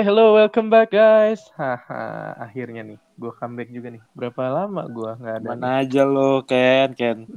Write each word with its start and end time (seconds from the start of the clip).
Oke, 0.00 0.08
hello, 0.08 0.32
welcome 0.32 0.72
back 0.72 0.96
guys. 0.96 1.52
Haha, 1.60 2.32
akhirnya 2.40 2.80
nih, 2.80 2.96
gue 3.20 3.32
comeback 3.36 3.68
juga 3.68 3.92
nih. 3.92 4.00
Berapa 4.16 4.48
lama 4.48 4.88
gue 4.88 5.12
nggak 5.12 5.34
ada? 5.36 5.44
nih? 5.44 5.50
Mana 5.52 5.68
aja 5.84 6.02
lo, 6.08 6.40
Ken, 6.40 6.96
Ken. 6.96 7.28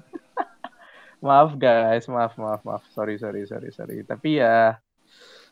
Maaf 1.27 1.59
guys, 1.59 2.07
maaf, 2.07 2.39
maaf, 2.39 2.63
maaf. 2.63 2.87
Sorry, 2.95 3.19
sorry, 3.19 3.43
sorry, 3.43 3.67
sorry. 3.75 4.07
Tapi 4.07 4.39
ya 4.39 4.79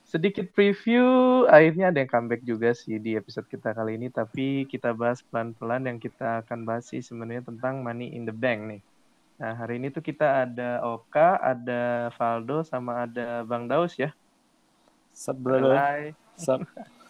sedikit 0.07 0.55
preview, 0.55 1.03
akhirnya 1.51 1.91
ada 1.91 1.99
yang 1.99 2.07
comeback 2.07 2.47
juga 2.47 2.71
sih 2.71 2.95
di 2.95 3.19
episode 3.19 3.51
kita 3.51 3.75
kali 3.75 3.99
ini. 3.99 4.07
Tapi 4.07 4.63
kita 4.71 4.95
bahas 4.95 5.19
pelan-pelan 5.19 5.91
yang 5.91 5.99
kita 5.99 6.47
akan 6.47 6.63
bahas 6.63 6.87
sih 6.95 7.03
sebenarnya 7.03 7.43
tentang 7.43 7.83
money 7.83 8.07
in 8.15 8.23
the 8.23 8.31
bank 8.31 8.71
nih. 8.71 8.81
Nah 9.35 9.59
hari 9.59 9.83
ini 9.83 9.91
tuh 9.91 9.99
kita 9.99 10.47
ada 10.47 10.79
Oka, 10.87 11.43
ada 11.43 12.07
Valdo, 12.15 12.63
sama 12.63 13.03
ada 13.03 13.43
Bang 13.43 13.67
Daus 13.67 13.99
ya. 13.99 14.15
Sup, 15.11 15.35
brother. 15.35 15.75
Hai. 15.75 16.15
Sup. 16.39 16.63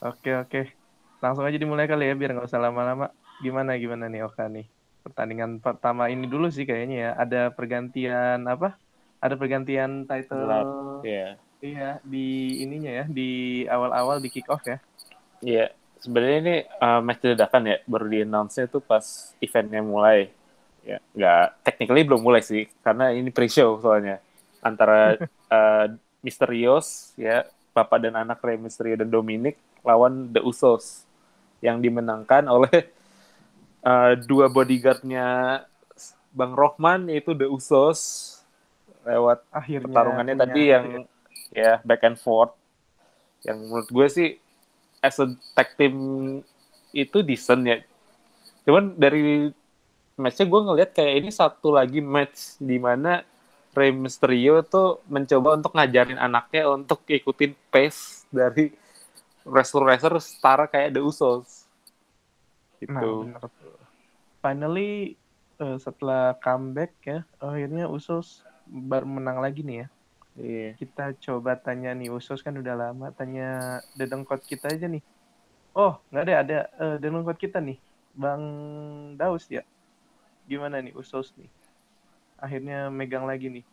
Oke 0.00 0.32
oke, 0.32 0.72
langsung 1.20 1.44
aja 1.44 1.60
dimulai 1.60 1.84
kali 1.84 2.08
ya 2.08 2.16
biar 2.16 2.32
nggak 2.32 2.48
usah 2.48 2.56
lama-lama. 2.56 3.12
Gimana 3.44 3.76
gimana 3.76 4.08
nih 4.08 4.24
Oka 4.24 4.48
nih? 4.48 4.64
Pertandingan 5.04 5.60
pertama 5.60 6.08
ini 6.08 6.24
dulu 6.24 6.48
sih 6.48 6.64
kayaknya 6.64 6.96
ya. 6.96 7.10
Ada 7.20 7.40
pergantian 7.52 8.48
apa? 8.48 8.80
Ada 9.20 9.36
pergantian 9.36 10.08
title. 10.08 10.48
Iya. 11.04 11.36
Iya 11.60 12.00
di 12.00 12.56
ininya 12.64 12.88
ya 12.88 13.04
di 13.04 13.62
awal-awal 13.68 14.24
di 14.24 14.32
kick 14.32 14.48
off 14.48 14.64
ya. 14.64 14.80
Iya. 15.44 15.76
Sebenarnya 16.00 16.38
ini 16.40 16.56
uh, 16.80 17.04
match 17.04 17.20
dadakan 17.20 17.68
ya, 17.68 17.76
baru 17.84 18.08
di 18.08 18.24
announce-nya 18.24 18.72
tuh 18.72 18.80
pas 18.80 19.36
eventnya 19.36 19.84
mulai. 19.84 20.32
Ya, 20.80 20.96
nggak 21.12 21.60
technically 21.60 22.08
belum 22.08 22.24
mulai 22.24 22.40
sih, 22.40 22.72
karena 22.80 23.12
ini 23.12 23.28
pre-show 23.28 23.76
soalnya 23.84 24.16
antara 24.64 25.20
uh, 25.52 25.92
Misterios 26.24 27.12
ya, 27.20 27.44
Papa 27.76 28.00
dan 28.00 28.16
anak 28.16 28.40
Rey 28.40 28.56
Mysterio 28.56 28.96
dan 28.96 29.12
Dominic 29.12 29.60
lawan 29.84 30.32
The 30.32 30.42
Usos 30.44 31.04
yang 31.60 31.80
dimenangkan 31.80 32.48
oleh 32.48 32.88
uh, 33.84 34.16
dua 34.30 34.48
bodyguardnya 34.48 35.60
Bang 36.30 36.54
Rohman 36.54 37.10
yaitu 37.10 37.34
The 37.34 37.50
Usos 37.50 38.00
lewat 39.02 39.42
Akhirnya 39.50 39.88
pertarungannya 39.88 40.34
punya- 40.36 40.44
tadi 40.46 40.62
yang 40.68 40.84
ya 41.50 41.72
back 41.82 42.02
and 42.06 42.18
forth. 42.20 42.54
Yang 43.42 43.56
menurut 43.66 43.88
gue 43.88 44.06
sih 44.12 44.28
as 45.00 45.16
a 45.16 45.26
tag 45.56 45.74
team 45.80 45.94
itu 46.92 47.24
decent 47.24 47.64
ya. 47.64 47.78
Cuman 48.68 48.94
dari 48.94 49.48
matchnya 50.20 50.44
gue 50.44 50.60
ngelihat 50.60 50.90
kayak 50.92 51.14
ini 51.24 51.30
satu 51.32 51.72
lagi 51.72 52.04
match 52.04 52.60
di 52.60 52.76
mana 52.76 53.24
Rey 53.72 53.94
Mysterio 53.94 54.60
tuh 54.66 55.00
mencoba 55.08 55.56
untuk 55.56 55.72
ngajarin 55.72 56.20
anaknya 56.20 56.68
untuk 56.68 57.00
ikutin 57.06 57.56
pace 57.72 58.28
dari 58.28 58.74
wrestler-wrestler 59.44 60.16
setara 60.20 60.64
kayak 60.68 60.92
The 60.96 61.02
Usos 61.02 61.66
gitu 62.80 62.92
Nah, 62.92 63.04
bener. 63.36 63.42
Finally 64.40 64.90
eh, 65.60 65.76
setelah 65.76 66.32
comeback 66.40 66.96
ya, 67.04 67.20
akhirnya 67.36 67.84
Usos 67.92 68.40
baru 68.64 69.04
menang 69.04 69.38
lagi 69.44 69.60
nih 69.60 69.84
ya. 69.84 69.86
Iya. 70.40 70.70
Kita 70.80 71.12
coba 71.20 71.60
tanya 71.60 71.92
nih 71.92 72.08
Usos 72.08 72.40
kan 72.40 72.56
udah 72.56 72.74
lama 72.88 73.12
tanya 73.12 73.80
dedengkot 73.98 74.40
kita 74.48 74.72
aja 74.72 74.88
nih. 74.88 75.04
Oh, 75.76 76.00
nggak 76.08 76.24
ada 76.24 76.34
ada 76.40 76.58
eh, 76.80 76.96
dedengkot 76.98 77.36
kita 77.36 77.60
nih, 77.60 77.76
Bang 78.16 78.42
Daus 79.20 79.44
ya. 79.52 79.60
Gimana 80.48 80.80
nih 80.80 80.96
Usos 80.96 81.36
nih? 81.36 81.50
Akhirnya 82.40 82.88
megang 82.88 83.28
lagi 83.28 83.48
nih. 83.52 83.64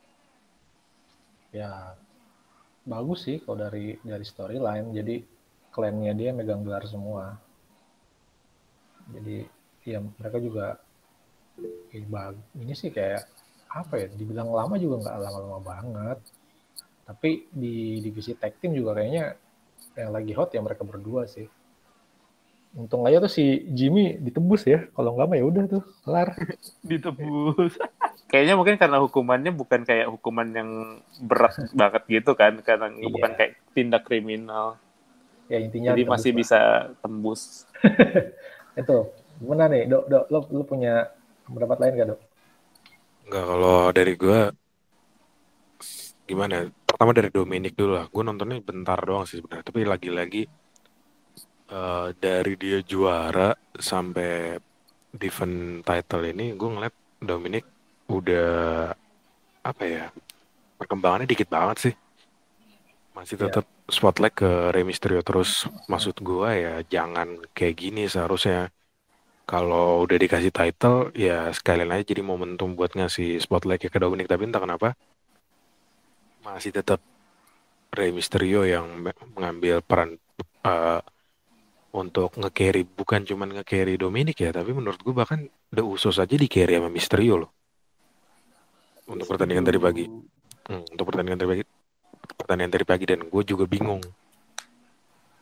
ya 1.56 1.96
bagus 2.84 3.24
sih 3.24 3.40
kalau 3.40 3.56
dari 3.56 3.96
dari 4.04 4.26
storyline 4.28 4.92
jadi 4.92 5.24
klannya 5.78 6.18
dia 6.18 6.34
megang 6.34 6.66
gelar 6.66 6.82
semua. 6.90 7.38
Jadi 9.14 9.46
ya 9.86 10.02
mereka 10.02 10.42
juga 10.42 10.82
ya, 11.94 12.34
ini 12.58 12.74
sih 12.74 12.90
kayak 12.90 13.24
apa 13.70 13.94
ya 14.02 14.08
dibilang 14.10 14.50
lama 14.50 14.74
juga 14.82 15.06
nggak 15.06 15.18
lama-lama 15.22 15.60
banget. 15.62 16.20
Tapi 17.06 17.46
di 17.54 18.02
divisi 18.02 18.34
tag 18.34 18.58
team 18.58 18.74
juga 18.74 18.98
kayaknya 18.98 19.38
yang 19.94 20.10
lagi 20.10 20.34
hot 20.34 20.50
ya 20.52 20.66
mereka 20.66 20.82
berdua 20.82 21.30
sih. 21.30 21.46
Untung 22.76 23.08
aja 23.08 23.22
tuh 23.24 23.32
si 23.32 23.64
Jimmy 23.72 24.18
ditebus 24.18 24.66
ya 24.68 24.90
kalau 24.92 25.14
nggak 25.14 25.30
mah 25.30 25.38
ya 25.38 25.46
udah 25.46 25.64
tuh 25.70 25.84
kelar. 26.04 26.34
Ditebus. 26.90 27.78
kayaknya 28.32 28.60
mungkin 28.60 28.76
karena 28.76 29.00
hukumannya 29.00 29.56
bukan 29.56 29.88
kayak 29.88 30.12
hukuman 30.12 30.48
yang 30.52 30.70
berat 31.24 31.56
banget 31.72 32.04
gitu 32.12 32.36
kan 32.36 32.60
karena 32.60 32.92
Iya. 32.92 33.08
bukan 33.08 33.32
kayak 33.40 33.52
tindak 33.72 34.04
kriminal 34.04 34.76
ya 35.52 35.58
intinya 35.66 35.92
jadi 35.92 36.02
masih 36.12 36.32
lah. 36.34 36.42
bisa 36.42 36.60
tembus 37.02 37.42
itu 38.82 38.98
gimana 39.42 39.64
nih 39.72 39.84
dok 39.92 40.04
dok 40.12 40.24
lo, 40.34 40.40
lo 40.56 40.64
punya 40.68 40.94
pendapat 41.48 41.78
lain 41.82 41.94
gak 42.00 42.10
dok 42.16 42.22
Enggak, 43.26 43.44
kalau 43.50 43.80
dari 43.98 44.14
gue 44.18 44.40
gimana? 46.30 46.54
ya? 46.62 46.64
Pertama 46.88 47.12
dari 47.18 47.30
Dominic 47.32 47.74
dulu 47.80 47.92
lah. 47.98 48.06
Gue 48.14 48.24
nontonnya 48.28 48.58
bentar 48.70 49.00
doang 49.08 49.26
sih 49.30 49.38
sebenarnya. 49.40 49.66
Tapi 49.70 49.80
lagi-lagi 49.88 50.42
eh, 51.72 52.08
dari 52.18 52.54
dia 52.60 52.80
juara 52.84 53.50
sampai 53.76 54.58
defend 55.14 55.84
title 55.88 56.24
ini, 56.32 56.54
gue 56.60 56.70
ngeliat 56.74 56.96
Dominic 57.24 57.66
udah 58.12 58.50
apa 59.66 59.84
ya? 59.86 60.06
Perkembangannya 60.80 61.28
dikit 61.30 61.50
banget 61.52 61.78
sih. 61.92 61.94
Masih 63.16 63.36
Iya. 63.40 63.50
tetap 63.50 63.66
spotlight 63.88 64.36
ke 64.36 64.50
Rey 64.76 64.84
Mysterio 64.84 65.24
terus. 65.24 65.66
Maksud 65.88 66.20
gue 66.20 66.50
ya 66.52 66.74
jangan 66.88 67.40
kayak 67.56 67.76
gini 67.80 68.04
seharusnya. 68.08 68.70
Kalau 69.48 70.04
udah 70.04 70.18
dikasih 70.20 70.52
title 70.52 71.16
ya 71.16 71.48
sekalian 71.56 71.96
aja 71.96 72.04
jadi 72.12 72.20
momentum 72.20 72.76
buat 72.76 72.92
ngasih 72.92 73.40
spotlight 73.40 73.88
ke 73.88 74.00
Dominic. 74.00 74.28
Tapi 74.28 74.44
entah 74.48 74.60
kenapa 74.60 74.92
masih 76.44 76.76
tetap 76.76 77.00
Rey 77.96 78.12
Mysterio 78.12 78.68
yang 78.68 78.92
me- 79.00 79.16
mengambil 79.36 79.80
peran 79.80 80.20
eh, 80.68 81.02
untuk 81.96 82.36
nge-carry 82.36 82.84
bukan 82.84 83.24
cuman 83.24 83.56
nge-carry 83.56 83.96
Dominic 83.96 84.38
ya 84.44 84.52
tapi 84.52 84.76
menurut 84.76 85.00
gue 85.00 85.16
bahkan 85.16 85.48
The 85.72 85.82
Usos 85.82 86.20
aja 86.20 86.36
di-carry 86.36 86.76
sama 86.76 86.92
Mysterio 86.92 87.48
loh. 87.48 87.52
Untuk 89.08 89.32
pertandingan 89.32 89.64
tadi 89.64 89.80
pagi. 89.80 90.06
Hmm, 90.68 90.84
untuk 90.92 91.08
pertandingan 91.08 91.40
tadi 91.40 91.50
pagi 91.56 91.77
pertandingan 92.36 92.74
tadi 92.74 92.86
pagi 92.88 93.06
dan 93.08 93.24
gue 93.24 93.44
juga 93.48 93.64
bingung. 93.64 94.04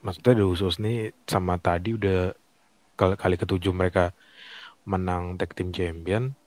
Maksudnya 0.05 0.37
The 0.37 0.45
Usos 0.45 0.77
nih 0.77 1.15
sama 1.25 1.57
tadi 1.57 1.97
udah 1.97 2.35
kali, 2.93 3.15
kali 3.17 3.35
ketujuh 3.41 3.73
mereka 3.73 4.13
menang 4.85 5.33
tag 5.41 5.57
team 5.57 5.73
champion 5.73 6.37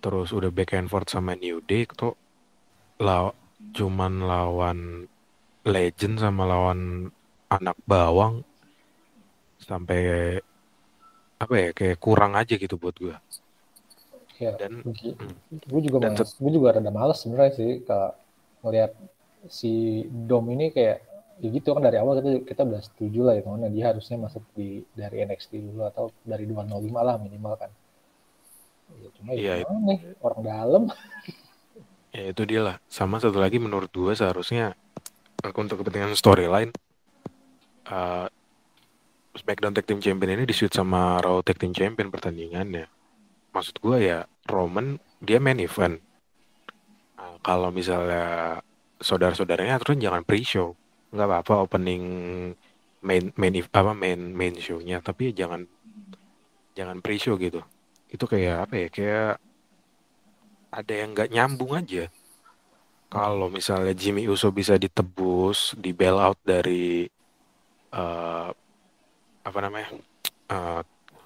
terus 0.00 0.32
udah 0.32 0.48
back 0.48 0.74
and 0.74 0.88
forth 0.88 1.12
sama 1.12 1.36
New 1.36 1.60
Day 1.60 1.84
tuh 1.84 2.16
law, 3.00 3.36
cuman 3.76 4.24
lawan 4.24 5.04
legend 5.68 6.18
sama 6.18 6.48
lawan 6.48 7.12
anak 7.52 7.76
bawang 7.84 8.40
sampai 9.60 10.40
apa 11.40 11.54
ya 11.56 11.68
kayak 11.76 12.00
kurang 12.00 12.32
aja 12.36 12.56
gitu 12.56 12.80
buat 12.80 12.96
gue 12.96 13.16
ya 14.40 14.56
dan 14.56 14.80
gue 14.84 15.80
juga 15.84 15.96
Dan 16.00 16.16
males, 16.16 16.32
gue 16.32 16.52
juga 16.52 16.68
rada 16.72 16.92
males 16.92 17.18
sebenarnya 17.20 17.52
sih 17.56 17.70
ke 17.84 17.98
ngelihat 18.64 18.92
si 19.48 20.04
Dom 20.10 20.50
ini 20.52 20.74
kayak 20.74 20.98
ya 21.40 21.48
gitu 21.48 21.72
kan 21.72 21.80
dari 21.80 21.96
awal 21.96 22.20
kita 22.20 22.44
kita 22.44 22.62
udah 22.68 22.82
setuju 22.84 23.20
lah 23.24 23.34
ya 23.40 23.42
mana 23.48 23.72
dia 23.72 23.88
harusnya 23.88 24.20
masuk 24.20 24.44
di 24.52 24.84
dari 24.92 25.24
NXT 25.24 25.72
dulu 25.72 25.88
atau 25.88 26.12
dari 26.20 26.44
205 26.44 26.92
lah 27.00 27.16
minimal 27.16 27.54
kan. 27.56 27.70
Ya, 28.90 29.08
cuma 29.16 29.30
Iya, 29.32 29.40
ya 29.40 29.54
gimana 29.64 29.80
nih 29.94 30.00
orang 30.20 30.40
dalam. 30.44 30.82
Ya 32.10 32.34
itu 32.34 32.42
dia 32.42 32.58
lah. 32.58 32.76
Sama 32.90 33.22
satu 33.22 33.38
lagi 33.38 33.62
menurut 33.62 33.86
gue 33.94 34.10
seharusnya 34.18 34.74
eh, 35.46 35.54
untuk 35.54 35.78
kepentingan 35.78 36.18
storyline 36.18 36.74
eh, 37.86 38.26
SmackDown 39.38 39.78
Tag 39.78 39.86
Team 39.86 40.02
Champion 40.02 40.34
ini 40.34 40.42
disuit 40.42 40.74
sama 40.74 41.22
Raw 41.22 41.38
Tag 41.46 41.62
Team 41.62 41.70
Champion 41.70 42.10
pertandingannya. 42.10 42.90
Maksud 43.54 43.78
gue 43.78 43.96
ya 44.10 44.26
Roman 44.50 44.98
dia 45.22 45.38
main 45.38 45.62
event. 45.62 46.02
Nah, 47.14 47.38
kalau 47.46 47.70
misalnya 47.70 48.58
saudara-saudaranya 49.00 49.80
terus 49.80 49.96
jangan 49.98 50.22
pre-show. 50.22 50.76
Nggak 51.10 51.26
apa-apa 51.26 51.54
opening 51.66 52.04
main 53.00 53.32
main 53.34 53.54
apa 53.56 53.96
main 53.96 54.20
main 54.20 54.52
show-nya 54.60 55.00
tapi 55.00 55.32
jangan 55.32 55.64
jangan 56.76 57.00
pre-show 57.00 57.34
gitu. 57.40 57.64
Itu 58.12 58.28
kayak 58.28 58.68
apa 58.68 58.74
ya 58.76 58.88
kayak 58.92 59.32
ada 60.70 60.92
yang 60.94 61.10
nggak 61.16 61.32
nyambung 61.32 61.74
aja. 61.74 62.06
Kalau 63.10 63.50
misalnya 63.50 63.90
Jimmy 63.90 64.30
Uso 64.30 64.54
bisa 64.54 64.78
ditebus 64.78 65.74
di 65.74 65.90
bail 65.90 66.14
out 66.14 66.38
dari 66.46 67.10
eh, 67.90 68.48
apa 69.40 69.58
namanya 69.58 69.98
eh, 70.46 70.80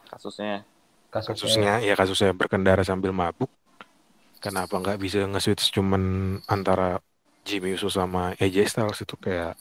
kasusnya 0.09 0.65
kasusnya, 1.13 1.37
kasusnya 1.37 1.73
ya 1.85 1.95
kasusnya 1.95 2.33
berkendara 2.33 2.81
sambil 2.87 3.13
mabuk. 3.13 3.53
Kenapa 4.41 4.77
nggak 4.77 5.01
bisa 5.01 5.25
nge-switch 5.25 5.73
cuman 5.73 6.37
antara 6.49 7.01
Jimmy 7.45 7.77
Uso 7.77 7.87
sama 7.87 8.33
AJ 8.41 8.57
Styles 8.67 9.01
itu 9.01 9.15
kayak 9.15 9.55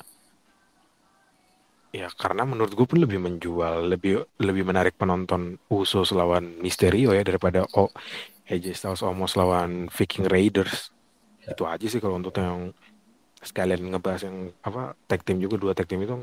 ya 1.94 2.10
karena 2.18 2.42
menurut 2.42 2.74
gue 2.74 2.88
pun 2.90 2.98
lebih 2.98 3.22
menjual, 3.22 3.86
lebih 3.86 4.26
lebih 4.42 4.64
menarik 4.66 4.98
penonton 4.98 5.62
Usos 5.70 6.10
lawan 6.10 6.58
Mysterio 6.58 7.14
ya 7.14 7.22
daripada 7.22 7.68
oh 7.78 7.92
AJ 8.50 8.74
Styles 8.74 9.04
Omos 9.06 9.38
lawan 9.38 9.92
Viking 9.94 10.26
Raiders. 10.26 10.90
Ya. 11.44 11.54
Itu 11.54 11.68
aja 11.68 11.86
sih 11.86 12.02
kalau 12.02 12.18
untuk 12.18 12.34
yang 12.34 12.72
sekalian 13.44 13.84
ngebahas 13.92 14.26
yang 14.26 14.56
apa 14.64 14.96
tag 15.06 15.22
team 15.22 15.38
juga 15.38 15.60
dua 15.60 15.76
tag 15.76 15.86
team 15.86 16.02
itu 16.02 16.16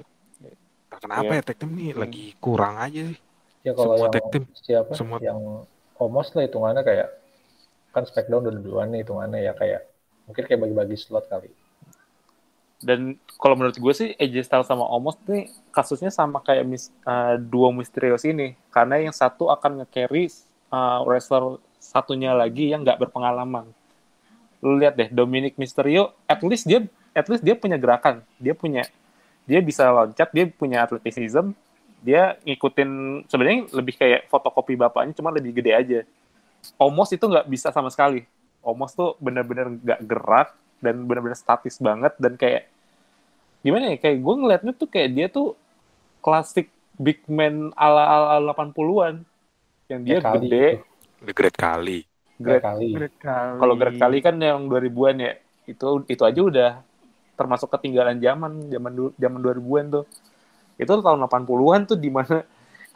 kenapa 0.90 1.28
Iya. 1.28 1.38
ya 1.38 1.42
tag 1.44 1.56
team 1.60 1.70
nih 1.76 1.92
Hmm. 1.92 2.00
lagi 2.02 2.24
kurang 2.40 2.74
aja 2.80 3.02
sih. 3.06 3.18
Ya 3.60 3.76
kalau 3.76 3.94
Semua 3.94 4.08
yang 4.08 4.14
tag 4.16 4.24
team, 4.32 4.44
siapa 4.56 4.90
semua- 4.96 5.20
yang 5.20 5.40
Omos 6.00 6.32
lah 6.32 6.48
hitungannya 6.48 6.80
kayak 6.80 7.08
kan 7.92 8.08
Smackdown 8.08 8.48
udah 8.48 8.54
duluan 8.56 8.88
nih 8.88 9.04
hitungannya 9.04 9.44
ya 9.44 9.52
kayak 9.52 9.84
mungkin 10.30 10.46
kayak 10.46 10.60
bagi-bagi 10.62 10.94
slot 10.94 11.26
kali. 11.26 11.50
Dan 12.80 13.20
kalau 13.36 13.60
menurut 13.60 13.76
gue 13.76 13.92
sih 13.92 14.16
AJ 14.16 14.48
Styles 14.48 14.70
sama 14.70 14.88
Omos 14.88 15.20
nih 15.28 15.52
kasusnya 15.68 16.08
sama 16.08 16.40
kayak 16.40 16.64
mis, 16.64 16.88
uh, 17.04 17.36
duo 17.36 17.68
Mysterios 17.76 18.24
ini. 18.24 18.56
Karena 18.72 18.96
yang 18.96 19.12
satu 19.12 19.52
akan 19.52 19.84
nge-carry 19.84 20.32
uh, 20.72 21.04
wrestler 21.04 21.60
satunya 21.76 22.32
lagi 22.32 22.72
yang 22.72 22.80
nggak 22.80 23.04
berpengalaman. 23.04 23.68
Lu 24.64 24.80
lihat 24.80 24.96
deh, 24.96 25.12
Dominic 25.12 25.60
Mysterio, 25.60 26.16
at 26.24 26.40
least 26.40 26.64
dia 26.64 26.86
at 27.12 27.26
least 27.28 27.44
dia 27.44 27.52
punya 27.52 27.76
gerakan. 27.76 28.24
Dia 28.40 28.56
punya 28.56 28.88
dia 29.44 29.60
bisa 29.60 29.84
loncat, 29.90 30.30
dia 30.32 30.46
punya 30.48 30.86
athleticism, 30.86 31.52
dia 32.00 32.40
ngikutin 32.48 33.24
sebenarnya 33.28 33.60
lebih 33.76 33.94
kayak 33.98 34.30
fotokopi 34.32 34.78
bapaknya 34.78 35.12
cuma 35.12 35.28
lebih 35.28 35.52
gede 35.60 35.72
aja. 35.76 36.00
Omos 36.80 37.12
itu 37.12 37.24
nggak 37.24 37.48
bisa 37.48 37.68
sama 37.72 37.92
sekali. 37.92 38.24
Omos 38.60 38.92
tuh 38.92 39.16
bener-bener 39.18 39.72
nggak 39.80 40.00
gerak 40.04 40.48
dan 40.80 41.04
bener-bener 41.04 41.36
statis 41.36 41.80
banget 41.80 42.12
dan 42.16 42.36
kayak 42.36 42.68
gimana 43.60 43.92
ya 43.92 43.96
kayak 44.00 44.18
gue 44.24 44.34
ngeliatnya 44.40 44.72
tuh 44.72 44.88
kayak 44.88 45.10
dia 45.12 45.26
tuh 45.28 45.56
klasik 46.24 46.72
big 47.00 47.24
man 47.28 47.72
ala 47.76 48.36
ala 48.36 48.52
80-an 48.52 49.24
yang 49.88 50.00
dia 50.04 50.16
Ya 50.16 50.20
kali 50.20 50.46
gede. 50.48 50.68
The 51.20 51.32
Great 51.36 51.56
Kali. 51.56 52.00
Great. 52.40 52.64
kali. 52.64 52.88
Great 52.96 53.16
kali. 53.20 53.58
Kalau 53.60 53.74
Great 53.76 53.98
kali 54.00 54.18
kan 54.24 54.36
yang 54.40 54.64
2000-an 54.68 55.16
ya. 55.20 55.32
Itu 55.68 56.04
itu 56.08 56.22
aja 56.24 56.40
udah 56.40 56.70
termasuk 57.36 57.68
ketinggalan 57.72 58.16
zaman 58.20 58.72
zaman 58.72 58.92
zaman 59.20 59.40
2000-an 59.44 59.86
tuh. 59.92 60.04
Itu 60.80 60.92
tahun 61.04 61.20
80-an 61.28 61.80
tuh 61.84 61.98
di 62.00 62.08
mana 62.08 62.40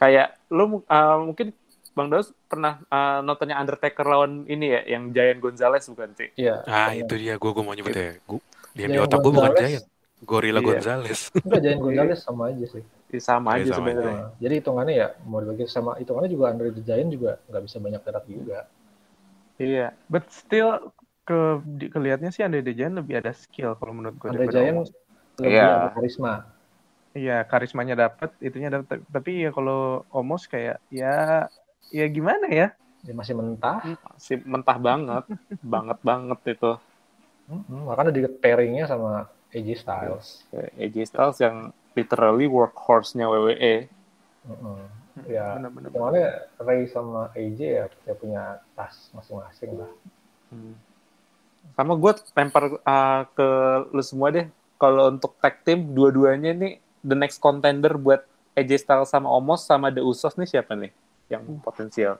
kayak 0.01 0.33
lu 0.49 0.81
uh, 0.89 1.17
mungkin 1.21 1.53
Bang 1.95 2.11
Daus 2.11 2.35
pernah 2.45 2.83
uh, 2.91 3.23
nontonnya 3.23 3.55
Undertaker 3.55 4.03
lawan 4.03 4.43
ini 4.45 4.67
ya 4.67 4.81
yang 4.85 5.15
Giant 5.15 5.39
Gonzalez 5.39 5.87
bukan 5.87 6.11
sih? 6.13 6.29
Iya. 6.35 6.61
Ah 6.67 6.91
bener. 6.91 7.07
itu 7.07 7.13
dia 7.15 7.33
gue 7.39 7.51
gue 7.55 7.63
mau 7.63 7.71
nyebut 7.71 7.95
ya. 7.95 8.19
Gua, 8.27 8.39
yang 8.75 8.91
di 8.91 8.99
otak 8.99 9.19
gue 9.23 9.31
bukan 9.31 9.51
Gonzalez. 9.51 9.71
Giant. 9.71 9.85
Gorilla 10.25 10.59
Iya. 10.59 10.67
Gonzales. 10.67 11.19
Enggak 11.45 11.61
Giant 11.63 11.81
Gonzalez 11.81 12.19
sama 12.19 12.43
aja 12.51 12.65
sih. 12.67 12.83
Ya, 13.09 13.19
sama 13.23 13.49
Iya, 13.55 13.63
aja 13.63 13.71
sama 13.71 13.77
sebenarnya. 13.79 14.11
Nah, 14.11 14.27
jadi 14.43 14.53
hitungannya 14.59 14.95
ya 14.95 15.07
mau 15.23 15.39
dibagi 15.39 15.63
sama 15.71 15.91
hitungannya 15.95 16.31
juga 16.31 16.45
Andre 16.51 16.69
the 16.75 16.83
Giant 16.83 17.09
juga 17.15 17.31
nggak 17.47 17.63
bisa 17.63 17.77
banyak 17.79 18.01
gerak 18.03 18.25
juga. 18.27 18.59
Iya. 19.55 19.87
But 20.11 20.27
still 20.27 20.91
ke 21.25 21.39
di, 21.63 21.85
kelihatannya 21.89 22.31
sih 22.31 22.43
Andre 22.43 22.59
the 22.59 22.75
Giant 22.75 22.99
lebih 22.99 23.23
ada 23.23 23.31
skill 23.31 23.79
kalau 23.79 23.95
menurut 23.95 24.19
gue. 24.19 24.27
Andre 24.35 24.47
Giant 24.51 24.77
Omos. 24.83 24.89
lebih 25.39 25.51
Iya. 25.51 25.67
ada 25.67 25.89
karisma. 25.95 26.33
Iya, 27.15 27.37
karismanya 27.47 27.95
dapat, 27.95 28.35
itunya 28.43 28.67
dapat. 28.67 28.99
Tapi 29.07 29.47
ya 29.47 29.51
kalau 29.55 30.03
Omos 30.11 30.51
kayak 30.51 30.83
ya 30.91 31.47
ya 31.93 32.05
gimana 32.09 32.45
ya? 32.49 32.67
Dia 33.05 33.13
masih 33.13 33.37
mentah. 33.37 33.85
Si 34.17 34.33
mentah 34.41 34.77
banget, 34.81 35.25
banget 35.73 35.99
banget 36.01 36.39
itu. 36.57 36.71
Hmm, 37.45 37.85
makanya 37.85 38.09
di 38.09 38.25
pairingnya 38.25 38.89
sama 38.89 39.29
AJ 39.53 39.85
Styles. 39.85 40.27
Kayak 40.49 40.71
AJ 40.81 40.95
Styles 41.13 41.37
yang 41.37 41.55
literally 41.93 42.49
workhorse-nya 42.49 43.29
WWE. 43.29 43.85
Heeh. 44.45 44.81
Ya, 45.31 45.55
Benar-benar. 45.55 45.87
hitungannya 45.93 46.27
Ray 46.59 46.81
sama 46.91 47.31
AJ 47.37 47.59
ya 47.61 47.85
dia 47.87 48.15
punya 48.19 48.59
tas 48.75 49.07
masing-masing 49.15 49.71
lah. 49.79 49.91
Hmm. 50.51 50.75
Sama 51.77 51.93
gue 51.95 52.11
lempar 52.35 52.63
uh, 52.83 53.21
ke 53.31 53.47
lu 53.95 54.03
semua 54.03 54.33
deh. 54.33 54.49
Kalau 54.75 55.07
untuk 55.07 55.39
tag 55.39 55.63
team, 55.63 55.95
dua-duanya 55.95 56.51
nih 56.51 56.83
the 56.99 57.15
next 57.15 57.39
contender 57.39 57.95
buat 57.95 58.27
AJ 58.59 58.83
Styles 58.83 59.13
sama 59.13 59.31
Omos 59.31 59.63
sama 59.63 59.87
The 59.87 60.03
Usos 60.03 60.35
nih 60.35 60.49
siapa 60.49 60.75
nih 60.75 60.91
yang 61.31 61.43
potensial? 61.61 62.19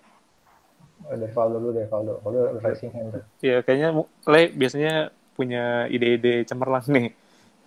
Eh, 1.12 1.18
Dari 1.19 1.31
Valdo 1.31 1.57
dulu 1.62 1.72
deh, 1.75 1.86
Valdo. 1.92 2.24
Valdo 2.24 2.57
racing 2.63 2.92
hand 2.96 3.10
tuh. 3.13 3.24
Ya 3.44 3.62
kayaknya 3.62 3.90
Le 4.25 4.42
biasanya 4.56 5.13
punya 5.36 5.86
ide-ide 5.92 6.48
cemerlang 6.48 6.86
nih. 6.88 7.12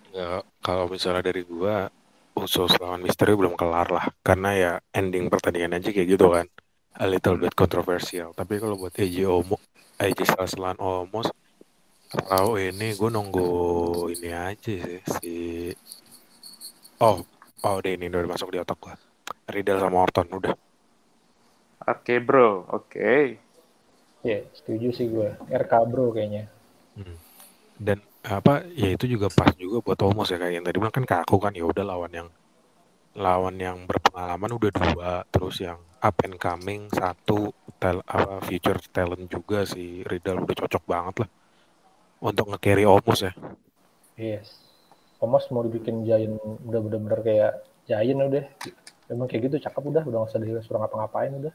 Ya, 0.09 0.41
kalau 0.65 0.89
misalnya 0.89 1.21
dari 1.21 1.45
gua 1.45 1.93
Usos 2.39 2.71
lawan 2.79 3.03
Misteri 3.03 3.35
belum 3.35 3.53
kelar 3.59 3.91
lah 3.91 4.05
karena 4.23 4.49
ya 4.55 4.71
ending 4.95 5.27
pertandingan 5.27 5.75
aja 5.75 5.91
kayak 5.91 6.07
gitu 6.07 6.31
kan 6.31 6.47
a 6.95 7.05
little 7.05 7.35
bit 7.35 7.51
controversial 7.51 8.31
tapi 8.31 8.63
kalau 8.63 8.79
buat 8.79 8.95
AJ 8.95 9.27
Omo 9.27 9.59
AJ 9.99 10.19
Styles 10.23 10.55
lawan 10.55 10.79
Omos 10.79 11.27
Raw 12.15 12.55
ini 12.57 12.95
gue 12.95 13.09
nunggu 13.11 13.49
ini 14.15 14.29
aja 14.31 14.71
sih 14.71 15.03
si 15.19 15.35
oh 17.03 17.17
oh 17.67 17.75
deh 17.83 17.93
ini 17.99 18.07
udah 18.07 18.31
masuk 18.31 18.55
di 18.55 18.57
otak 18.63 18.77
gua 18.79 18.95
Riddle 19.51 19.83
sama 19.83 19.97
Orton 19.99 20.27
udah 20.31 20.53
Oke 21.87 22.19
bro, 22.19 22.67
oke. 22.67 23.39
Iya, 24.19 24.39
setuju 24.51 24.91
sih 24.91 25.07
gue. 25.07 25.31
RK 25.47 25.73
bro 25.87 26.11
kayaknya. 26.11 26.51
Hmm. 26.99 27.15
dan 27.79 28.03
apa 28.27 28.67
ya 28.75 28.91
itu 28.91 29.07
juga 29.07 29.31
pas 29.31 29.55
juga 29.55 29.79
buat 29.79 29.95
Omos 30.03 30.27
ya 30.27 30.35
kayak 30.35 30.51
yang 30.51 30.65
tadi 30.67 30.83
bilang 30.83 30.91
kan 30.91 31.07
kaku 31.07 31.39
kan 31.39 31.55
ya 31.55 31.63
udah 31.63 31.87
lawan 31.87 32.11
yang 32.11 32.27
lawan 33.15 33.55
yang 33.55 33.87
berpengalaman 33.87 34.51
udah 34.51 34.71
dua 34.75 35.11
terus 35.31 35.63
yang 35.63 35.79
up 36.03 36.19
and 36.27 36.35
coming 36.35 36.91
satu 36.91 37.55
tel, 37.79 38.03
apa 38.03 38.43
future 38.43 38.75
talent 38.91 39.31
juga 39.31 39.63
si 39.63 40.03
Riddle 40.03 40.43
udah 40.43 40.55
cocok 40.59 40.83
banget 40.83 41.15
lah 41.23 41.29
untuk 42.19 42.51
nge-carry 42.51 42.83
Omos 42.83 43.23
ya 43.23 43.31
Yes. 44.19 44.51
Omos 45.23 45.47
mau 45.47 45.63
dibikin 45.63 46.03
Giant 46.03 46.35
udah 46.67 46.79
bener-bener 46.83 47.19
kayak 47.23 47.51
Giant 47.87 48.19
udah. 48.19 48.45
Emang 49.07 49.31
kayak 49.31 49.47
gitu 49.47 49.63
cakep 49.63 49.79
udah, 49.79 50.03
udah 50.03 50.17
gak 50.27 50.29
usah 50.35 50.43
disuruh 50.43 50.83
ngapa-ngapain 50.83 51.31
udah. 51.39 51.53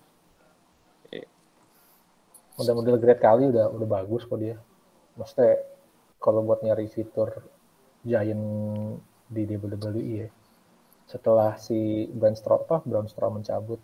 Udah 2.54 2.72
model 2.72 2.96
great 2.96 3.18
kali 3.18 3.50
udah 3.50 3.66
udah 3.68 3.88
bagus 3.88 4.22
kok 4.22 4.38
dia. 4.38 4.56
Maksudnya 5.14 5.58
kalau 6.18 6.42
buat 6.42 6.60
nyari 6.60 6.86
fitur 6.86 7.30
Giant 8.00 8.44
di 9.26 9.42
WWE 9.48 9.90
ya. 10.20 10.28
Setelah 11.04 11.56
si 11.56 12.06
Braun 12.08 12.32
Strowman, 12.32 12.80
Braun 12.84 13.08
Strowman 13.08 13.40
mencabut, 13.40 13.80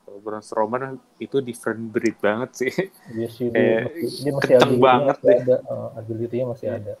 Kalau 0.00 0.18
Braun 0.18 0.42
Strowman 0.42 0.82
itu 1.16 1.38
different 1.38 1.88
breed 1.88 2.18
banget 2.18 2.50
sih. 2.56 2.72
dia 3.08 3.28
sih 3.28 3.46
Eh, 3.46 3.54
dia, 3.54 3.86
masih, 3.86 4.08
dia 4.10 4.32
masih 4.32 4.48
kenceng 4.50 4.58
ability-nya 4.60 4.82
banget 4.82 5.16
masih 5.16 5.26
deh. 5.26 5.38
ada, 5.38 5.56
uh, 5.64 5.88
ability-nya 5.94 6.46
masih 6.50 6.66
Iya. 6.66 6.76
ada. 6.76 6.94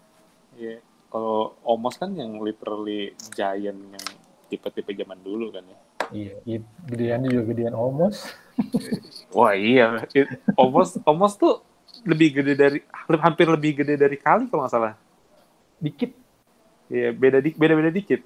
Iya. 0.54 0.76
Kalau 1.10 1.38
Omos 1.64 1.94
kan 1.98 2.10
yang 2.14 2.38
literally 2.38 3.00
giant 3.34 3.80
yang 3.90 4.06
tipe-tipe 4.46 4.90
zaman 4.94 5.18
dulu 5.20 5.50
kan 5.50 5.66
ya. 5.66 5.78
Iya, 6.10 6.34
iya, 6.42 6.58
gedeannya 6.90 7.28
juga 7.30 7.44
gedean 7.54 7.74
Omos. 7.78 8.16
Wah 9.36 9.54
iya, 9.54 10.02
It- 10.10 10.30
Omos 10.58 10.98
Omos 11.06 11.38
tuh 11.38 11.62
lebih 12.02 12.40
gede 12.42 12.52
dari 12.56 12.78
hampir 13.20 13.46
lebih 13.46 13.82
gede 13.84 13.94
dari 13.98 14.16
kali 14.18 14.50
kalau 14.50 14.64
nggak 14.66 14.74
salah. 14.74 14.94
Dikit 15.80 16.12
Iya 16.90 17.14
beda 17.14 17.38
di, 17.38 17.54
beda 17.54 17.74
beda 17.78 17.90
dikit. 17.94 18.20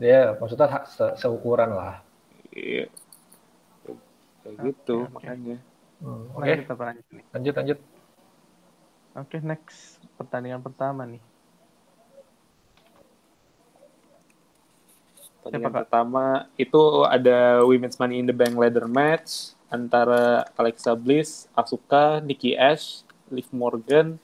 dia 0.00 0.32
maksudnya 0.40 0.64
ha- 0.70 0.88
se- 0.88 1.16
seukuran 1.20 1.76
lah. 1.76 2.00
Iya. 2.56 2.88
Kayak 4.40 4.54
gitu 4.72 4.96
Oke, 5.04 5.12
oke. 5.12 5.14
makanya. 5.20 5.56
Hmm, 5.98 6.22
Oke, 6.32 6.46
Lanjut 6.46 6.72
apa 6.72 6.82
lanjut 6.88 7.04
lanjut 7.34 7.54
lanjut. 7.58 7.78
Oke, 9.18 9.36
next 9.42 9.98
pertandingan 10.16 10.62
pertama 10.62 11.02
nih. 11.04 11.20
Pertandingan 15.48 15.72
Kak? 15.72 15.80
pertama 15.88 16.24
itu 16.60 16.82
ada 17.08 17.64
Women's 17.64 17.96
Money 17.96 18.20
in 18.20 18.26
the 18.28 18.36
Bank 18.36 18.54
ladder 18.54 18.84
match 18.84 19.56
antara 19.72 20.48
Alexa 20.56 20.92
Bliss, 20.96 21.48
Asuka, 21.56 22.20
Nikki 22.20 22.56
Ash, 22.56 23.04
Liv 23.32 23.48
Morgan, 23.52 24.16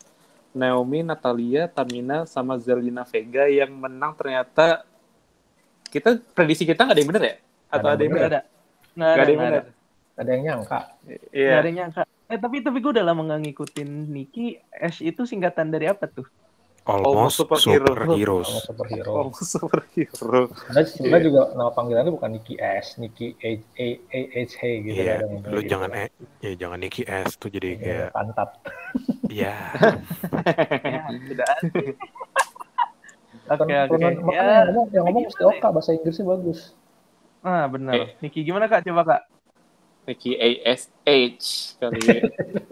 Naomi, 0.55 1.03
Natalia, 1.03 1.69
Tamina, 1.69 2.25
sama 2.25 2.57
Zelina 2.57 3.05
Vega 3.05 3.49
yang 3.49 3.73
menang 3.75 4.15
ternyata 4.15 4.87
kita 5.89 6.19
prediksi 6.33 6.65
kita 6.65 6.85
nggak 6.85 6.95
ada 6.95 7.03
yang 7.03 7.11
bener 7.11 7.25
ya? 7.25 7.35
Atau 7.71 7.89
ada 7.91 8.03
yang 8.03 8.15
bener? 8.15 8.31
ada. 8.31 8.41
Nggak 8.95 9.11
Nggak 9.11 9.25
ada 9.25 9.31
yang 9.31 9.43
bener. 9.43 9.65
Ada 10.15 10.31
yang 10.31 10.43
nyangka. 10.47 10.81
Iya. 11.07 11.49
Nggak 11.51 11.59
ada 11.59 11.69
yang 11.69 11.79
nyangka. 11.79 12.03
Eh 12.25 12.39
tapi 12.41 12.57
tapi 12.65 12.79
gue 12.81 12.93
udah 12.95 13.05
lama 13.05 13.21
nggak 13.27 13.41
ngikutin 13.47 13.89
Nikki. 14.11 14.47
Ash 14.73 15.01
itu 15.03 15.23
singkatan 15.27 15.69
dari 15.69 15.87
apa 15.91 16.07
tuh? 16.07 16.27
Almost 16.85 17.41
superhero. 17.41 17.89
Sama 17.89 18.13
superheroes 18.13 18.49
superhero. 18.69 19.13
Oh, 19.17 19.29
superhero. 19.33 20.41
Sebenarnya 20.53 20.89
sebenarnya 20.93 21.25
juga 21.25 21.41
nama 21.57 21.71
panggilannya 21.73 22.13
bukan 22.13 22.31
Nikki 22.37 22.55
S, 22.61 23.01
Nikki 23.01 23.33
A 23.41 23.51
A 23.57 23.89
A 24.13 24.21
H 24.45 24.53
H 24.61 24.63
gitu 24.85 25.01
Iya, 25.01 25.15
kadang 25.25 25.31
lu 25.49 25.61
gitu. 25.61 25.71
jangan 25.73 25.91
eh, 25.97 26.09
ya 26.45 26.53
jangan 26.61 26.79
Nicky 26.81 27.03
S 27.09 27.31
tuh 27.41 27.49
jadi 27.49 27.69
Iya, 27.73 27.81
kayak 27.81 28.09
pantat. 28.13 28.49
ya 29.33 29.55
Ya, 30.85 31.03
tidak. 31.09 31.49
Kan 33.45 33.57
Oke, 33.61 33.75
oke. 33.77 33.97
makanya 33.97 34.09
Ya, 34.33 34.45
yang 34.45 34.67
ngomong, 34.73 34.87
yang 34.93 35.05
ngomong 35.05 35.25
mesti? 35.29 35.43
Oka, 35.45 35.69
bahasa 35.69 35.91
Inggrisnya 35.93 36.25
bagus. 36.25 36.61
Ah, 37.45 37.69
benar. 37.69 37.93
Eh. 37.93 38.09
Niki 38.25 38.41
gimana 38.41 38.65
Kak? 38.69 38.85
Coba 38.89 39.05
Kak. 39.05 39.23
Nicky 40.05 40.33
ASH 40.37 41.77
kali 41.81 42.01
ya. 42.05 42.21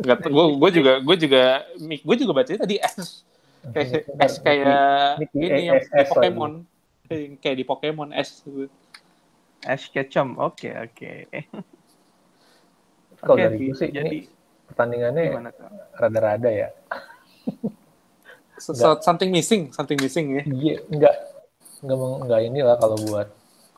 Nggak 0.04 0.28
gue 0.28 0.44
gue 0.60 0.70
juga 0.80 0.92
gue 1.00 1.16
juga 1.16 1.42
gue 1.80 2.16
juga 2.16 2.32
bacanya 2.32 2.60
tadi 2.64 2.76
S 2.76 3.24
kayak 3.70 4.02
S 4.18 4.34
kayak 4.38 5.22
ini 5.30 5.70
yang 5.70 5.78
di 5.78 6.04
Pokemon 6.04 6.52
Kayak- 7.38 7.58
di 7.60 7.64
Pokemon 7.64 8.08
S 8.10 8.42
Ash 9.62 9.86
Ketchum. 9.88 10.34
Oke, 10.42 10.74
oke. 10.74 11.12
Kalau 13.22 13.36
Oke, 13.38 13.42
dari 13.46 13.56
gue 13.62 13.76
sih, 13.78 13.88
jadi 13.94 14.02
ini 14.02 14.26
pertandingannya 14.66 15.22
rada-rada 15.94 16.50
ya. 16.50 16.68
So- 18.58 18.74
so- 18.74 18.98
something 18.98 19.30
missing 19.30 19.70
something 19.70 19.98
missing 19.98 20.38
ya 20.38 20.42
Iya, 20.42 20.76
enggak 20.86 21.14
enggak 21.82 21.98
enggak 22.22 22.40
inilah 22.42 22.76
kalau 22.78 22.94
buat 22.96 23.28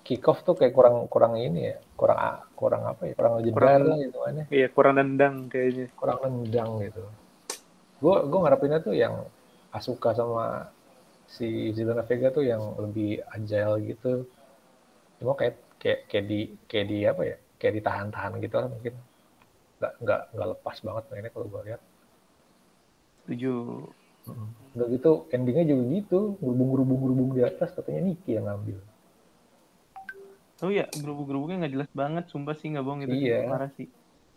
kick 0.00 0.24
off 0.24 0.44
tuh 0.44 0.52
kayak 0.52 0.72
kurang 0.72 1.08
kurang 1.08 1.36
ini 1.36 1.72
ya, 1.72 1.76
kurang 1.96 2.16
a- 2.16 2.44
kurang 2.52 2.84
apa 2.84 3.08
ya, 3.08 3.12
kurang 3.16 3.32
legendar 3.40 3.56
Kurang- 3.56 3.84
lah 3.88 3.96
gitu 4.00 4.18
kan 4.20 4.32
ya. 4.36 4.44
iya 4.52 4.66
kurang 4.68 4.94
nendang 4.96 5.34
kayaknya 5.48 5.86
kurang 5.96 6.18
nendang 6.22 6.70
gitu. 6.80 7.02
Gue 8.00 8.16
gue 8.24 8.38
ngarepinnya 8.40 8.80
tuh 8.80 8.92
yang 8.92 9.24
Asuka 9.75 10.14
sama 10.14 10.71
si 11.26 11.75
Zelena 11.75 12.07
Vega 12.07 12.31
tuh 12.31 12.47
yang 12.47 12.62
lebih 12.78 13.19
agile 13.35 13.75
gitu. 13.83 14.23
Cuma 15.19 15.35
kayak 15.35 15.59
kayak 15.83 16.00
kayak 16.07 16.25
di 16.31 16.40
kayak 16.71 16.87
di 16.87 16.99
apa 17.02 17.23
ya? 17.26 17.37
Kayak 17.59 17.75
ditahan-tahan 17.83 18.33
gitu 18.38 18.54
lah 18.54 18.69
mungkin. 18.71 18.95
Nggak 19.83 19.93
nggak 19.99 20.21
nggak 20.31 20.49
lepas 20.54 20.76
banget 20.87 21.04
mainnya 21.11 21.31
kalau 21.35 21.47
gue 21.50 21.61
lihat. 21.66 21.83
Setuju. 23.25 23.54
Udah 24.75 24.87
gitu 24.90 25.11
endingnya 25.35 25.64
juga 25.71 25.83
gitu, 25.90 26.19
gerubung-gerubung-gerubung 26.38 27.31
di 27.35 27.43
atas 27.43 27.75
katanya 27.75 28.11
Niki 28.11 28.38
yang 28.38 28.47
ngambil. 28.47 28.78
Oh 30.62 30.71
iya, 30.71 30.87
gerubuk-gerubuknya 30.95 31.66
nggak 31.66 31.75
jelas 31.75 31.90
banget. 31.93 32.25
Sumpah 32.31 32.54
sih 32.57 32.71
nggak 32.73 32.85
bohong 32.87 33.02
itu. 33.04 33.14
sih. 33.19 33.26
Iya. 33.26 33.40
Parah 33.50 33.71
sih. 33.75 33.88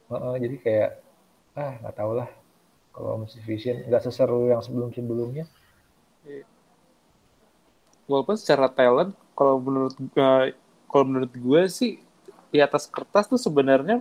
Heeh, 0.07 0.33
jadi 0.41 0.55
kayak 0.65 0.91
ah 1.57 1.73
nggak 1.83 1.95
tau 1.97 2.11
lah 2.13 2.29
kalau 2.97 3.21
Mrs. 3.21 3.43
Vision 3.45 3.77
nggak 3.85 4.01
seseru 4.01 4.49
yang 4.49 4.65
sebelum-sebelumnya. 4.65 5.45
walaupun 8.07 8.39
secara 8.39 8.71
talent 8.71 9.11
kalau 9.35 9.59
menurut 9.59 9.93
eh, 9.99 10.55
kalau 10.87 11.03
menurut 11.05 11.31
gue 11.35 11.61
sih 11.67 11.99
di 12.49 12.63
atas 12.63 12.87
kertas 12.87 13.27
tuh 13.27 13.35
sebenarnya 13.35 13.99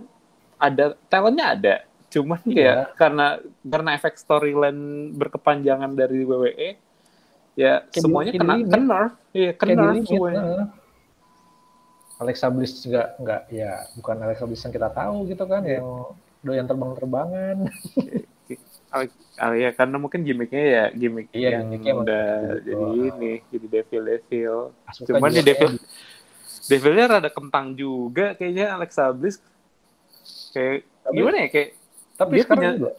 ada 0.55 0.95
talentnya 1.11 1.45
ada 1.53 1.75
cuman 2.07 2.39
Iya. 2.47 2.63
ya 2.63 2.75
karena 2.95 3.35
karena 3.67 3.89
efek 3.99 4.15
storyline 4.15 5.11
berkepanjangan 5.11 5.91
dari 5.91 6.23
WWE 6.23 6.79
ya 7.59 7.83
Kayak 7.91 7.99
semuanya 7.99 8.31
kena 8.31 8.53
kena 8.63 9.01
iya 9.35 9.51
kena 9.51 9.91
semuanya. 10.07 10.71
Alexa 12.17 12.47
Bliss 12.49 12.81
juga 12.81 13.13
nggak 13.19 13.41
ya 13.53 13.71
bukan 13.99 14.15
Alexa 14.23 14.45
Bliss 14.47 14.63
yang 14.65 14.73
kita 14.73 14.89
tahu 14.89 15.27
gitu 15.29 15.43
kan 15.45 15.61
yang 15.67 16.15
doyan 16.41 16.65
terbang-terbangan. 16.65 17.55
Ah, 19.37 19.53
ya 19.53 19.69
karena 19.69 19.95
mungkin 19.95 20.21
gimmicknya 20.21 20.63
ya 20.65 20.83
gimmick 20.91 21.29
Iya, 21.29 21.61
yang 21.61 21.69
gimmicknya 21.69 21.93
udah 21.95 22.25
gitu. 22.57 22.69
jadi 22.73 22.85
ini 23.07 23.33
jadi 23.47 23.67
devil 23.69 24.03
devil 24.03 24.55
Asuka 24.83 25.07
cuman 25.13 25.29
di 25.29 25.41
devil 25.41 25.71
kayak 25.71 25.85
devilnya 26.67 27.05
rada 27.07 27.29
kentang 27.29 27.65
juga 27.71 28.33
kayaknya 28.33 28.73
Alexa 28.73 29.07
Bliss 29.11 29.37
kayak 30.51 30.89
Tapi- 30.99 31.13
gimana 31.13 31.37
ya 31.37 31.47
kayak 31.47 31.69
Tapi 32.17 32.31
Dia 32.33 32.41
sekarang 32.41 32.57
punya- 32.59 32.75
juga 32.75 32.91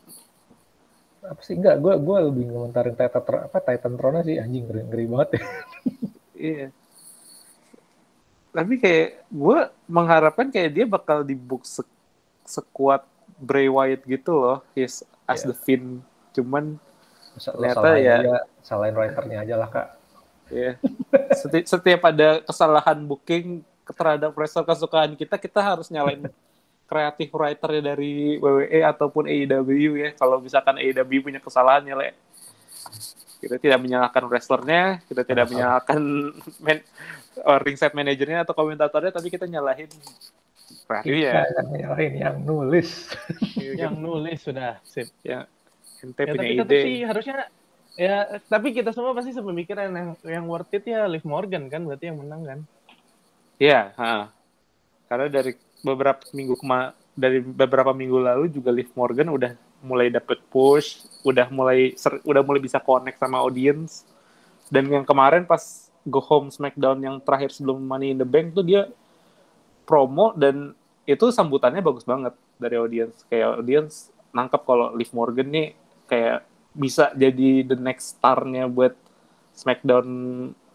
apa 1.20 1.40
sih 1.42 1.54
enggak 1.54 1.76
gue 1.76 1.94
gue 1.98 2.18
lebih 2.24 2.44
ngomentarin 2.48 2.94
Titan 2.94 3.22
apa 3.42 3.58
Titan 3.60 3.92
Throne 3.94 4.20
sih 4.22 4.36
anjing 4.38 4.64
ngeri, 4.64 4.80
ngeri 4.86 5.04
banget 5.06 5.28
ya. 5.28 5.40
Iya. 6.38 6.66
Tapi 8.48 8.74
kayak 8.76 9.08
gue 9.28 9.58
mengharapkan 9.86 10.46
kayak 10.48 10.70
dia 10.72 10.86
bakal 10.86 11.20
di 11.20 11.34
book 11.34 11.62
se- 11.62 11.82
sekuat 12.44 13.02
Bray 13.36 13.66
Wyatt 13.66 14.02
gitu 14.02 14.32
loh, 14.32 14.62
his 14.72 15.02
as 15.28 15.44
Iya. 15.44 15.52
the 15.52 15.54
Finn. 15.54 16.00
Cuman 16.32 16.80
Ternyata 17.36 17.88
ya. 17.94 18.16
aja, 18.18 18.36
salahin 18.58 18.96
writernya 18.96 19.44
aja 19.44 19.54
lah 19.54 19.68
kak. 19.68 19.88
ya 20.48 20.80
seti- 21.36 21.68
setiap 21.68 22.08
ada 22.08 22.40
kesalahan 22.40 23.04
booking 23.04 23.60
terhadap 23.84 24.32
wrestler 24.32 24.64
kesukaan 24.64 25.12
kita, 25.12 25.36
kita 25.36 25.60
harus 25.60 25.86
nyalain 25.88 26.24
kreatif 26.84 27.28
writernya 27.30 27.92
dari 27.92 28.40
WWE 28.40 28.80
ataupun 28.82 29.28
AEW 29.28 29.68
ya. 29.98 30.10
Kalau 30.14 30.40
misalkan 30.40 30.80
AEW 30.80 31.20
punya 31.20 31.36
kesalahan 31.36 31.84
ya, 31.84 31.92
Le. 31.94 32.16
Kita 33.38 33.54
tidak 33.54 33.78
menyalahkan 33.78 34.24
wrestlernya, 34.24 35.04
kita 35.04 35.22
tidak 35.22 35.46
Sama-sama. 35.46 35.52
menyalahkan 35.52 36.00
man, 36.64 36.78
uh, 37.44 37.58
ringside 37.60 37.92
manajernya 37.92 38.42
atau 38.42 38.56
komentatornya, 38.56 39.12
tapi 39.12 39.28
kita 39.28 39.44
nyalahin 39.44 39.92
kreatif 40.88 41.12
ya. 41.12 41.44
Kita 41.44 41.94
yang 42.00 42.14
yang 42.16 42.36
nulis. 42.40 43.12
Yang 43.60 43.94
nulis 44.00 44.38
sudah 44.40 44.80
sip. 44.88 45.12
ya 45.20 45.44
ente 46.02 46.22
Ya, 46.22 46.32
punya 46.34 46.62
tapi 46.62 46.74
ide 46.74 46.76
sih 46.86 46.96
harusnya 47.02 47.34
ya 47.98 48.16
tapi 48.46 48.70
kita 48.70 48.94
semua 48.94 49.10
pasti 49.10 49.34
sepemikiran 49.34 49.90
yang 49.90 50.08
yang 50.22 50.44
worth 50.46 50.70
it 50.70 50.86
ya 50.86 51.10
Liv 51.10 51.26
Morgan 51.26 51.66
kan 51.66 51.82
berarti 51.82 52.10
yang 52.10 52.22
menang 52.22 52.42
kan. 52.46 52.58
ya 53.58 53.90
ha. 53.98 54.30
karena 55.10 55.26
dari 55.26 55.58
beberapa 55.82 56.22
minggu 56.30 56.54
kema 56.62 56.94
dari 57.18 57.42
beberapa 57.42 57.90
minggu 57.90 58.18
lalu 58.22 58.46
juga 58.46 58.70
Liv 58.70 58.86
Morgan 58.94 59.34
udah 59.34 59.52
mulai 59.82 60.14
dapet 60.14 60.38
push 60.46 61.02
udah 61.26 61.50
mulai 61.50 61.98
ser- 61.98 62.22
udah 62.22 62.42
mulai 62.46 62.62
bisa 62.62 62.78
connect 62.78 63.18
sama 63.18 63.42
audience 63.42 64.06
dan 64.70 64.86
yang 64.86 65.02
kemarin 65.02 65.42
pas 65.42 65.90
go 66.06 66.22
home 66.22 66.54
Smackdown 66.54 67.02
yang 67.02 67.18
terakhir 67.18 67.50
sebelum 67.50 67.82
Money 67.82 68.14
in 68.14 68.22
the 68.22 68.28
Bank 68.28 68.54
tuh 68.54 68.62
dia 68.62 68.86
promo 69.82 70.30
dan 70.38 70.77
itu 71.08 71.32
sambutannya 71.32 71.80
bagus 71.80 72.04
banget 72.04 72.36
dari 72.60 72.76
audience 72.76 73.24
kayak 73.32 73.64
audience 73.64 74.12
nangkep 74.36 74.60
kalau 74.68 74.92
Liv 74.92 75.08
Morgan 75.16 75.48
nih 75.48 75.72
kayak 76.04 76.44
bisa 76.76 77.08
jadi 77.16 77.64
the 77.64 77.76
next 77.80 78.20
star-nya 78.20 78.68
buat 78.68 78.92
Smackdown 79.56 80.08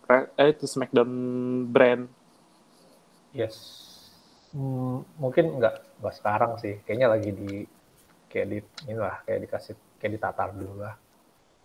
eh 0.09 0.49
itu 0.49 0.65
Smackdown 0.65 1.11
brand 1.69 2.09
Yes. 3.33 3.57
Hmm, 4.53 5.01
mungkin 5.17 5.57
nggak 5.57 5.97
nggak 5.97 6.15
sekarang 6.21 6.51
sih. 6.61 6.77
Kayaknya 6.85 7.07
lagi 7.09 7.29
di 7.33 7.65
kayak 8.29 8.47
di 8.49 8.57
inilah 8.85 9.25
kayak 9.25 9.39
dikasih 9.49 9.73
kayak 9.97 10.13
ditatar 10.21 10.53
dulu 10.53 10.85
lah. 10.85 10.95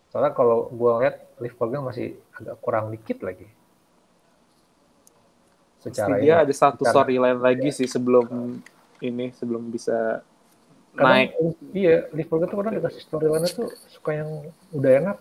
Soalnya 0.08 0.32
kalau 0.32 0.72
gua 0.72 1.04
lihat 1.04 1.36
Liv 1.36 1.52
Morgan 1.60 1.84
masih 1.84 2.16
agak 2.32 2.56
kurang 2.64 2.88
dikit 2.88 3.20
lagi. 3.20 3.44
Secara 5.78 6.18
dia 6.18 6.34
ini, 6.34 6.42
ada 6.42 6.52
satu 6.52 6.82
storyline 6.82 7.38
lagi 7.38 7.70
sih 7.70 7.86
sebelum 7.86 8.58
ini 8.98 9.30
sebelum 9.32 9.68
bisa 9.68 10.20
kadang, 10.92 11.30
naik 11.30 11.30
Iya, 11.70 12.10
Liv 12.10 12.26
Morgan 12.26 12.46
tuh 12.46 12.56
kadang 12.58 12.74
dikasih 12.74 13.02
storyline 13.04 13.46
tuh 13.48 13.68
suka 13.86 14.10
yang 14.12 14.30
udah 14.70 14.90
enak 14.98 15.16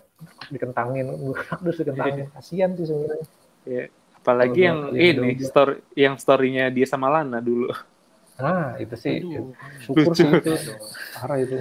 dikentangin, 0.50 1.06
terus 1.62 1.78
dikentangin. 1.78 2.26
Kasihan 2.32 2.74
sih 2.74 2.86
sebenarnya. 2.86 3.28
ya. 3.64 3.86
apalagi 4.18 4.60
yang 4.60 4.92
yang 4.92 5.24
ini 5.24 5.30
udah- 5.34 5.46
story 5.46 5.74
yang 5.96 6.16
storynya 6.18 6.68
dia 6.68 6.84
sama 6.84 7.08
Lana 7.08 7.40
dulu 7.40 7.72
Nah, 8.38 8.76
itu 8.76 8.94
sih 8.94 9.18
Aduh. 9.18 9.50
syukur 9.80 10.12
Lucu. 10.12 10.20
sih 10.20 10.28
itu 10.28 10.52
parah 11.16 11.38
itu. 11.38 11.56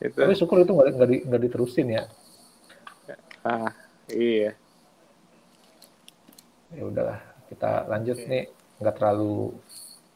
itu 0.00 0.16
Tapi 0.16 0.32
syukur 0.32 0.56
itu 0.58 0.70
nggak 0.70 0.88
nggak 0.90 1.08
di, 1.08 1.16
nggak 1.22 1.40
diterusin 1.42 1.86
ya. 1.92 2.02
ah 3.42 3.70
iya 4.08 4.54
ya 6.70 6.82
udahlah 6.82 7.20
kita 7.52 7.84
lanjut 7.84 8.16
nih 8.18 8.48
nggak 8.80 8.94
terlalu 8.96 9.52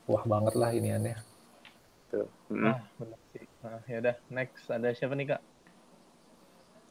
wah 0.05 0.25
banget 0.25 0.55
lah 0.57 0.71
ini 0.73 0.89
aneh 0.91 1.17
tuh. 2.09 2.27
Mm. 2.49 2.65
Nah, 2.65 2.79
benar 2.97 3.21
sih. 3.31 3.45
Nah, 3.61 3.81
ya 3.85 3.97
udah 4.01 4.17
next. 4.31 4.65
Ada 4.67 4.89
siapa 4.93 5.13
nih 5.15 5.29
Kak? 5.31 5.43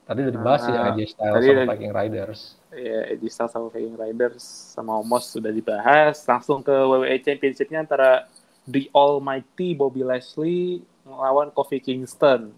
tadi 0.05 0.21
udah 0.21 0.33
dibahas 0.37 0.61
Ah, 0.61 0.69
ya 0.69 0.79
AJ 0.93 0.99
Styles 1.09 1.33
sama 1.33 1.49
udah- 1.49 1.67
Viking 1.73 1.93
Riders. 1.93 2.41
Ya 2.69 2.99
Eddie 3.09 3.31
Styles 3.33 3.49
sama 3.49 3.67
Viking 3.73 3.97
Riders 3.97 4.45
sama 4.77 5.01
Omos 5.01 5.25
sudah 5.25 5.49
dibahas. 5.49 6.21
Langsung 6.23 6.61
ke 6.61 6.69
WWE 6.69 7.17
Championship-nya 7.17 7.81
antara 7.81 8.29
The 8.63 8.85
Almighty 8.93 9.73
Bobby 9.73 10.05
Lashley 10.05 10.85
melawan 11.01 11.49
Kofi 11.49 11.81
Kingston. 11.81 12.53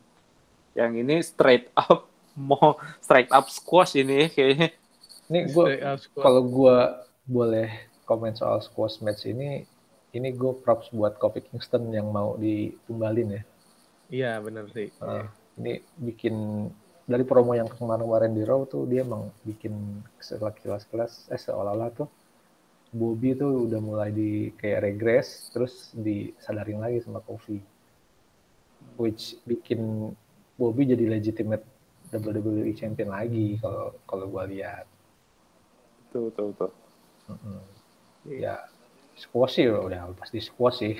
Yang 0.75 0.91
ini 0.99 1.15
straight 1.23 1.71
up 1.71 2.11
mau 2.35 2.75
straight 2.99 3.31
up 3.31 3.47
squash 3.47 3.95
ini 3.95 4.27
kayaknya. 4.27 4.75
Ini 5.27 5.39
gue 5.47 5.65
kalau 6.13 6.43
gue 6.43 6.77
boleh 7.27 7.67
komen 8.07 8.33
soal 8.33 8.63
squash 8.63 9.03
match 9.03 9.27
ini 9.27 9.67
ini 10.15 10.31
gue 10.31 10.55
props 10.63 10.89
buat 10.95 11.19
Kofi 11.19 11.43
Kingston 11.43 11.91
yang 11.91 12.07
mau 12.09 12.39
ditumbalin 12.39 13.37
ya 13.37 13.43
Iya 14.07 14.39
benar 14.39 14.71
sih. 14.71 14.87
Uh, 15.03 15.27
ini 15.59 15.83
bikin 15.99 16.35
dari 17.03 17.27
promo 17.27 17.51
yang 17.55 17.67
kemarin-kemarin 17.67 18.31
di 18.31 18.43
Raw 18.47 18.63
tuh 18.63 18.87
dia 18.87 19.03
emang 19.03 19.31
bikin 19.43 20.03
sekelas-kelas 20.19 21.27
eh 21.31 21.39
seolah-olah 21.39 21.91
tuh 21.91 22.07
Bobby 22.91 23.35
tuh 23.35 23.67
udah 23.67 23.79
mulai 23.83 24.15
di 24.15 24.55
kayak 24.55 24.87
regress 24.87 25.51
terus 25.51 25.91
disadarin 25.91 26.79
lagi 26.79 27.03
sama 27.03 27.19
Kofi 27.19 27.59
which 28.95 29.35
bikin 29.43 30.11
Bobby 30.55 30.87
jadi 30.87 31.03
legitimate 31.19 31.63
WWE 32.15 32.71
champion 32.75 33.11
lagi 33.11 33.59
kalau 33.59 33.91
kalau 34.07 34.25
gua 34.31 34.47
lihat 34.47 34.87
Tuh, 36.07 36.31
tuh, 36.31 36.55
tuh. 36.55 36.71
Mm-mm. 37.27 37.59
Ya, 38.27 38.59
squash 39.15 39.55
sih 39.55 39.67
udah 39.67 40.11
pasti 40.15 40.39
squash 40.39 40.79
sih. 40.79 40.95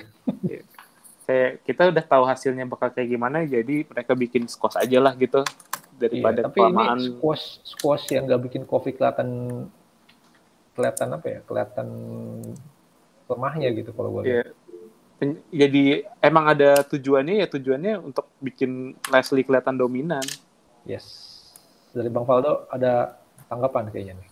Kayak 1.24 1.60
kita 1.60 1.82
udah 1.92 2.04
tahu 2.04 2.24
hasilnya 2.24 2.64
bakal 2.64 2.88
kayak 2.88 3.08
gimana, 3.08 3.44
jadi 3.44 3.84
mereka 3.84 4.16
bikin 4.16 4.48
squash 4.48 4.80
aja 4.80 4.96
lah 4.96 5.12
gitu 5.12 5.44
daripada 5.98 6.40
Iya, 6.40 6.46
tapi 6.48 6.58
kelamaan. 6.62 6.96
ini 6.96 7.04
squash 7.12 7.44
squash 7.66 8.06
yang 8.12 8.24
nggak 8.24 8.42
bikin 8.48 8.62
Kofi 8.64 8.96
kelihatan 8.96 9.28
kelihatan 10.72 11.08
apa 11.12 11.26
ya? 11.28 11.38
Kelihatan 11.44 11.88
lemahnya 13.28 13.68
gitu 13.76 13.90
kalau 13.92 14.08
gue 14.14 14.22
Iya. 14.24 14.42
Pen- 15.18 15.42
Jadi 15.50 16.06
emang 16.22 16.46
ada 16.48 16.80
tujuannya 16.86 17.42
ya 17.42 17.46
tujuannya 17.50 17.98
untuk 17.98 18.30
bikin 18.38 18.94
Leslie 19.10 19.42
kelihatan 19.42 19.74
dominan. 19.74 20.22
Yes. 20.86 21.36
Dari 21.90 22.06
Bang 22.08 22.24
Faldo 22.24 22.70
ada 22.70 23.18
tanggapan 23.50 23.90
kayaknya 23.90 24.14
nih. 24.16 24.28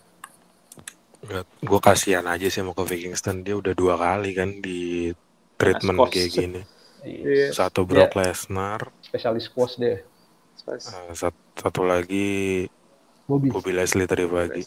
Gue 1.61 1.81
kasihan 1.81 2.25
aja 2.25 2.47
sih 2.47 2.63
sama 2.63 2.73
Kofi 2.73 3.03
Kingston. 3.03 3.43
Dia 3.43 3.59
udah 3.59 3.75
dua 3.75 3.95
kali 3.97 4.31
kan 4.33 4.63
di 4.63 5.11
treatment 5.57 5.99
squash. 5.99 6.13
kayak 6.13 6.29
gini. 6.31 6.61
Iya. 7.03 7.55
Satu 7.55 7.87
Brock 7.87 8.15
Lesnar, 8.15 8.91
Spesialis 9.01 9.47
squash 9.47 9.79
deh. 9.79 9.99
eh, 10.67 11.13
sat- 11.15 11.47
satu 11.55 11.87
lagi 11.87 12.67
Bobby. 13.25 13.51
Bobby 13.51 13.71
Leslie 13.71 14.07
tadi 14.07 14.27
pagi. 14.27 14.63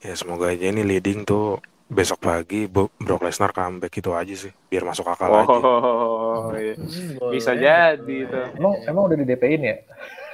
Ya 0.00 0.12
semoga 0.12 0.48
aja 0.48 0.64
ini 0.66 0.80
leading 0.80 1.24
tuh 1.24 1.60
besok 1.86 2.20
pagi 2.20 2.64
Bo- 2.64 2.92
Brock 2.96 3.20
Lesnar 3.20 3.52
comeback 3.52 3.92
itu 3.94 4.12
aja 4.12 4.34
sih. 4.34 4.52
Biar 4.68 4.84
masuk 4.84 5.08
akal 5.08 5.32
aja. 5.34 5.48
Oh, 5.50 6.52
iya. 6.52 6.76
Hmm, 6.76 7.32
bisa 7.32 7.52
jadi 7.52 7.96
itu. 8.04 8.38
Emang 8.54 8.80
emang 8.84 9.02
udah 9.08 9.16
di 9.16 9.24
DP-in 9.26 9.60
ya? 9.62 9.76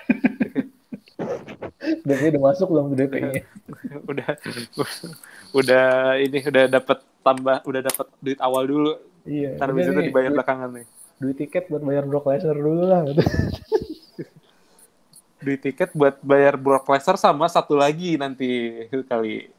DP 2.02 2.22
udah 2.34 2.42
masuk 2.42 2.66
belum 2.70 2.86
ke 2.90 2.96
DP-nya? 3.04 3.42
udah 4.06 4.28
udah 5.52 5.86
ini 6.18 6.38
udah 6.42 6.64
dapat 6.70 6.98
tambah 7.20 7.56
udah 7.62 7.80
dapat 7.84 8.06
duit 8.18 8.38
awal 8.38 8.64
dulu 8.64 8.92
Iya. 9.26 9.58
ntar 9.58 9.74
udah 9.74 9.82
itu 9.82 9.90
nih, 9.90 10.06
dibayar 10.06 10.30
duit, 10.30 10.36
belakangan 10.38 10.70
nih 10.70 10.86
duit 11.18 11.36
tiket 11.36 11.64
buat 11.66 11.82
bayar 11.82 12.04
Brock 12.06 12.24
Lesnar 12.30 12.54
dulu 12.54 12.82
lah. 12.86 13.00
duit 15.44 15.60
tiket 15.60 15.90
buat 15.92 16.16
bayar 16.22 16.54
Brock 16.54 16.86
Lesnar 16.86 17.18
sama 17.18 17.46
satu 17.46 17.74
lagi 17.74 18.14
nanti 18.16 18.72
kali 19.06 19.50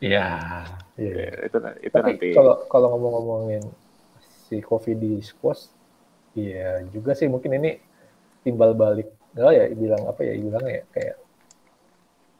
Iya. 0.00 0.64
Iya. 0.96 1.12
Ya, 1.12 1.32
itu 1.44 1.56
itu 1.84 1.92
Tapi 1.92 2.08
nanti 2.08 2.28
kalau 2.32 2.54
kalau 2.72 2.88
ngomong-ngomongin 2.96 3.62
si 4.48 4.64
Kofi 4.64 4.96
di 4.96 5.20
squash, 5.20 5.68
iya 6.32 6.80
juga 6.88 7.12
sih 7.12 7.28
mungkin 7.28 7.60
ini 7.60 7.76
timbal 8.40 8.72
balik 8.72 9.12
enggak 9.34 9.52
ya 9.54 9.64
bilang 9.74 10.02
apa 10.10 10.20
ya 10.26 10.32
bilang 10.36 10.64
ya 10.66 10.82
kayak 10.90 11.16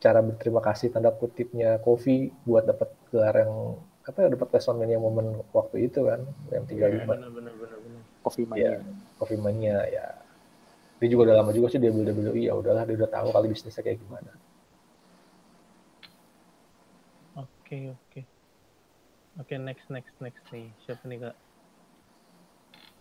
cara 0.01 0.19
berterima 0.25 0.61
kasih 0.65 0.89
tanda 0.91 1.13
kutipnya 1.13 1.77
Kofi 1.79 2.33
buat 2.49 2.65
dapat 2.65 2.89
gelar 3.13 3.47
yang 3.47 3.53
apa 4.01 4.19
ya 4.27 4.29
dapat 4.33 4.49
WrestleMania 4.49 4.99
momen 4.99 5.45
waktu 5.53 5.87
itu 5.87 6.09
kan 6.09 6.25
yang 6.51 6.65
35 6.65 7.05
Bener, 7.05 7.31
bener, 7.31 7.55
bener, 7.55 7.79
bener. 7.79 8.03
Coffee 8.25 8.49
Iya, 8.57 8.81
Mania 8.81 8.81
Coffee 9.21 9.41
Mania 9.41 9.79
ya. 9.87 10.07
Dia 11.01 11.09
juga 11.09 11.33
udah 11.33 11.37
lama 11.41 11.53
juga 11.57 11.73
sih 11.73 11.81
dia 11.81 11.93
WWE 11.93 12.49
ya 12.49 12.53
udahlah 12.57 12.85
dia 12.85 12.97
udah 12.97 13.11
tahu 13.13 13.29
kali 13.33 13.47
bisnisnya 13.49 13.81
kayak 13.81 14.01
gimana. 14.05 14.33
Oke, 17.37 17.95
oke. 17.95 18.21
Oke, 19.41 19.55
next, 19.57 19.89
next, 19.89 20.13
next 20.21 20.45
nih. 20.53 20.69
Siapa 20.85 21.07
nih, 21.09 21.19
Kak? 21.25 21.37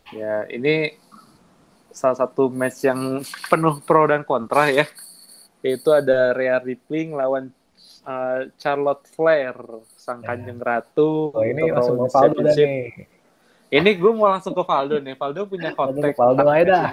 ya 0.10 0.42
ini 0.50 0.98
salah 1.90 2.18
satu 2.18 2.48
match 2.48 2.84
yang 2.84 3.20
penuh 3.48 3.82
pro 3.82 4.06
dan 4.06 4.22
kontra 4.24 4.70
ya 4.70 4.86
yaitu 5.60 5.92
ada 5.92 6.32
Rhea 6.32 6.58
Ripley 6.58 7.12
lawan 7.12 7.52
uh, 8.04 8.48
Charlotte 8.56 9.04
Flair 9.10 9.56
sang 9.94 10.22
Ya. 10.22 10.32
kanjeng 10.32 10.58
ratu 10.58 11.30
Oh 11.30 11.44
ini 11.44 11.68
langsung 11.68 12.00
Faldo 12.08 12.40
dah 12.40 12.54
Championship. 12.56 12.68
nih. 12.68 12.88
Ini 13.70 13.90
gue 13.96 14.12
mau 14.12 14.26
langsung 14.26 14.58
ke 14.58 14.66
Valdo 14.66 14.98
nih. 14.98 15.14
Valdo 15.14 15.46
punya 15.46 15.70
kontak. 15.78 16.18
Valdo 16.18 16.42
aja 16.50 16.66
dah. 16.66 16.90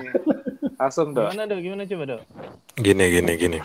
Langsung 0.76 1.16
dong. 1.16 1.32
Gimana, 1.32 1.48
Dok? 1.48 1.61
Gimana 1.64 1.82
coba, 1.88 2.04
Dok? 2.04 2.22
Gini 2.76 3.04
gini 3.09 3.32
gini. 3.40 3.59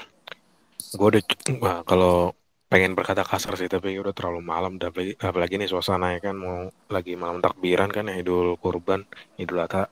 Gue 0.96 1.08
udah 1.12 1.24
wah, 1.60 1.78
kalau 1.84 2.32
pengen 2.72 2.96
berkata 2.96 3.28
kasar 3.28 3.60
sih 3.60 3.68
tapi 3.68 4.00
udah 4.00 4.16
terlalu 4.16 4.40
malam 4.40 4.80
apalagi, 4.80 5.20
apalagi 5.20 5.60
nih 5.60 5.68
suasananya 5.68 6.24
kan 6.24 6.36
mau 6.40 6.58
lagi 6.88 7.20
malam 7.20 7.44
takbiran 7.44 7.92
kan 7.92 8.08
ya 8.08 8.16
Idul 8.16 8.56
Kurban, 8.56 9.04
Idul 9.36 9.60
Adha. 9.60 9.92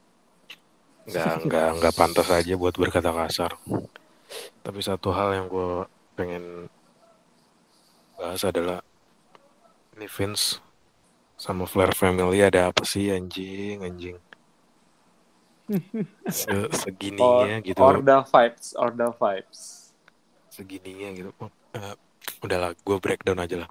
Nggak 1.09 1.33
nggak 1.49 1.67
nggak 1.81 1.93
pantas 1.97 2.29
aja 2.29 2.53
buat 2.55 2.75
berkata 2.77 3.09
kasar. 3.09 3.57
Tapi 4.61 4.79
satu 4.85 5.09
hal 5.09 5.33
yang 5.33 5.45
gue 5.49 5.89
pengen 6.13 6.69
bahas 8.19 8.43
adalah 8.45 8.83
ini 9.95 10.05
Vince 10.05 10.59
sama 11.39 11.63
Flair 11.63 11.95
Family 11.95 12.43
ada 12.43 12.67
apa 12.67 12.83
sih 12.83 13.07
anjing 13.09 13.79
anjing 13.79 14.19
Se 16.27 16.51
Or, 16.51 16.67
segininya 16.73 17.55
gitu 17.63 17.79
Orda 17.79 18.25
vibes, 18.25 18.75
Orda 18.75 19.07
vibes. 19.13 19.93
segininya 20.49 21.09
gitu. 21.15 21.31
Eh, 21.71 21.95
udahlah, 22.43 22.73
gue 22.75 22.97
breakdown 22.99 23.39
aja 23.39 23.63
lah. 23.63 23.69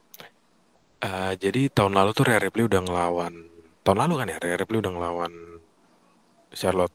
Eh, 0.99 1.33
jadi 1.37 1.69
tahun 1.71 1.95
lalu 1.99 2.11
tuh 2.17 2.25
Rhea 2.27 2.41
Ripley 2.41 2.65
udah 2.67 2.81
ngelawan. 2.83 3.35
Tahun 3.85 3.99
lalu 3.99 4.15
kan 4.19 4.27
ya, 4.33 4.39
Rhea 4.41 4.57
Ripley 4.57 4.79
udah 4.81 4.93
ngelawan 4.95 5.33
Charlotte. 6.55 6.95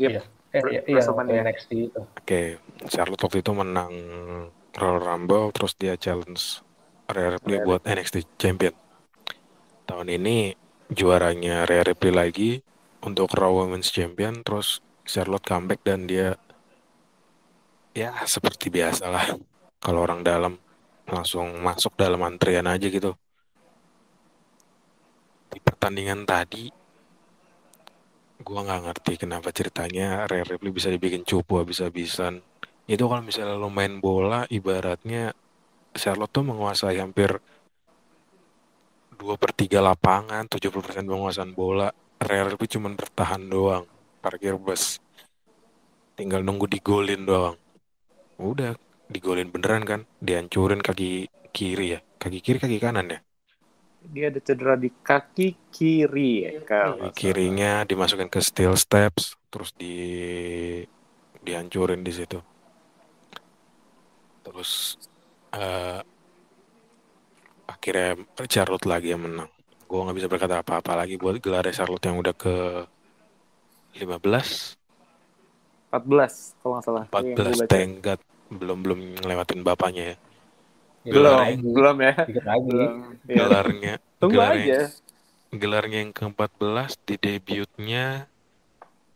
Yep. 0.00 0.24
Eh, 0.50 0.62
iya, 0.66 0.80
iya, 0.82 0.98
WrestleMania. 0.98 1.30
waktu 1.30 1.46
NXT 1.46 1.70
itu. 1.92 2.00
Oke, 2.02 2.42
Charlotte 2.90 3.22
waktu 3.22 3.38
itu 3.44 3.52
menang 3.54 3.92
Royal 4.74 4.98
Rumble, 4.98 5.52
terus 5.54 5.78
dia 5.78 5.94
challenge 5.94 6.64
Rhea 7.06 7.38
Ripley 7.38 7.60
Rhea 7.60 7.66
buat 7.68 7.82
NXT 7.86 8.16
Champion. 8.40 8.74
Tahun 9.86 10.08
ini 10.10 10.56
juaranya 10.90 11.68
Rhea 11.68 11.86
Ripley 11.86 12.10
lagi 12.10 12.50
untuk 13.04 13.30
Raw 13.30 13.62
Women's 13.62 13.94
Champion, 13.94 14.42
terus 14.42 14.82
Charlotte 15.06 15.46
comeback 15.46 15.86
dan 15.86 16.10
dia 16.10 16.34
ya 17.94 18.10
seperti 18.26 18.72
biasa 18.74 19.06
lah. 19.06 19.26
Kalau 19.78 20.02
orang 20.02 20.26
dalam 20.26 20.58
langsung 21.06 21.62
masuk 21.62 21.94
dalam 21.94 22.22
antrian 22.26 22.66
aja 22.66 22.86
gitu. 22.90 23.14
Di 25.50 25.58
pertandingan 25.58 26.22
tadi, 26.26 26.70
gua 28.40 28.64
nggak 28.64 28.82
ngerti 28.88 29.12
kenapa 29.20 29.52
ceritanya 29.52 30.24
Rhea 30.24 30.44
Ripley 30.48 30.72
bisa 30.72 30.88
dibikin 30.88 31.22
cupu 31.28 31.60
habis-habisan. 31.60 32.40
Itu 32.88 33.06
kalau 33.06 33.22
misalnya 33.22 33.54
lo 33.54 33.68
main 33.70 34.00
bola, 34.00 34.48
ibaratnya 34.48 35.36
Charlotte 35.94 36.32
tuh 36.32 36.44
menguasai 36.48 36.98
hampir 36.98 37.38
2 39.20 39.36
per 39.36 39.52
3 39.52 39.84
lapangan, 39.84 40.48
70% 40.48 41.04
penguasaan 41.04 41.52
bola. 41.52 41.92
Rhea 42.20 42.48
Ripley 42.48 42.68
cuma 42.68 42.88
bertahan 42.92 43.44
doang, 43.46 43.84
parkir 44.24 44.56
bus. 44.56 44.98
Tinggal 46.16 46.40
nunggu 46.40 46.68
digolin 46.68 47.28
doang. 47.28 47.56
Udah, 48.40 48.76
digolin 49.12 49.52
beneran 49.52 49.84
kan? 49.84 50.00
Dihancurin 50.20 50.80
kaki 50.80 51.28
kiri 51.52 51.96
ya. 51.96 52.00
Kaki 52.20 52.40
kiri, 52.40 52.58
kaki 52.60 52.80
kanan 52.80 53.12
ya. 53.12 53.20
Dia 54.00 54.32
ada 54.32 54.40
cedera 54.40 54.74
di 54.80 54.88
kaki 54.88 55.68
kiri 55.68 56.32
ya. 56.48 56.50
kalau 56.64 56.96
Kaki 56.96 57.00
nggak 57.04 57.14
kirinya 57.14 57.72
dimasukin 57.84 58.32
ke 58.32 58.40
steel 58.40 58.74
steps, 58.80 59.36
terus 59.52 59.76
di 59.76 59.94
dihancurin 61.44 62.00
di 62.00 62.12
situ. 62.12 62.40
Terus 64.40 64.96
eh 65.52 66.00
akhirnya 67.68 68.18
Charlotte 68.48 68.88
lagi 68.88 69.12
yang 69.12 69.22
menang. 69.24 69.50
Gue 69.84 70.00
nggak 70.06 70.16
bisa 70.16 70.28
berkata 70.30 70.62
apa-apa 70.62 71.04
lagi 71.04 71.18
buat 71.20 71.38
gelar 71.42 71.66
Charlotte 71.70 72.06
yang 72.06 72.18
udah 72.18 72.34
ke 72.34 72.54
15, 73.98 74.06
salah. 74.06 74.78
14 75.90 76.62
kalau 76.62 76.72
nggak 76.78 76.84
salah. 76.86 77.04
Itu 77.10 77.18
yang 77.26 77.36
gue 77.36 77.54
14 77.54 77.60
baca. 77.60 77.70
tenggat 77.70 78.20
belum 78.50 78.78
belum 78.82 78.98
ngelewatin 79.22 79.60
bapaknya 79.62 80.14
ya. 80.14 80.16
Ya, 81.00 81.12
Belum, 81.16 81.44
belum 81.72 81.96
ya. 82.04 82.14
Dikit 82.28 82.44
lagi. 82.44 82.68
Belum. 82.68 82.96
Ya. 83.24 83.34
Gelarnya 83.40 83.94
Tunggu 84.20 84.36
gelarnya, 84.36 84.64
aja. 84.68 84.80
gelarnya 85.50 85.98
yang 86.04 86.12
ke-14 86.12 86.90
di 87.08 87.14
debutnya 87.16 88.04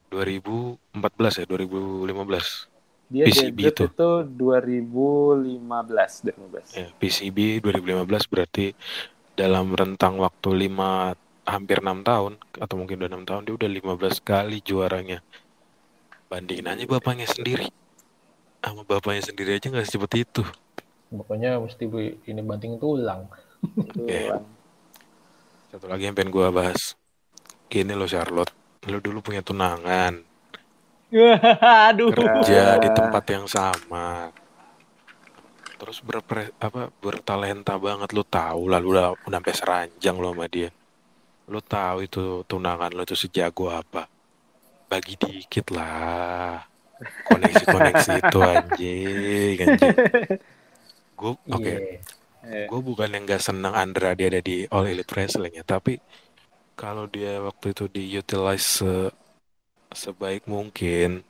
2014 0.08 0.80
ya, 1.40 1.44
2015. 1.44 2.72
Dia 3.12 3.24
PCB 3.28 3.58
debut 3.60 3.68
itu. 3.68 3.84
itu 3.84 4.10
2015 4.32 6.24
2015. 6.24 6.72
Ya, 6.72 6.86
PCB 6.96 7.38
2015 7.60 8.32
berarti 8.32 8.66
dalam 9.36 9.76
rentang 9.76 10.16
waktu 10.16 10.48
5 10.56 11.12
hampir 11.44 11.84
6 11.84 12.00
tahun 12.00 12.32
atau 12.56 12.74
mungkin 12.80 12.96
udah 13.04 13.10
6 13.12 13.28
tahun 13.28 13.42
dia 13.44 13.54
udah 13.60 13.68
15 13.68 14.24
kali 14.24 14.64
juaranya. 14.64 15.20
Bandingin 16.32 16.64
aja 16.64 16.84
bapaknya 16.88 17.28
sendiri. 17.28 17.68
Sama 18.64 18.88
bapaknya 18.88 19.20
sendiri 19.28 19.60
aja 19.60 19.68
nggak 19.68 19.84
secepat 19.84 20.12
itu. 20.16 20.42
Pokoknya 21.14 21.56
mesti 21.56 21.84
bu- 21.86 22.18
ini 22.24 22.40
banting 22.42 22.76
tulang. 22.76 23.30
Itu 23.62 24.04
Iya. 24.04 24.34
lah. 24.34 24.42
Satu 25.70 25.86
lagi 25.86 26.06
yang 26.06 26.14
pengen 26.14 26.30
gua 26.30 26.50
bahas. 26.50 26.94
Gini 27.66 27.90
lo 27.92 28.06
Charlotte, 28.06 28.54
lo 28.86 28.98
dulu 28.98 29.18
punya 29.18 29.42
tunangan, 29.42 30.14
Aduh. 31.90 32.10
kerja 32.10 32.78
di 32.78 32.88
tempat 32.88 33.24
yang 33.26 33.46
sama. 33.46 34.30
terus 35.74 36.00
berpre, 36.00 36.54
apa 36.62 36.88
bertalenta 37.02 37.76
banget 37.76 38.14
lu 38.14 38.24
tahu 38.24 38.70
lalu 38.70 38.94
udah 38.94 39.18
udah 39.26 39.36
sampai 39.36 39.52
seranjang 39.52 40.16
lo 40.16 40.32
sama 40.32 40.46
dia 40.48 40.70
lu 41.44 41.60
tahu 41.60 41.96
itu 42.00 42.40
tunangan 42.48 42.94
lo 42.94 43.02
itu 43.04 43.12
sejago 43.12 43.68
apa 43.68 44.08
bagi 44.88 45.18
dikit 45.18 45.74
lah 45.74 46.62
koneksi-koneksi 47.26 48.12
itu 48.16 48.38
anjing 48.40 49.56
anjing 49.60 49.96
gue 51.24 51.32
oke. 51.48 51.64
Iya. 51.64 51.78
Eh, 52.44 52.68
gue 52.68 52.80
bukan 52.84 53.08
yang 53.08 53.24
gak 53.24 53.40
senang 53.40 53.72
Andra 53.72 54.12
dia 54.12 54.28
ada 54.28 54.44
di 54.44 54.68
All 54.68 54.84
Elite 54.84 55.08
Wrestling 55.16 55.56
ya 55.56 55.64
tapi 55.64 55.96
kalau 56.76 57.08
dia 57.08 57.40
waktu 57.40 57.72
itu 57.72 57.88
diutilize 57.88 58.84
se 58.84 58.92
sebaik 59.94 60.44
mungkin 60.44 61.24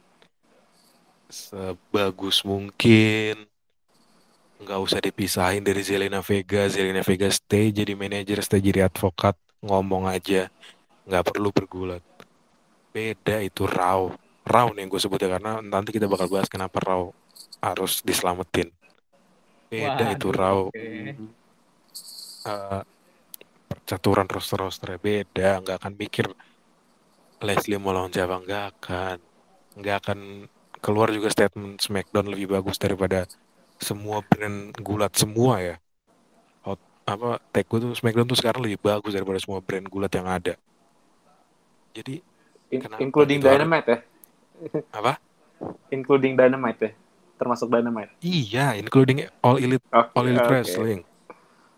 sebagus 1.31 2.43
mungkin 2.43 3.47
nggak 4.65 4.81
usah 4.81 4.99
dipisahin 5.05 5.61
dari 5.61 5.85
Zelina 5.85 6.25
Vega. 6.25 6.65
Zelina 6.73 7.05
Vega 7.05 7.29
stay 7.29 7.69
jadi 7.71 7.93
manajer 7.93 8.41
stay 8.41 8.65
jadi 8.65 8.89
advokat 8.89 9.37
ngomong 9.61 10.09
aja. 10.09 10.49
Nggak 11.05 11.25
perlu 11.29 11.53
bergulat. 11.53 12.01
Beda 12.89 13.45
itu 13.45 13.69
raw. 13.69 14.09
Raw 14.49 14.67
nih 14.73 14.87
yang 14.87 14.89
gue 14.89 15.01
sebutnya 15.03 15.37
karena 15.37 15.61
nanti 15.61 15.93
kita 15.93 16.09
bakal 16.09 16.33
bahas 16.33 16.49
kenapa 16.49 16.81
raw 16.81 17.13
harus 17.61 18.01
diselamatin 18.01 18.73
beda 19.75 20.05
itu 20.15 20.27
Waduh, 20.27 20.41
raw 20.41 20.59
oke. 20.69 20.85
eh, 22.47 22.83
percaturan 23.71 24.29
roster-rosternya 24.35 24.99
beda 25.09 25.49
nggak 25.63 25.77
akan 25.81 25.93
mikir 26.03 26.27
Leslie 27.47 27.79
mau 27.83 27.93
lawan 27.97 28.11
siapa 28.15 28.35
nggak 28.45 28.63
akan 28.73 29.17
nggak 29.81 29.97
akan 30.03 30.19
keluar 30.85 31.09
juga 31.17 31.29
statement 31.37 31.73
Smackdown 31.87 32.27
lebih 32.33 32.49
bagus 32.55 32.77
daripada 32.85 33.19
semua 33.89 34.19
brand 34.31 34.59
gulat 34.87 35.13
semua 35.23 35.55
ya 35.69 35.77
Hot, 36.67 36.81
apa 37.13 37.29
tag 37.53 37.65
gue 37.71 37.79
tuh 37.85 37.93
Smackdown 38.01 38.29
tuh 38.33 38.39
sekarang 38.41 38.63
lebih 38.67 38.81
bagus 38.89 39.13
daripada 39.17 39.41
semua 39.45 39.61
brand 39.67 39.87
gulat 39.93 40.13
yang 40.19 40.29
ada 40.37 40.55
jadi 41.97 42.15
in- 42.71 42.89
including 42.99 43.41
gitu? 43.41 43.47
Dynamite 43.47 43.89
ya? 43.89 43.99
apa 44.93 45.19
Including 45.91 46.37
Dynamite 46.37 46.81
ya? 46.83 46.91
Termasuk 47.39 47.69
Dynamite. 47.71 48.13
iya 48.23 48.75
including 48.79 49.27
All 49.43 49.59
Elite 49.59 49.85
Oke, 49.93 50.11
All 50.17 50.27
Elite 50.31 50.47
oke. 50.47 50.51
Wrestling 50.51 51.01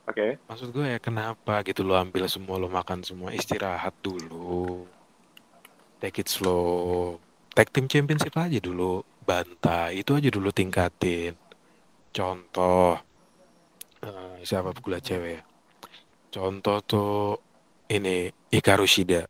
Oke. 0.06 0.38
Maksud 0.46 0.70
gue 0.70 0.86
ya 0.86 0.98
kenapa 1.02 1.66
gitu 1.66 1.82
lo 1.82 1.98
ambil 1.98 2.30
semua 2.30 2.62
lo 2.62 2.70
makan 2.70 3.02
semua 3.02 3.34
istirahat 3.34 3.90
dulu. 4.06 4.86
Take 5.98 6.22
it 6.22 6.28
slow. 6.30 7.18
Tag 7.56 7.74
team 7.74 7.90
championship 7.90 8.30
aja 8.38 8.62
dulu 8.62 9.02
bantai 9.26 10.06
itu 10.06 10.14
aja 10.14 10.30
dulu 10.30 10.54
tingkatin. 10.54 11.34
Contoh 12.14 13.02
eh, 14.06 14.38
siapa 14.46 14.70
pegula 14.70 15.02
cewek 15.02 15.30
ya? 15.38 15.42
Contoh 16.30 16.78
tuh 16.86 17.42
ini 17.90 18.30
Hikaru 18.54 18.86
Shida. 18.86 19.26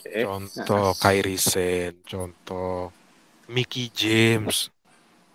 Contoh 0.00 0.96
Kairi 0.96 1.36
Sen. 1.36 2.00
Contoh 2.08 2.88
Mickey 3.50 3.90
James. 3.90 4.70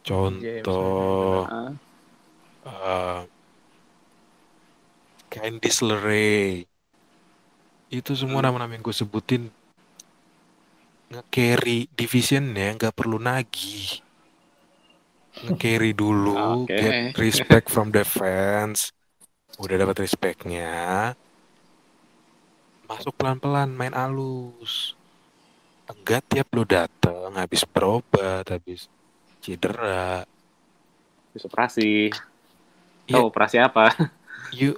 Contoh. 0.07 1.43
Ah, 1.43 1.75
uh, 2.63 3.19
Candice 5.27 5.83
LeRae. 5.83 6.63
Itu 7.91 8.15
semua 8.15 8.39
Hmm. 8.39 8.47
nama-nama 8.47 8.71
yang 8.71 8.83
gue 8.87 8.95
sebutin. 8.95 9.51
Nge-carry 11.11 11.91
divisionnya 11.91 12.79
nggak 12.79 12.95
perlu 12.95 13.19
nagih. 13.19 13.99
Nge-carry 15.43 15.91
dulu 15.91 16.63
Oke. 16.63 16.71
get 16.71 17.19
respect 17.19 17.67
from 17.67 17.91
the 17.91 18.07
fans. 18.07 18.95
Udah 19.59 19.75
dapat 19.75 20.07
respectnya. 20.07 21.13
Masuk 22.87 23.11
pelan-pelan 23.19 23.75
main 23.75 23.91
alus 23.91 24.94
enggak 25.89 26.21
tiap 26.25 26.47
lo 26.53 26.63
dateng 26.65 27.35
habis 27.37 27.61
berobat 27.67 28.45
habis 28.49 28.89
cedera 29.41 30.25
Habis 31.31 31.43
operasi. 31.45 31.91
Iya. 33.05 33.19
Tahu 33.19 33.25
operasi 33.27 33.57
apa? 33.59 33.91
you. 34.55 34.73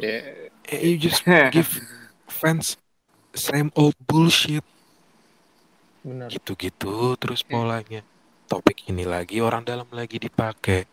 Ya. 0.00 0.50
eh, 0.66 0.80
you 0.82 0.96
just 0.98 1.22
give 1.54 1.68
fans 2.26 2.80
same 3.30 3.70
old 3.78 3.94
bullshit 4.08 4.64
Benar. 6.00 6.32
gitu-gitu 6.32 7.14
terus 7.20 7.44
polanya 7.44 8.00
topik 8.48 8.88
ini 8.88 9.04
lagi 9.04 9.38
orang 9.44 9.62
dalam 9.62 9.86
lagi 9.92 10.16
dipakai 10.16 10.88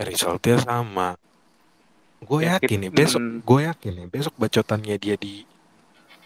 resultnya 0.00 0.58
sama 0.64 1.14
gue 2.24 2.40
Ya, 2.40 2.56
yakin 2.56 2.88
nih 2.88 2.90
besok 2.90 3.20
gue 3.44 3.60
yakin 3.68 3.92
nih 4.00 4.06
besok 4.08 4.34
bacotannya 4.40 4.96
dia 4.96 5.14
di 5.20 5.44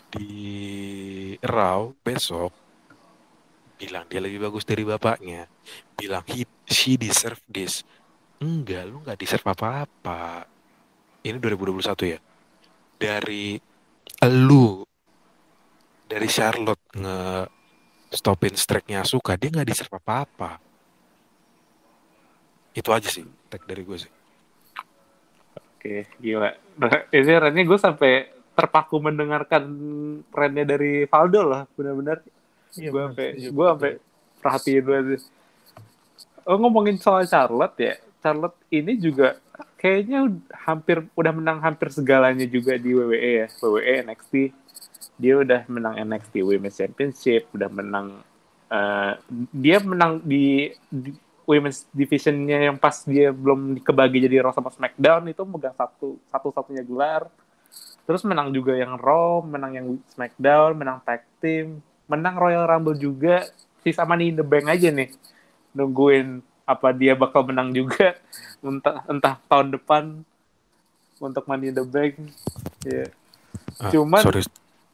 di 0.08 1.36
raw 1.44 1.84
besok 2.00 2.52
bilang 3.78 4.10
dia 4.10 4.18
lebih 4.18 4.50
bagus 4.50 4.66
dari 4.66 4.82
bapaknya. 4.82 5.46
Bilang 5.94 6.26
he 6.26 6.42
she 6.66 6.98
deserve 6.98 7.38
this. 7.46 7.86
Enggak 8.42 8.90
lu 8.90 8.98
nggak 9.06 9.18
deserve 9.18 9.46
apa-apa. 9.46 10.50
Ini 11.22 11.38
2021 11.38 12.12
ya? 12.14 12.18
Dari 12.98 13.54
lu 14.26 14.82
dari 16.08 16.26
Charlotte 16.26 16.82
nge 16.98 17.20
stopin 18.08 18.56
streaknya 18.58 19.06
Asuka 19.06 19.38
dia 19.38 19.52
nggak 19.54 19.68
deserve 19.68 19.94
apa-apa. 19.94 20.58
Itu 22.74 22.90
aja 22.90 23.06
sih 23.06 23.22
tag 23.46 23.62
dari 23.62 23.86
gue 23.86 23.98
sih. 23.98 24.12
Oke, 25.78 26.10
gila. 26.18 26.50
Ini 27.14 27.62
gue 27.62 27.78
sampai 27.78 28.37
terpaku 28.58 28.98
mendengarkan 28.98 29.62
Rennya 30.34 30.66
dari 30.66 31.06
Valdo 31.06 31.46
lah, 31.46 31.62
benar-benar. 31.78 32.18
Iya, 32.74 32.90
gue 32.90 33.02
sampai 33.06 33.28
setuju. 33.38 33.48
gue 33.54 33.66
sampai 33.70 33.92
perhatiin 34.42 34.82
banget. 34.82 35.22
Oh 36.42 36.58
ngomongin 36.58 36.98
soal 36.98 37.22
Charlotte 37.30 37.78
ya, 37.78 37.94
Charlotte 38.18 38.58
ini 38.74 38.98
juga 38.98 39.38
kayaknya 39.78 40.26
hampir 40.66 41.06
udah 41.14 41.30
menang 41.30 41.62
hampir 41.62 41.94
segalanya 41.94 42.50
juga 42.50 42.74
di 42.74 42.98
WWE 42.98 43.46
ya, 43.46 43.46
WWE 43.62 43.94
NXT. 44.10 44.34
Dia 45.18 45.34
udah 45.38 45.62
menang 45.70 45.94
NXT 46.02 46.34
Women's 46.42 46.74
Championship, 46.74 47.46
udah 47.54 47.70
menang 47.70 48.26
eh, 48.74 49.12
dia 49.54 49.78
menang 49.78 50.18
di, 50.26 50.74
di 50.90 51.14
Women's 51.48 51.86
Divisionnya 51.94 52.68
yang 52.68 52.76
pas 52.76 53.06
dia 53.06 53.30
belum 53.30 53.80
kebagi 53.80 54.20
jadi 54.20 54.44
Raw 54.44 54.52
sama 54.52 54.68
SmackDown 54.68 55.32
itu 55.32 55.42
megang 55.46 55.72
satu 55.78 56.18
satu 56.26 56.48
satunya 56.50 56.82
gelar. 56.82 57.30
Terus 58.08 58.24
menang 58.24 58.48
juga 58.50 58.72
yang 58.72 58.96
Raw, 58.96 59.44
menang 59.44 59.76
yang 59.76 59.86
SmackDown, 60.08 60.80
menang 60.80 61.04
Tag 61.04 61.28
Team, 61.38 61.84
menang 62.08 62.40
Royal 62.40 62.64
Rumble 62.64 62.96
juga. 62.96 63.44
Sisa 63.84 64.02
Money 64.02 64.32
in 64.32 64.40
the 64.40 64.42
Bank 64.42 64.64
aja 64.66 64.88
nih. 64.88 65.12
Nungguin 65.76 66.40
apa 66.64 66.88
dia 66.90 67.12
bakal 67.12 67.44
menang 67.44 67.68
juga 67.70 68.16
entah 68.60 69.04
entah 69.06 69.36
tahun 69.44 69.76
depan 69.76 70.24
untuk 71.20 71.44
Money 71.44 71.68
in 71.68 71.76
the 71.76 71.84
Bank. 71.84 72.16
Ya. 72.80 73.12
Ah, 73.76 73.92
Cuman- 73.92 74.24
sorry 74.24 74.40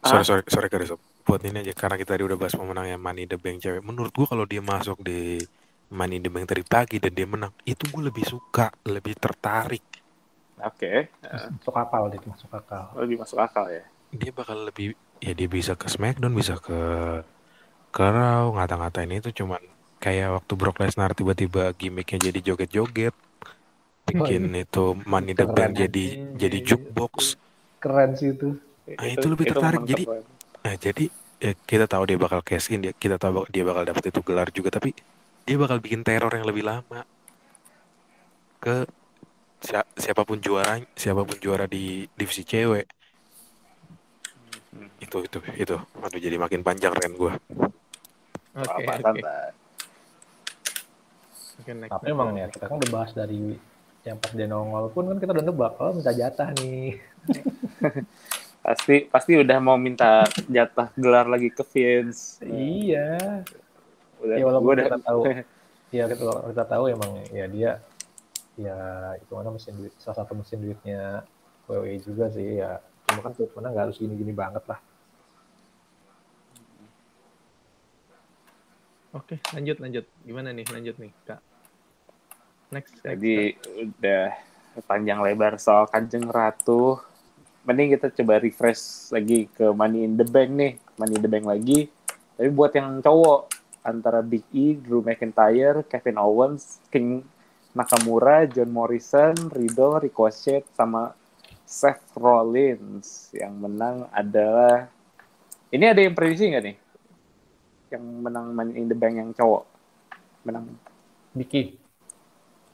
sorry 0.03 0.21
Ah? 0.21 0.27
sorry 0.27 0.43
sorry 0.51 0.69
Karis. 0.69 0.91
buat 1.25 1.41
ini 1.41 1.65
aja 1.65 1.73
karena 1.73 1.97
kita 1.97 2.13
tadi 2.13 2.29
udah 2.29 2.37
bahas 2.37 2.53
pemenangnya 2.53 3.01
Money 3.01 3.25
in 3.25 3.31
the 3.33 3.41
Bank 3.41 3.57
cewek 3.57 3.81
menurut 3.81 4.13
gua 4.13 4.29
kalau 4.29 4.45
dia 4.45 4.61
masuk 4.61 5.01
di 5.01 5.41
Money 5.89 6.21
in 6.21 6.27
the 6.27 6.29
Bank 6.29 6.45
tadi 6.45 6.61
pagi 6.61 7.01
dan 7.01 7.17
dia 7.17 7.25
menang 7.25 7.49
itu 7.65 7.81
gue 7.89 8.03
lebih 8.05 8.29
suka 8.29 8.69
lebih 8.85 9.17
tertarik 9.17 9.81
Oke, 10.63 11.11
masuk 11.59 11.75
akal 11.75 12.03
itu 12.15 12.27
masuk 12.31 12.51
akal. 12.55 12.85
lebih 12.95 13.17
masuk 13.19 13.39
akal 13.43 13.67
ya. 13.67 13.85
dia 14.15 14.31
bakal 14.31 14.55
lebih 14.71 14.95
ya 15.19 15.35
dia 15.35 15.51
bisa 15.51 15.75
ke 15.75 15.91
Smackdown 15.91 16.31
bisa 16.39 16.55
ke 16.55 16.79
ke 17.91 18.03
Raw 18.03 18.55
ngata-ngatain 18.55 19.11
itu 19.11 19.43
cuman 19.43 19.59
kayak 19.99 20.39
waktu 20.39 20.53
Brock 20.55 20.79
Lesnar 20.79 21.19
tiba-tiba 21.19 21.75
gimmicknya 21.75 22.31
jadi 22.31 22.39
joget-joget 22.53 23.15
bikin 24.07 24.55
itu 24.55 24.95
Money 25.03 25.35
in 25.35 25.39
the. 25.41 25.47
Bank 25.51 25.75
jadi 25.75 26.05
jadi 26.39 26.59
jukebox 26.63 27.35
Keren 27.83 28.17
sih 28.17 28.33
itu. 28.33 28.57
Ah, 28.97 29.05
itu 29.05 29.27
lebih 29.29 29.45
tertarik. 29.53 29.85
Jadi- 29.85 30.09
banget. 30.09 30.25
Nah, 30.65 30.75
jadi 30.81 31.05
ya, 31.37 31.53
kita 31.69 31.85
tahu 31.85 32.09
dia 32.09 32.17
bakal 32.17 32.41
cash 32.41 32.73
in, 32.73 32.81
dia, 32.81 32.97
kita 32.97 33.21
tahu 33.21 33.45
dia 33.53 33.61
bakal 33.61 33.85
dapat 33.85 34.09
itu 34.09 34.21
gelar 34.25 34.49
juga, 34.49 34.73
tapi 34.73 34.97
dia 35.45 35.57
bakal 35.61 35.77
bikin 35.85 36.01
teror 36.01 36.33
yang 36.33 36.49
lebih 36.49 36.65
lama 36.65 37.05
ke 38.65 38.89
siapa 39.97 40.23
pun 40.29 40.39
juara, 40.39 40.81
siapa 40.95 41.25
pun 41.25 41.37
juara 41.41 41.65
di 41.65 42.05
divisi 42.13 42.45
cewek. 42.45 42.87
Hmm. 44.75 44.89
Itu 45.01 45.25
itu 45.25 45.39
itu. 45.57 45.77
Aduh 45.79 46.21
jadi 46.21 46.37
makin 46.37 46.61
panjang 46.61 46.93
ren 46.93 47.17
gua. 47.17 47.35
Oke, 48.55 48.87
Apa, 48.87 49.03
next, 51.75 51.91
Tapi 51.91 52.07
emang 52.07 52.35
ya 52.39 52.47
kita 52.47 52.71
kan 52.71 52.77
udah 52.79 52.91
bahas 52.91 53.11
dari 53.11 53.59
yang 54.05 54.21
pas 54.21 54.31
dia 54.37 54.47
nongol 54.47 54.93
pun 54.93 55.09
kan 55.11 55.17
kita 55.17 55.33
udah 55.33 55.45
nebak 55.49 55.73
oh 55.81 55.93
minta 55.97 56.13
jatah 56.13 56.53
nih. 56.61 57.01
Pasti 58.65 59.05
pasti 59.13 59.37
udah 59.37 59.61
mau 59.61 59.77
minta 59.77 60.25
jatah 60.49 60.89
gelar 60.97 61.29
lagi 61.29 61.53
ke 61.53 61.61
Vince. 61.69 62.41
Iya. 62.49 63.45
Udah, 64.25 64.37
Ya, 64.41 64.45
walaupun 64.49 64.65
gua 64.65 64.75
udah, 64.81 64.87
kita 64.89 65.01
tahu. 65.05 65.21
ya 66.01 66.05
kita, 66.09 66.23
kita 66.49 66.65
tahu 66.65 66.85
emang 66.89 67.11
ya 67.29 67.45
dia 67.45 67.71
ya 68.55 68.79
itu 69.19 69.33
mana 69.35 69.51
mesin 69.51 69.75
duit 69.75 69.95
salah 69.99 70.23
satu 70.23 70.39
mesin 70.39 70.63
duitnya 70.63 71.27
WWE 71.67 71.99
juga 71.99 72.31
sih 72.31 72.63
ya 72.63 72.79
cuma 73.11 73.21
kan 73.27 73.33
mana 73.59 73.75
nggak 73.75 73.85
harus 73.91 73.99
gini-gini 73.99 74.31
banget 74.31 74.63
lah 74.71 74.79
Oke, 79.15 79.39
lanjut 79.55 79.79
lanjut. 79.79 80.05
Gimana 80.27 80.51
nih 80.51 80.67
lanjut 80.75 80.99
nih, 80.99 81.15
Kak? 81.23 81.39
Next. 82.75 82.99
next, 82.99 83.07
Jadi 83.07 83.55
udah 83.63 84.35
panjang 84.91 85.23
lebar 85.23 85.55
soal 85.55 85.87
Kanjeng 85.87 86.27
Ratu. 86.27 86.99
Mending 87.63 87.95
kita 87.95 88.11
coba 88.11 88.43
refresh 88.43 89.15
lagi 89.15 89.47
ke 89.55 89.71
Money 89.71 90.03
in 90.03 90.19
the 90.19 90.27
Bank 90.27 90.51
nih. 90.51 90.75
Money 90.99 91.15
in 91.15 91.23
the 91.23 91.31
Bank 91.31 91.47
lagi. 91.47 91.87
Tapi 92.35 92.51
buat 92.51 92.75
yang 92.75 92.99
cowok, 92.99 93.55
antara 93.87 94.19
Big 94.19 94.43
E, 94.51 94.75
Drew 94.75 94.99
McIntyre, 94.99 95.87
Kevin 95.87 96.19
Owens, 96.19 96.83
King 96.91 97.23
Nakamura, 97.75 98.47
John 98.47 98.71
Morrison, 98.71 99.35
Riddle, 99.51 99.99
Ricochet, 99.99 100.65
sama 100.73 101.13
Seth 101.67 102.15
Rollins. 102.17 103.35
Yang 103.35 103.55
menang 103.59 103.97
adalah... 104.15 104.87
Ini 105.75 105.91
ada 105.91 106.01
yang 106.01 106.15
prediksi 106.15 106.55
nggak 106.55 106.65
nih? 106.65 106.77
Yang 107.91 108.05
menang 108.23 108.47
Money 108.55 108.79
in 108.79 108.87
the 108.87 108.95
Bank 108.95 109.15
yang 109.19 109.31
cowok. 109.35 109.67
Menang 110.47 110.79
Biki 111.35 111.75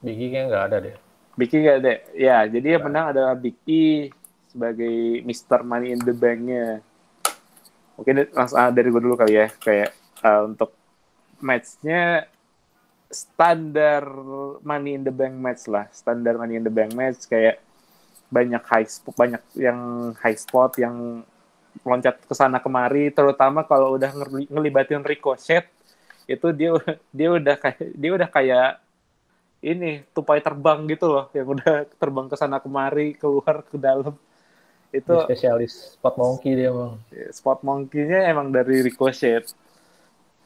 Biki 0.04 0.26
kayaknya 0.28 0.48
nggak 0.52 0.64
ada 0.68 0.76
deh 0.84 0.96
Big 1.40 1.56
E 1.56 1.58
gak 1.64 1.78
ada. 1.80 1.92
Ya, 2.12 2.44
jadi 2.44 2.76
yang 2.76 2.84
menang 2.84 3.16
adalah 3.16 3.32
Big 3.32 3.56
E 3.64 4.12
sebagai 4.52 5.24
Mr. 5.24 5.64
Money 5.64 5.96
in 5.96 6.00
the 6.04 6.12
Bank-nya. 6.12 6.84
Mungkin 7.96 8.28
langsung 8.36 8.60
ah, 8.60 8.68
dari 8.68 8.92
gue 8.92 9.00
dulu 9.00 9.16
kali 9.16 9.40
ya. 9.40 9.48
Kayak 9.48 9.96
uh, 10.20 10.44
untuk 10.44 10.76
match-nya 11.40 12.28
standar 13.10 14.06
Money 14.62 14.94
in 14.94 15.02
the 15.02 15.10
Bank 15.10 15.34
match 15.34 15.66
lah. 15.66 15.90
Standar 15.90 16.38
Money 16.38 16.62
in 16.62 16.64
the 16.64 16.72
Bank 16.72 16.94
match 16.94 17.26
kayak 17.26 17.58
banyak 18.30 18.62
high 18.62 18.86
spot, 18.86 19.14
banyak 19.18 19.42
yang 19.58 19.78
high 20.22 20.38
spot 20.38 20.78
yang 20.78 21.26
loncat 21.82 22.22
ke 22.22 22.34
sana 22.34 22.58
kemari 22.62 23.10
terutama 23.14 23.62
kalau 23.66 23.94
udah 23.94 24.10
ngeli- 24.10 24.50
ngelibatin 24.50 25.02
Ricochet 25.06 25.66
itu 26.26 26.50
dia 26.54 26.74
dia 27.10 27.28
udah 27.30 27.56
kayak 27.58 27.90
dia 27.94 28.10
udah 28.10 28.28
kayak 28.30 28.70
ini 29.62 30.02
tupai 30.14 30.42
terbang 30.42 30.86
gitu 30.90 31.10
loh 31.10 31.26
yang 31.34 31.46
udah 31.46 31.84
terbang 31.98 32.26
ke 32.30 32.36
sana 32.38 32.62
kemari 32.62 33.18
keluar 33.18 33.66
ke 33.66 33.76
dalam. 33.76 34.14
Itu 34.90 35.14
Dia 35.14 35.26
spesialis 35.26 35.98
spot 35.98 36.14
monkey 36.18 36.54
dia 36.54 36.70
emang 36.70 36.98
spot 37.30 37.60
monkey-nya 37.66 38.30
emang 38.30 38.50
dari 38.54 38.82
Ricochet. 38.86 39.50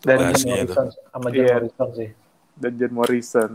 Dan 0.05 0.37
Sama 0.37 0.69
John 0.69 0.89
sama 0.93 1.29
John 1.33 1.45
Iya. 1.49 1.55
Morrison 1.57 1.91
sih 1.97 2.11
dan 2.55 2.73
John 2.75 2.93
Morrison 2.93 3.51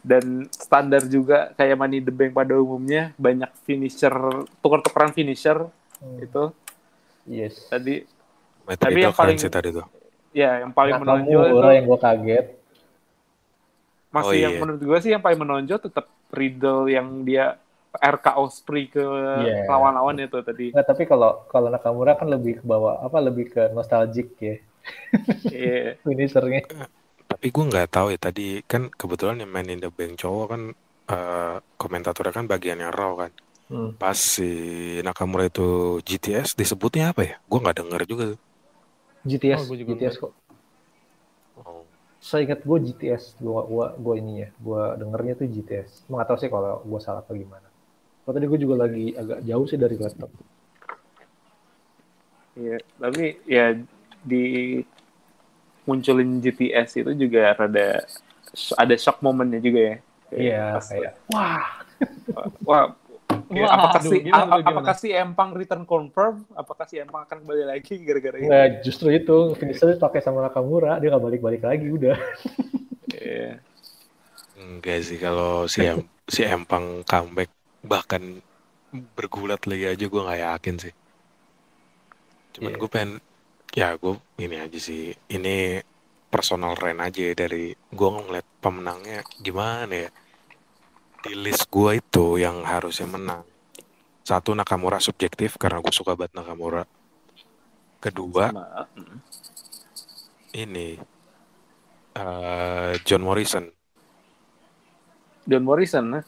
dan 0.00 0.24
standar 0.50 1.02
juga 1.04 1.52
kayak 1.52 1.76
Money 1.76 2.00
the 2.00 2.10
Bank 2.10 2.32
pada 2.32 2.54
umumnya 2.54 3.14
banyak 3.16 3.48
finisher 3.62 4.12
tukar-tukaran 4.58 5.10
finisher 5.10 5.68
Hmm, 5.96 6.18
itu 6.18 6.44
yes 7.24 7.66
tadi 7.66 8.02
Matt 8.62 8.78
Tapi 8.80 8.98
yang 9.00 9.14
paling- 9.14 9.38
sih 9.38 9.46
tadi 9.46 9.70
tuh. 9.70 9.86
ya 10.32 10.58
yang 10.58 10.70
paling 10.70 10.98
menonjol 10.98 11.38
Nakamura 11.40 11.62
itu 11.62 11.70
yang 11.72 11.86
gue 11.86 12.00
kaget 12.00 12.46
masih 14.10 14.28
Oh, 14.28 14.34
yang 14.34 14.52
iya. 14.52 14.60
menurut 14.60 14.82
gue 14.82 14.98
sih 14.98 15.10
yang 15.10 15.22
paling 15.22 15.38
menonjol 15.38 15.78
tetap 15.78 16.04
Riddle 16.28 16.84
yang 16.86 17.22
dia 17.22 17.56
RK 17.94 18.26
Osprey 18.36 18.88
ke 18.88 19.00
Iya. 19.00 19.68
lawan-lawan 19.68 20.16
itu 20.18 20.38
tadi. 20.40 20.66
Nggak, 20.70 20.86
tapi 20.86 21.02
kalau 21.04 21.44
kalau 21.46 21.68
Nakamura 21.68 22.12
kan 22.14 22.26
lebih 22.26 22.58
ke 22.58 22.64
bawah 22.64 22.98
apa 22.98 23.20
lebih 23.20 23.48
ke 23.48 23.68
nostalgic 23.70 24.32
ya 24.36 24.56
Iya. 25.46 25.96
finishernya 26.04 26.64
Tapi 27.42 27.50
gue 27.50 27.64
nggak 27.74 27.90
tahu 27.90 28.14
ya 28.14 28.18
tadi 28.22 28.62
kan 28.70 28.86
kebetulan 28.94 29.42
yang 29.42 29.50
main 29.50 29.66
in 29.66 29.82
the 29.82 29.90
bank 29.90 30.14
cowok 30.22 30.46
kan 30.54 30.62
eh, 31.10 31.56
komentatornya 31.74 32.30
kan 32.38 32.46
bagiannya 32.46 32.88
raw 32.94 33.12
kan. 33.18 33.30
Hmm. 33.68 33.96
Pas 34.00 34.18
si 34.18 34.48
Nakamura 35.06 35.44
itu 35.50 35.66
GTS 36.08 36.54
disebutnya 36.60 37.04
apa 37.12 37.22
ya? 37.28 37.34
Gue 37.50 37.58
nggak 37.64 37.78
denger 37.82 38.02
juga. 38.10 38.26
GTS 39.28 39.62
Oh, 39.70 39.76
juga 39.76 39.94
GTS 39.94 40.16
kok 40.22 40.32
Oh. 41.56 41.86
saya 42.28 42.40
ingat 42.46 42.60
gue 42.68 42.78
GTS 42.86 43.24
gua 43.44 43.60
gua 43.72 43.86
gua 44.04 44.14
ini 44.22 44.32
ya 44.46 44.48
gua 44.66 44.82
dengernya 45.00 45.34
tuh 45.40 45.46
GTS 45.54 45.90
nggak 46.10 46.26
tahu 46.28 46.38
sih 46.40 46.50
kalau 46.54 46.72
gua 46.90 47.00
salah 47.02 47.20
apa 47.24 47.32
gimana 47.42 47.68
kalau 48.22 48.34
tadi 48.36 48.46
gue 48.52 48.60
juga 48.64 48.76
lagi 48.84 49.06
agak 49.22 49.40
jauh 49.48 49.66
sih 49.70 49.78
dari 49.84 49.96
laptop 50.04 50.30
Iya, 52.58 52.76
tapi 53.00 53.22
ya 53.48 53.72
di 54.30 54.36
munculin 55.82 56.38
GTS 56.38 57.02
itu 57.02 57.10
juga 57.16 57.54
rada 57.54 58.06
ada 58.76 58.94
shock 58.96 59.18
momennya 59.20 59.58
juga 59.58 59.80
ya. 59.80 59.96
iya 60.32 60.64
kayak 60.80 61.12
wah 61.28 61.64
Wah, 62.64 62.90
ya, 63.52 63.68
Wah, 63.68 63.70
apakah 63.78 64.00
aduh, 64.02 64.10
si 64.10 64.16
gimana 64.18 64.58
gimana? 64.58 64.70
apakah 64.74 64.94
si 64.98 65.08
Empang 65.14 65.50
return 65.54 65.84
confirm? 65.86 66.42
Apakah 66.52 66.84
si 66.90 66.98
Empang 66.98 67.22
akan 67.22 67.46
kembali 67.46 67.64
lagi 67.68 67.94
gara-gara 68.02 68.36
ini? 68.38 68.48
nggak 68.50 68.68
justru 68.82 69.08
itu 69.14 69.54
finisher 69.54 69.94
pakai 69.96 70.18
sama 70.18 70.42
Nakamura 70.42 70.98
dia 70.98 71.14
nggak 71.14 71.22
balik-balik 71.22 71.62
lagi 71.62 71.86
udah 71.88 72.16
Iya. 73.12 73.62
Enggak 74.58 74.98
sih 75.06 75.18
kalau 75.18 75.66
si 75.70 75.86
em 75.86 76.00
si 76.26 76.42
Empang 76.42 77.06
comeback 77.06 77.50
bahkan 77.82 78.40
bergulat 79.16 79.62
lagi 79.64 79.84
aja 79.88 80.04
gue 80.04 80.22
nggak 80.26 80.40
yakin 80.42 80.76
sih. 80.82 80.94
Cuman 82.52 82.72
Iya. 82.72 82.78
gue 82.78 82.88
pengen 82.90 83.10
ya 83.72 83.96
gue 83.96 84.20
ini 84.36 84.56
aja 84.60 84.76
sih 84.76 85.16
ini 85.32 85.80
personal 86.28 86.76
rant 86.76 87.00
aja 87.00 87.32
ya 87.32 87.34
dari 87.36 87.72
gue 87.72 88.08
ngeliat 88.08 88.44
pemenangnya 88.60 89.24
gimana 89.40 90.08
ya 90.08 90.10
di 91.24 91.32
list 91.32 91.72
gue 91.72 91.96
itu 91.96 92.36
yang 92.36 92.64
harusnya 92.68 93.08
menang 93.08 93.42
satu 94.22 94.52
Nakamura 94.52 95.00
subjektif 95.00 95.56
karena 95.56 95.80
gue 95.80 95.92
suka 95.92 96.12
banget 96.12 96.36
Nakamura 96.36 96.84
kedua 97.96 98.52
Sama, 98.52 98.84
ini 100.52 101.00
eh, 102.12 102.92
John 103.08 103.22
Morrison 103.24 103.64
John 105.42 105.64
Morrison, 105.66 106.04
nah. 106.06 106.24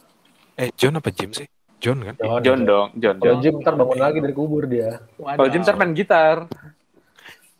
eh 0.57 0.73
John 0.75 0.97
apa 0.97 1.13
Jim 1.13 1.29
sih 1.29 1.45
John 1.77 2.01
kan 2.01 2.15
John, 2.17 2.41
John 2.41 2.59
dong, 2.65 2.87
John. 2.97 3.15
kalau 3.21 3.37
John. 3.37 3.43
Jim 3.43 3.53
ntar 3.61 3.75
bangun 3.77 3.99
lagi 4.01 4.17
dari 4.17 4.33
kubur 4.33 4.65
dia 4.65 4.97
Kalau 5.19 5.49
Jim 5.51 5.61
ntar 5.61 5.75
main 5.77 5.93
gitar. 5.93 6.49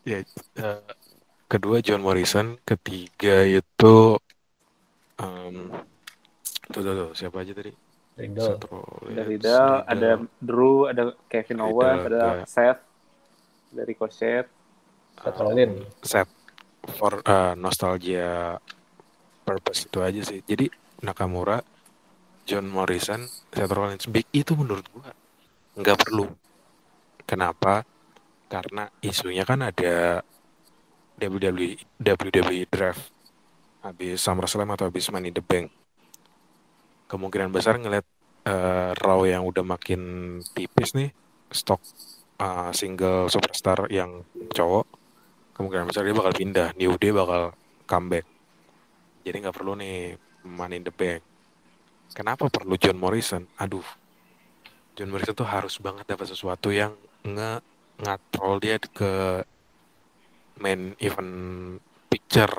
Ya 0.05 0.21
eh, 0.61 0.81
kedua 1.49 1.81
John 1.81 2.05
Morrison 2.05 2.61
ketiga 2.61 3.41
itu 3.45 4.17
em, 5.17 5.73
tuh, 6.69 6.81
tuh, 6.81 6.93
tuh 6.93 7.09
siapa 7.17 7.41
aja 7.41 7.51
tadi? 7.57 7.73
Riddle. 8.15 8.55
Seth 8.55 8.65
Ada 9.11 9.23
Riddle, 9.27 9.75
ada 9.91 10.11
Drew, 10.39 10.87
ada 10.87 11.03
Kevin 11.27 11.59
Riddle, 11.59 11.73
Owens, 11.75 12.03
ada 12.07 12.15
ada- 12.15 12.47
Seth, 12.47 12.81
dari 13.75 13.91
Ricochet. 13.91 14.45
Seth 15.19 15.39
Rollins. 15.39 15.83
Set 15.99 16.29
for 16.95 17.19
eh, 17.25 17.53
nostalgia 17.59 18.55
purpose 19.43 19.89
itu 19.89 19.99
aja 19.99 20.21
sih. 20.23 20.39
Jadi 20.45 20.69
Nakamura 21.03 21.59
John 22.45 22.69
Morrison 22.69 23.25
Seth 23.51 23.73
Rollins 23.73 24.05
Big 24.07 24.29
E 24.31 24.45
itu 24.45 24.53
menurut 24.55 24.85
gua 24.93 25.11
nggak 25.75 25.97
perlu. 26.07 26.29
Kenapa 27.25 27.83
karena 28.55 28.87
isunya 29.03 29.43
kan 29.43 29.59
ada 29.59 30.23
WWE 31.19 31.75
WWE 31.99 32.63
draft. 32.71 33.11
Habis 33.83 34.23
SummerSlam 34.23 34.71
atau 34.71 34.87
habis 34.87 35.11
Money 35.11 35.35
the 35.35 35.43
Bank. 35.43 35.67
Kemungkinan 37.11 37.51
besar 37.51 37.75
ngeliat 37.75 38.07
eh, 38.47 38.91
Raw 38.95 39.21
yang 39.27 39.43
udah 39.43 39.61
makin 39.61 40.01
tipis 40.55 40.95
nih 40.95 41.11
stok 41.51 41.83
eh, 42.39 42.71
single 42.71 43.27
superstar 43.27 43.91
yang 43.91 44.23
cowok 44.55 44.87
kemungkinan 45.55 45.87
besar 45.87 46.03
dia 46.03 46.15
bakal 46.15 46.33
pindah. 46.35 46.69
New 46.75 46.95
Day 46.99 47.11
bakal 47.15 47.55
comeback. 47.87 48.27
Jadi 49.23 49.35
nggak 49.41 49.55
perlu 49.55 49.73
nih 49.79 50.19
Money 50.43 50.79
in 50.79 50.85
the 50.85 50.93
Bank. 50.93 51.23
Kenapa 52.11 52.47
perlu 52.51 52.75
John 52.75 52.99
Morrison? 52.99 53.47
Aduh. 53.59 53.85
John 54.95 55.11
Morrison 55.11 55.35
tuh 55.35 55.47
harus 55.47 55.79
banget 55.79 56.07
dapat 56.07 56.27
sesuatu 56.31 56.71
yang 56.71 56.95
nge 57.23 57.74
ngatrol 58.01 58.59
dia 58.59 58.75
ke 58.79 59.41
main 60.59 60.95
event 60.99 61.33
picture 62.07 62.51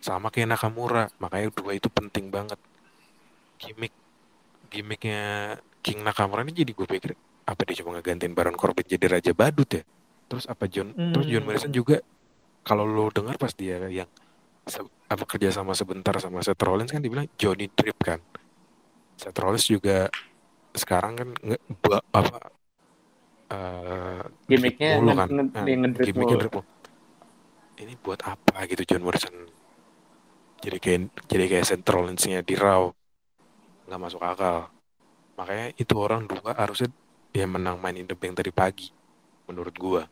sama 0.00 0.32
kayak 0.32 0.56
Nakamura. 0.56 1.12
Makanya 1.20 1.52
dua 1.52 1.76
itu 1.76 1.88
penting 1.92 2.32
banget. 2.32 2.56
Gimmick 3.60 3.92
gimmicknya 4.70 5.22
King 5.82 6.00
Nakamura 6.06 6.46
ini 6.46 6.54
jadi 6.54 6.72
gue 6.72 6.86
pikir 6.86 7.12
apa 7.44 7.60
dia 7.66 7.82
cuma 7.82 7.98
ngegantiin 7.98 8.32
Baron 8.32 8.54
Corbin 8.54 8.86
jadi 8.86 9.18
Raja 9.18 9.32
Badut 9.34 9.68
ya? 9.68 9.82
Terus 10.30 10.46
apa 10.46 10.64
John 10.70 10.94
terus 11.12 11.26
John 11.26 11.42
Hmm. 11.42 11.48
Morrison 11.50 11.72
juga 11.74 11.98
kalau 12.62 12.86
lo 12.86 13.10
dengar 13.10 13.34
pas 13.36 13.50
dia 13.52 13.80
yang 13.90 14.06
se- 14.64 14.86
apa 15.10 15.24
kerja 15.26 15.50
sama 15.50 15.74
sebentar 15.74 16.14
sama 16.22 16.40
Seth 16.40 16.62
Rollins 16.62 16.92
kan 16.92 17.02
dibilang 17.02 17.26
Johnny 17.36 17.66
Drip 17.66 17.98
kan. 18.00 18.20
Seth 19.18 19.36
Rollins 19.36 19.66
juga 19.66 20.06
sekarang 20.72 21.12
kan 21.18 21.28
nge, 21.42 21.58
apa 22.14 22.38
eh, 23.54 24.22
Gimmicknya 24.48 24.90
mulu 24.90 25.10
kan? 25.20 25.30
nge- 25.34 25.54
Nah, 25.56 25.64
dia 25.64 25.74
ngedrip 25.80 26.10
gimmicknya 26.12 26.36
mulu. 26.42 26.48
ini 27.82 27.94
buat 28.04 28.20
apa 28.32 28.56
gitu 28.70 28.82
John 28.88 29.02
Morrison? 29.06 29.34
Jadi 30.64 30.76
kayak 30.84 31.00
jadi 31.30 31.44
kayak 31.50 31.66
Central 31.70 32.00
Lens-nya 32.08 32.40
di 32.44 32.54
Raw. 32.56 32.82
Nggak 33.86 34.00
masuk 34.04 34.22
akal. 34.24 34.58
Makanya 35.38 35.66
itu 35.82 35.94
orang 36.06 36.22
dua 36.30 36.52
harusnya 36.62 36.88
dia 37.34 37.46
menang 37.54 37.76
main 37.82 37.96
in 38.00 38.06
the 38.10 38.16
bank 38.20 38.34
tadi 38.38 38.52
pagi 38.54 38.88
menurut 39.48 39.74
gua. 39.76 40.02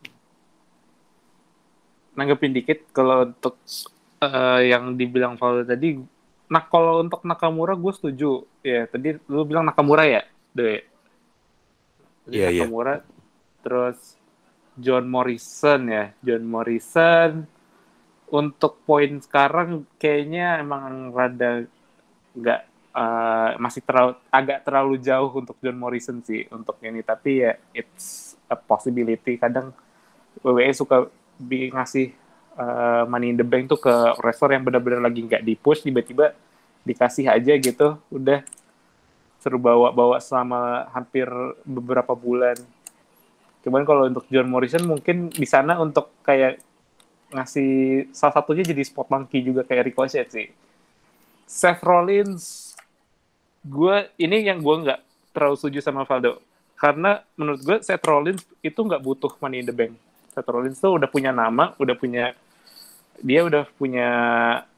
Nanggepin 2.18 2.50
dikit 2.56 2.78
kalau 2.90 3.30
untuk 3.30 3.54
eh, 4.24 4.60
yang 4.74 4.98
dibilang 4.98 5.38
Valdo 5.38 5.64
tadi 5.66 5.98
nah 6.48 6.64
kalau 6.64 7.04
untuk 7.04 7.20
Nakamura 7.28 7.76
gue 7.76 7.92
setuju. 7.92 8.42
Ya 8.64 8.88
tadi 8.88 9.20
lu 9.28 9.44
bilang 9.44 9.68
Nakamura 9.68 10.04
ya 10.08 10.22
deh 10.56 10.80
Iya, 12.30 12.50
iya. 12.50 12.66
Nakamura 12.68 13.02
terus 13.62 14.18
John 14.78 15.10
Morrison 15.10 15.90
ya. 15.90 16.14
John 16.22 16.46
Morrison. 16.46 17.44
Untuk 18.28 18.84
poin 18.84 19.18
sekarang 19.24 19.88
kayaknya 19.96 20.60
emang 20.60 21.10
rada 21.16 21.64
nggak 22.36 22.62
eh, 22.92 23.50
masih 23.56 23.82
terlalu 23.82 24.12
agak 24.28 24.58
terlalu 24.62 24.94
jauh 25.00 25.30
untuk 25.32 25.56
John 25.58 25.78
Morrison 25.80 26.22
sih 26.22 26.46
untuk 26.54 26.78
ini. 26.84 27.02
Tapi 27.02 27.42
ya 27.42 27.52
it's 27.74 28.38
a 28.46 28.56
possibility. 28.56 29.36
Kadang 29.36 29.74
WWE 30.44 30.70
suka 30.70 31.10
ngasih 31.42 32.14
uh, 32.58 33.06
money 33.06 33.30
in 33.30 33.38
the 33.38 33.46
bank 33.46 33.70
tuh 33.70 33.78
ke 33.78 33.94
wrestler 34.22 34.58
yang 34.58 34.66
benar-benar 34.66 35.02
lagi 35.02 35.22
nggak 35.22 35.42
di 35.46 35.54
push 35.54 35.86
tiba-tiba 35.86 36.34
dikasih 36.82 37.30
aja 37.30 37.54
gitu. 37.58 37.98
Udah 38.10 38.42
seru 39.38 39.58
bawa-bawa 39.58 40.18
selama 40.18 40.90
hampir 40.90 41.30
beberapa 41.62 42.10
bulan 42.18 42.58
cuman 43.64 43.82
kalau 43.82 44.06
untuk 44.06 44.24
John 44.30 44.48
Morrison 44.48 44.86
mungkin 44.86 45.28
di 45.28 45.46
sana 45.46 45.78
untuk 45.82 46.14
kayak 46.22 46.62
ngasih 47.28 48.08
salah 48.16 48.40
satunya 48.40 48.64
jadi 48.64 48.80
spot 48.84 49.12
monkey 49.12 49.44
juga 49.44 49.64
kayak 49.64 49.92
Ricochet 49.92 50.28
sih. 50.32 50.48
Seth 51.48 51.80
Rollins 51.84 52.72
gue 53.64 53.96
ini 54.20 54.48
yang 54.48 54.60
gue 54.64 54.76
nggak 54.84 55.00
terlalu 55.36 55.56
setuju 55.60 55.78
sama 55.84 56.08
Valdo. 56.08 56.40
Karena 56.78 57.20
menurut 57.36 57.60
gue 57.60 57.76
Seth 57.84 58.04
Rollins 58.04 58.42
itu 58.64 58.78
nggak 58.78 59.02
butuh 59.02 59.32
money 59.42 59.60
in 59.60 59.68
the 59.68 59.74
bank. 59.74 59.92
Seth 60.32 60.48
Rollins 60.48 60.78
tuh 60.80 60.96
udah 60.96 61.08
punya 61.10 61.34
nama 61.34 61.74
udah 61.76 61.96
punya 61.98 62.32
dia 63.18 63.42
udah 63.42 63.66
punya 63.74 64.08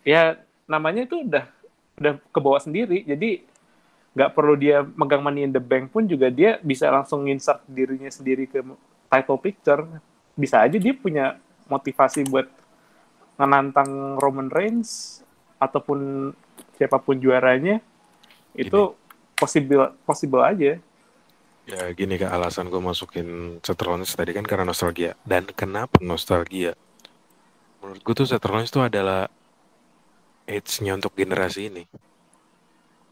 ya 0.02 0.40
namanya 0.64 1.04
itu 1.04 1.22
udah 1.22 1.44
udah 2.00 2.14
kebawa 2.32 2.58
sendiri. 2.58 3.04
Jadi 3.04 3.44
nggak 4.10 4.34
perlu 4.34 4.58
dia 4.58 4.82
megang 4.82 5.22
money 5.22 5.46
in 5.46 5.52
the 5.54 5.62
bank 5.62 5.94
pun 5.94 6.02
juga 6.02 6.26
dia 6.34 6.58
bisa 6.60 6.90
langsung 6.90 7.30
insert 7.30 7.62
dirinya 7.70 8.10
sendiri 8.10 8.50
ke 8.50 8.58
title 9.06 9.38
picture. 9.38 9.86
Bisa 10.34 10.62
aja 10.62 10.78
dia 10.78 10.94
punya 10.94 11.38
motivasi 11.70 12.26
buat 12.26 12.50
menantang 13.38 14.18
Roman 14.18 14.50
Reigns 14.50 15.22
ataupun 15.62 16.30
siapa 16.74 16.98
pun 16.98 17.22
juaranya. 17.22 17.78
Itu 18.52 18.98
possible 19.38 19.94
possible 20.02 20.42
aja. 20.42 20.82
Ya 21.70 21.82
gini 21.94 22.18
kak 22.18 22.34
alasan 22.34 22.66
gue 22.66 22.82
masukin 22.82 23.60
Seth 23.62 23.78
Rollins 23.86 24.18
tadi 24.18 24.34
kan 24.34 24.42
karena 24.42 24.66
nostalgia. 24.66 25.14
Dan 25.22 25.46
kenapa 25.54 26.02
nostalgia? 26.02 26.74
Menurut 27.78 28.02
gue 28.02 28.14
tuh 28.18 28.26
Seth 28.26 28.42
Rollins 28.42 28.74
tuh 28.74 28.82
adalah 28.82 29.30
age-nya 30.50 30.98
untuk 30.98 31.14
generasi 31.14 31.70
ini. 31.70 31.86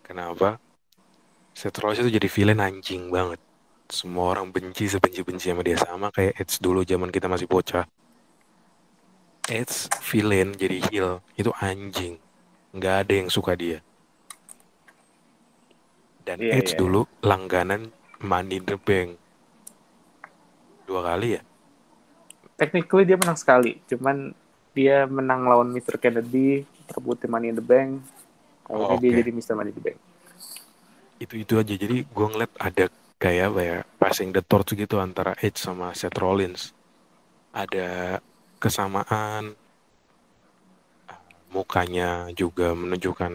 Kenapa 0.02 0.58
Seth 1.59 1.83
Rollins 1.83 2.07
itu 2.07 2.23
jadi 2.23 2.29
villain 2.31 2.62
anjing 2.62 3.11
banget. 3.11 3.42
Semua 3.90 4.31
orang 4.31 4.55
benci 4.55 4.87
sebenci-benci 4.87 5.51
sama 5.51 5.66
dia. 5.66 5.75
Sama 5.75 6.07
kayak 6.14 6.38
Edge 6.38 6.62
dulu 6.62 6.87
zaman 6.87 7.11
kita 7.11 7.27
masih 7.27 7.51
bocah. 7.51 7.83
Edge 9.51 9.90
villain 10.07 10.55
jadi 10.55 10.79
heel. 10.87 11.18
Itu 11.35 11.51
anjing. 11.59 12.23
Nggak 12.71 12.94
ada 13.03 13.12
yang 13.18 13.27
suka 13.27 13.59
dia. 13.59 13.83
Dan 16.23 16.38
Iya, 16.38 16.62
Edge 16.62 16.73
iya. 16.77 16.79
dulu 16.79 17.11
langganan 17.27 17.90
Money 18.23 18.62
in 18.62 18.64
the 18.71 18.79
Bank. 18.79 19.18
Dua 20.87 21.03
kali 21.03 21.35
ya? 21.35 21.42
Technically 22.55 23.03
dia 23.03 23.18
menang 23.18 23.35
sekali. 23.35 23.83
Cuman 23.90 24.31
dia 24.79 25.11
menang 25.11 25.42
lawan 25.42 25.75
Mr. 25.75 25.99
Kennedy 25.99 26.62
terbutin 26.87 27.27
Money 27.27 27.51
in 27.51 27.59
the 27.59 27.66
Bank. 27.66 27.99
Oh, 28.71 28.94
dia 29.03 29.11
oke. 29.11 29.18
jadi 29.27 29.31
Mr. 29.35 29.59
Money 29.59 29.75
in 29.75 29.79
the 29.83 29.83
Bank 29.83 29.99
itu 31.18 31.35
itu 31.42 31.54
aja. 31.59 31.74
Jadi 31.74 32.07
gue 32.07 32.26
ngeliat 32.31 32.52
ada 32.59 32.87
kayak 33.18 33.44
apa 33.54 33.61
ya 33.61 33.78
passing 33.98 34.31
the 34.31 34.42
torch 34.42 34.74
gitu 34.78 35.02
antara 35.02 35.35
Edge 35.42 35.59
sama 35.59 35.90
Seth 35.94 36.18
Rollins. 36.18 36.70
Ada 37.50 38.18
kesamaan 38.62 39.54
mukanya 41.50 42.31
juga 42.35 42.76
menunjukkan 42.76 43.33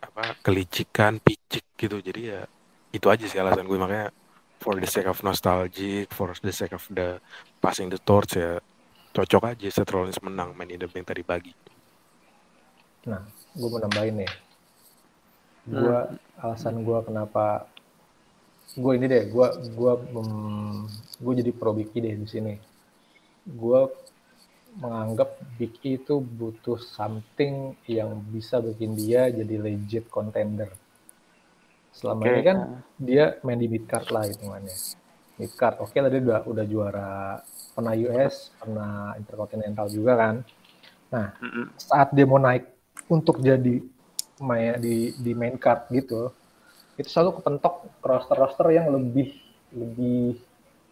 apa 0.00 0.24
kelicikan 0.40 1.20
picik 1.20 1.64
gitu. 1.76 2.00
Jadi 2.00 2.20
ya 2.32 2.48
itu 2.92 3.06
aja 3.12 3.24
sih 3.28 3.38
alasan 3.38 3.68
gue 3.68 3.76
makanya 3.76 4.08
for 4.58 4.74
the 4.80 4.88
sake 4.88 5.06
of 5.06 5.20
nostalgic 5.22 6.10
for 6.10 6.32
the 6.40 6.50
sake 6.50 6.74
of 6.74 6.82
the 6.90 7.20
passing 7.62 7.92
the 7.92 8.00
torch 8.02 8.40
ya 8.40 8.58
cocok 9.12 9.54
aja 9.54 9.68
Seth 9.68 9.92
Rollins 9.92 10.18
menang 10.24 10.56
main 10.56 10.72
bank 10.72 11.04
tadi 11.04 11.22
pagi. 11.22 11.52
Nah, 13.08 13.22
gue 13.56 13.68
mau 13.68 13.80
nambahin 13.80 14.24
nih. 14.24 14.47
Gue 15.68 15.98
alasan 16.40 16.80
gue 16.80 16.98
kenapa 17.04 17.68
gue 18.78 18.92
ini 18.94 19.06
deh, 19.08 19.28
gue 19.28 19.46
gua 19.76 19.92
gue 21.18 21.32
jadi 21.44 21.50
pro 21.52 21.76
Big 21.76 21.92
E 21.92 21.98
deh 22.00 22.14
di 22.16 22.28
sini. 22.28 22.54
Gue 23.44 23.88
menganggap 24.80 25.36
Big 25.60 25.76
E 25.84 26.00
itu 26.00 26.20
butuh 26.20 26.80
something 26.80 27.76
yang 27.84 28.22
bisa 28.32 28.64
bikin 28.64 28.96
dia 28.96 29.28
jadi 29.28 29.54
legit 29.60 30.08
contender. 30.08 30.72
Selama 31.92 32.22
Oke, 32.24 32.30
ini 32.30 32.42
kan 32.46 32.58
dia 32.94 33.24
main 33.42 33.58
di 33.58 33.66
mid 33.66 33.90
card 33.90 34.08
lah 34.14 34.22
hitungannya. 34.28 34.76
Mid 35.42 35.52
card, 35.58 35.82
oke 35.82 35.90
tadi 35.90 36.18
udah 36.22 36.46
udah 36.46 36.64
juara 36.68 37.42
pernah 37.74 37.94
US, 38.06 38.54
pernah 38.54 39.18
Intercontinental 39.18 39.90
juga 39.90 40.14
kan. 40.14 40.34
Nah, 41.10 41.34
saat 41.74 42.14
dia 42.14 42.22
mau 42.22 42.38
naik 42.38 42.70
untuk 43.10 43.42
jadi 43.42 43.82
main 44.40 44.78
di 44.78 45.14
di 45.18 45.32
main 45.34 45.56
card 45.58 45.90
gitu. 45.90 46.30
Itu 46.98 47.08
selalu 47.08 47.42
kepentok 47.42 48.02
roster-roster 48.02 48.74
yang 48.74 48.90
lebih 48.90 49.34
lebih 49.74 50.40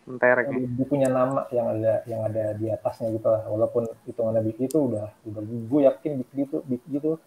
mentereng 0.07 0.49
ya. 0.55 0.57
lebih 0.63 0.85
punya 0.87 1.09
nama 1.11 1.51
yang 1.51 1.67
ada 1.75 1.95
yang 2.07 2.23
ada 2.23 2.55
di 2.55 2.71
atasnya 2.71 3.11
gitu 3.11 3.27
lah. 3.27 3.43
Walaupun 3.51 3.91
hitungannya 4.07 4.43
Big 4.47 4.59
itu 4.63 4.79
udah 4.79 5.11
udah 5.27 5.43
gue 5.43 5.81
yakin 5.83 6.11
Big 6.23 6.31
itu 6.47 6.57
Big 6.63 6.83
itu 6.87 7.19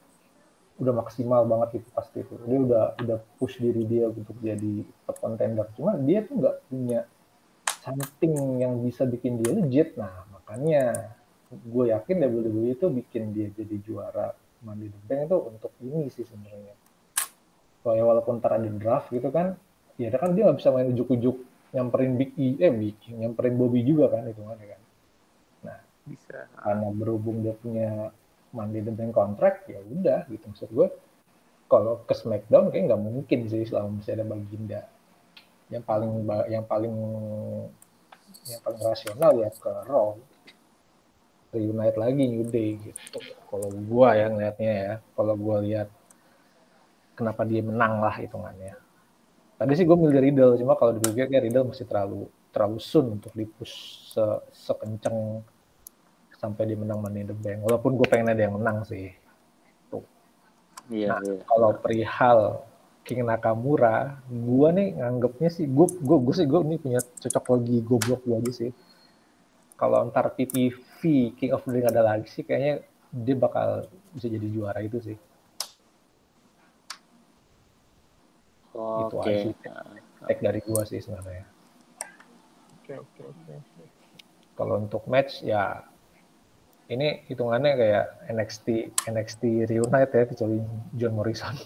udah 0.79 0.93
maksimal 0.95 1.43
banget 1.43 1.83
itu 1.83 1.89
pasti 1.91 2.23
itu. 2.23 2.35
Dia 2.47 2.59
udah 2.63 2.83
udah 3.03 3.17
push 3.35 3.59
diri 3.59 3.83
dia 3.83 4.07
untuk 4.07 4.39
jadi 4.39 4.87
top 5.03 5.17
contender. 5.19 5.67
Cuma 5.75 5.99
dia 5.99 6.23
tuh 6.23 6.39
nggak 6.39 6.55
punya 6.71 6.99
something 7.83 8.63
yang 8.63 8.79
bisa 8.79 9.03
bikin 9.03 9.43
dia 9.43 9.51
legit. 9.51 9.99
Nah 9.99 10.23
makanya 10.31 11.11
gue 11.51 11.85
yakin 11.91 12.15
WWE 12.23 12.79
itu 12.79 12.87
bikin 12.87 13.35
dia 13.35 13.51
jadi 13.51 13.75
juara 13.83 14.31
The 14.59 14.99
Bank 15.07 15.21
itu 15.31 15.37
untuk 15.39 15.71
ini 15.79 16.11
sih 16.11 16.27
sebenarnya. 16.27 16.75
Soalnya 17.79 18.05
walaupun 18.05 18.43
ntar 18.43 18.59
ada 18.59 18.69
draft 18.75 19.07
gitu 19.11 19.31
kan 19.31 19.55
ya 19.99 20.11
kan 20.15 20.31
dia 20.35 20.47
nggak 20.47 20.59
bisa 20.59 20.71
main 20.71 20.91
ujuk-ujuk 20.95 21.35
nyamperin 21.75 22.15
Big 22.15 22.31
E 22.39 22.55
eh 22.59 22.71
Big 22.71 22.97
E, 23.07 23.15
nyamperin 23.19 23.55
Bobby 23.55 23.83
juga 23.83 24.11
kan 24.11 24.27
itu 24.27 24.41
kan. 24.43 24.59
Bisa. 26.09 26.49
karena 26.57 26.89
berhubung 26.89 27.45
dia 27.45 27.53
punya 27.53 28.09
the 28.49 28.93
Bank 28.93 29.13
kontrak 29.13 29.69
ya 29.69 29.77
udah 29.77 30.25
gitu. 30.25 30.49
Maksud 30.49 30.69
gue 30.73 30.87
kalau 31.69 32.01
ke 32.01 32.17
SmackDown 32.17 32.73
kayak 32.73 32.89
nggak 32.89 33.01
mungkin 33.01 33.39
sih 33.45 33.61
selama 33.69 34.01
masih 34.01 34.17
ada 34.17 34.25
Baginda. 34.25 34.81
Yang 35.69 35.83
paling 35.85 36.11
yang 36.49 36.65
paling 36.65 36.93
yang 38.49 38.61
paling 38.65 38.81
rasional 38.81 39.31
ya 39.37 39.49
ke 39.53 39.71
Raw 39.85 40.17
reunite 41.49 41.97
lagi 41.97 42.23
New 42.29 42.45
Day 42.47 42.77
gitu. 42.79 43.19
Kalau 43.49 43.69
gua 43.89 44.17
ya 44.17 44.27
ngelihatnya 44.29 44.73
ya 44.73 44.93
kalau 45.17 45.33
gua 45.33 45.61
lihat 45.61 45.89
kenapa 47.17 47.43
dia 47.43 47.61
menang 47.65 47.99
lah 47.99 48.15
hitungannya. 48.15 48.79
Tadi 49.59 49.75
sih 49.75 49.83
gue 49.83 49.97
milih 49.99 50.23
Riddle 50.23 50.55
cuma 50.55 50.79
kalau 50.79 50.95
dipikir 50.95 51.27
kayak 51.27 51.51
Riddle 51.51 51.67
masih 51.67 51.83
terlalu 51.83 52.31
terlalu 52.55 52.79
soon 52.79 53.19
untuk 53.19 53.35
dipush 53.35 54.07
se 54.15 54.23
sekenceng 54.55 55.43
sampai 56.39 56.63
dia 56.63 56.79
menang 56.79 57.03
Money 57.03 57.27
in 57.27 57.29
the 57.29 57.35
Bank. 57.35 57.59
Walaupun 57.67 57.99
gue 57.99 58.07
pengen 58.07 58.31
ada 58.31 58.39
yang 58.39 58.55
menang 58.55 58.87
sih. 58.87 59.11
Iya 60.89 61.13
Nah, 61.13 61.21
iya. 61.21 61.41
kalau 61.45 61.71
perihal 61.77 62.39
King 63.05 63.25
Nakamura, 63.25 64.21
gua 64.29 64.69
nih 64.69 64.97
nganggapnya 64.97 65.49
sih, 65.49 65.65
gua, 65.65 65.89
gua, 66.01 66.17
gua 66.21 66.33
sih 66.33 66.45
gua 66.45 66.61
ini 66.65 66.77
punya 66.77 67.01
cocok 67.01 67.45
lagi 67.57 67.77
goblok 67.81 68.21
gua 68.25 68.37
aja 68.41 68.51
sih. 68.53 68.71
Kalau 69.77 70.05
ntar 70.09 70.33
PPV 70.33 70.88
King 71.01 71.51
of 71.55 71.63
the 71.63 71.71
Ring 71.71 71.87
ada 71.87 72.03
lagi 72.03 72.27
sih, 72.27 72.43
kayaknya 72.43 72.83
dia 73.09 73.35
bakal 73.35 73.87
bisa 74.13 74.27
jadi 74.27 74.47
juara 74.51 74.79
itu 74.83 74.99
sih. 74.99 75.17
Itu 78.75 79.15
oke 79.17 79.27
aja 79.27 79.49
sih. 79.49 79.55
Take 80.27 80.41
dari 80.43 80.59
gua 80.63 80.83
sih 80.83 80.99
sebenarnya. 80.99 81.47
Oke, 82.83 82.93
oke, 82.99 83.21
oke. 83.23 83.51
oke. 83.55 83.83
Kalau 84.55 84.75
untuk 84.83 85.07
match 85.07 85.39
ya 85.43 85.87
ini 86.89 87.21
hitungannya 87.29 87.71
kayak 87.77 88.05
NXT 88.33 88.67
NXT 89.07 89.43
reunite 89.69 90.13
ya 90.13 90.25
kecuali 90.25 90.57
John 90.97 91.13
Morrison 91.15 91.55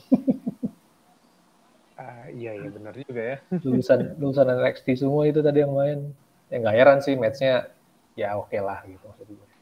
Ah, 2.03 2.27
iya 2.27 2.51
iya 2.51 2.67
benar 2.67 2.91
juga 2.91 3.21
ya. 3.23 3.37
lulusan 3.63 4.19
lulusan 4.19 4.43
NXT 4.43 5.07
semua 5.07 5.23
itu 5.23 5.39
tadi 5.39 5.63
yang 5.63 5.71
main 5.71 6.11
ya 6.51 6.59
nggak 6.59 6.75
heran 6.75 6.99
sih 6.99 7.15
matchnya 7.15 7.71
ya 8.13 8.37
oke 8.37 8.57
lah 8.57 8.81
gitu 8.85 9.05
maksud 9.09 9.27
gue 9.29 9.53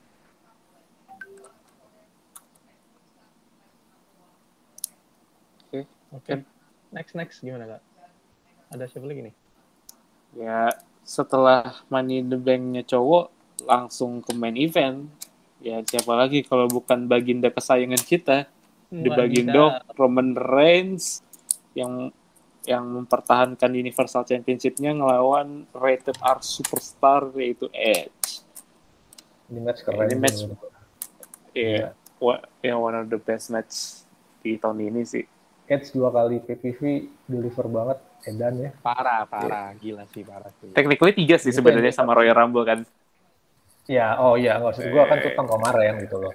Oke. 6.12 6.44
Next 6.92 7.16
next 7.16 7.38
gimana 7.40 7.78
kak? 7.78 7.82
Ada 8.76 8.84
siapa 8.92 9.08
lagi 9.08 9.32
nih? 9.32 9.36
Ya 10.36 10.76
setelah 11.08 11.84
Money 11.88 12.24
in 12.24 12.28
the 12.28 12.40
Bank-nya 12.40 12.84
cowok 12.84 13.32
langsung 13.64 14.20
ke 14.20 14.36
main 14.36 14.56
event. 14.60 15.08
Ya 15.64 15.80
siapa 15.88 16.12
lagi 16.20 16.44
kalau 16.44 16.68
bukan 16.68 17.08
baginda 17.08 17.48
kesayangan 17.48 18.04
kita, 18.04 18.38
The 18.92 19.10
Bagindo 19.14 19.72
Roman 19.96 20.36
Reigns 20.36 21.24
yang 21.78 22.12
yang 22.64 22.86
mempertahankan 22.86 23.70
Universal 23.70 24.22
Championship-nya 24.24 24.94
ngelawan 24.94 25.66
Rated 25.72 26.14
R 26.16 26.40
Superstar 26.40 27.34
yaitu 27.34 27.66
Edge. 27.72 28.46
ini 29.48 29.60
match 29.60 29.82
keren 29.82 30.06
Ini 30.06 30.16
match-. 30.16 30.46
Iya, 31.52 31.92
wa- 32.18 32.40
ya 32.60 32.76
one 32.76 32.96
of 32.96 33.08
the 33.08 33.18
best 33.18 33.50
match 33.50 34.06
di 34.40 34.56
tahun 34.56 34.80
ini 34.86 35.02
sih. 35.04 35.26
Edge 35.66 35.90
dua 35.90 36.10
kali 36.10 36.40
PPV 36.40 36.82
deliver 37.26 37.66
banget 37.66 37.98
Edan 38.24 38.60
ya 38.60 38.72
Parah 38.78 39.24
parah 39.24 39.74
gila 39.74 40.04
sih 40.06 40.22
parah 40.22 40.52
sih. 40.54 40.70
Technically 40.72 41.14
tiga 41.14 41.36
sih 41.36 41.50
sebenarnya 41.50 41.92
sama 41.92 42.12
Royal 42.12 42.36
Rumble 42.36 42.64
kan. 42.64 42.80
ya 43.86 44.14
oh 44.16 44.38
iya 44.38 44.56
nggak 44.56 44.72
maksud 44.72 44.84
gue 44.86 45.04
kan 45.04 45.18
Eh. 45.18 45.22
tuh 45.22 45.32
tahun 45.34 45.50
kemarin 45.50 45.94
gitu 46.00 46.18
loh 46.18 46.32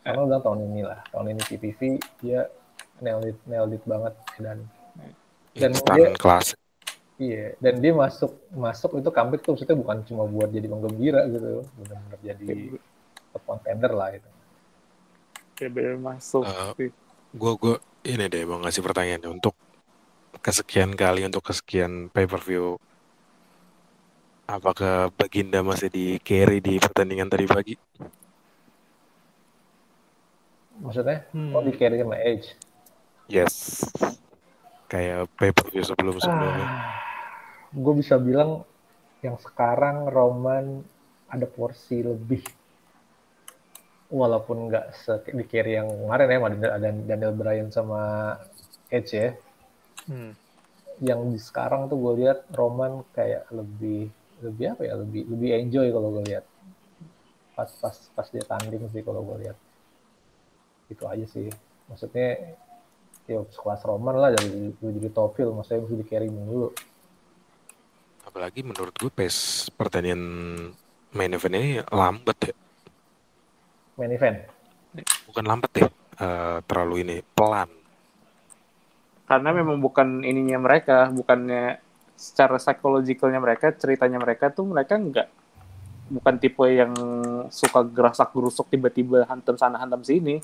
karena 0.00 0.20
udah 0.22 0.38
tahun 0.40 0.60
ini 0.64 0.80
lah 0.82 1.02
tahun 1.10 1.26
ini 1.28 1.42
PPV 1.44 1.80
dia 2.18 2.40
nailed 2.98 3.26
it, 3.26 3.38
nailed 3.44 3.72
it 3.72 3.82
banget 3.84 4.14
Edan 4.38 4.62
Dan 5.52 5.70
Instant 5.76 5.98
dia- 6.00 6.16
class. 6.16 6.46
Iya, 7.20 7.54
dan 7.62 7.78
dia 7.78 7.92
masuk 7.94 8.34
masuk 8.50 8.98
itu 8.98 9.10
comeback 9.12 9.46
tuh 9.46 9.54
maksudnya 9.54 9.78
bukan 9.78 9.98
cuma 10.02 10.24
buat 10.26 10.50
jadi 10.50 10.66
penggembira 10.66 11.22
gitu, 11.30 11.62
benar-benar 11.78 12.18
jadi 12.18 12.74
top 13.30 13.42
contender 13.46 13.92
lah 13.94 14.10
itu. 14.10 14.28
Ya 15.62 15.68
bener 15.70 16.02
masuk. 16.02 16.42
Eh, 16.42 16.72
sih. 16.74 16.90
Gue 17.30 17.52
gue 17.60 17.76
ini 18.02 18.26
deh 18.26 18.42
mau 18.42 18.58
ngasih 18.58 18.82
pertanyaan 18.82 19.22
deh. 19.22 19.30
untuk 19.30 19.54
kesekian 20.42 20.96
kali 20.96 21.22
untuk 21.22 21.46
kesekian 21.46 22.10
pay 22.10 22.26
per 22.26 22.42
view. 22.42 22.74
Apakah 24.50 25.14
Baginda 25.14 25.62
masih 25.62 25.86
di 25.88 26.18
carry 26.18 26.58
di 26.58 26.82
pertandingan 26.82 27.30
tadi 27.30 27.46
pagi? 27.46 27.74
Maksudnya, 30.82 31.22
Hmm. 31.30 31.54
oh 31.54 31.62
di 31.62 31.72
carry 31.78 32.02
sama 32.02 32.18
Edge. 32.18 32.58
Yes. 33.30 33.86
Kayak 34.92 35.32
pay 35.40 35.50
per 35.56 35.72
view 35.72 35.80
sebelum 35.80 36.20
sebelumnya. 36.20 36.68
Ah, 36.68 37.00
gue 37.72 37.94
bisa 37.96 38.20
bilang 38.20 38.60
yang 39.24 39.40
sekarang 39.40 40.12
Roman 40.12 40.84
ada 41.32 41.48
porsi 41.48 42.04
lebih. 42.04 42.44
Walaupun 44.12 44.68
nggak 44.68 44.92
di 45.32 45.44
carry 45.48 45.80
yang 45.80 45.88
kemarin 45.88 46.28
ya, 46.28 46.68
ada 46.76 46.88
Daniel 46.92 47.32
Bryan 47.32 47.72
sama 47.72 48.36
Edge 48.92 49.16
ya. 49.16 49.32
Hmm. 50.04 50.36
Yang 51.00 51.20
di 51.32 51.38
sekarang 51.40 51.88
tuh 51.88 51.96
gue 51.96 52.12
lihat 52.20 52.44
Roman 52.52 53.00
kayak 53.16 53.48
lebih 53.48 54.12
lebih 54.42 54.76
apa 54.76 54.82
ya 54.84 54.94
lebih 54.98 55.22
lebih 55.30 55.48
enjoy 55.54 55.86
kalau 55.88 56.08
gue 56.18 56.24
lihat 56.34 56.44
pas 57.54 57.70
pas 57.78 57.96
pas 58.12 58.26
dia 58.26 58.42
tanding 58.42 58.84
sih 58.90 59.00
kalau 59.06 59.22
gue 59.22 59.46
lihat 59.46 59.56
itu 60.90 61.04
aja 61.06 61.26
sih 61.30 61.46
maksudnya 61.86 62.58
ya 63.30 63.40
sekelas 63.46 63.82
Roman 63.86 64.16
lah 64.18 64.30
jadi 64.34 64.74
lu 64.74 64.88
jadi 64.98 65.08
heel 65.10 65.50
maksudnya 65.54 65.80
mesti 65.86 65.96
di 65.96 66.06
carry 66.06 66.28
mulu 66.28 66.70
Apalagi 68.22 68.64
menurut 68.64 68.94
gue 68.96 69.12
pace 69.12 69.68
pertandingan 69.74 70.22
main 71.12 71.32
event 71.36 71.54
ini 71.58 71.84
lambat 71.92 72.38
ya. 72.48 72.54
main 74.00 74.08
event 74.08 74.48
Bukan 75.28 75.44
lambat 75.44 75.72
ya. 75.76 75.88
eh, 76.20 76.58
terlalu 76.64 77.04
ini 77.04 77.16
pelan. 77.36 77.68
Karena 79.24 79.50
memang 79.52 79.80
bukan 79.80 80.20
ininya 80.20 80.60
mereka, 80.60 81.08
bukannya 81.08 81.80
secara 82.16 82.60
psikologikalnya 82.60 83.40
mereka, 83.40 83.72
ceritanya 83.72 84.20
mereka 84.20 84.52
tuh 84.52 84.68
mereka 84.68 85.00
nggak 85.00 85.28
bukan 86.12 86.34
tipe 86.36 86.66
yang 86.68 86.92
suka 87.48 87.80
gerasak 87.88 88.28
gerusuk 88.36 88.68
tiba-tiba 88.68 89.24
hantem 89.24 89.56
sana 89.56 89.80
hantem 89.80 90.04
sini. 90.04 90.36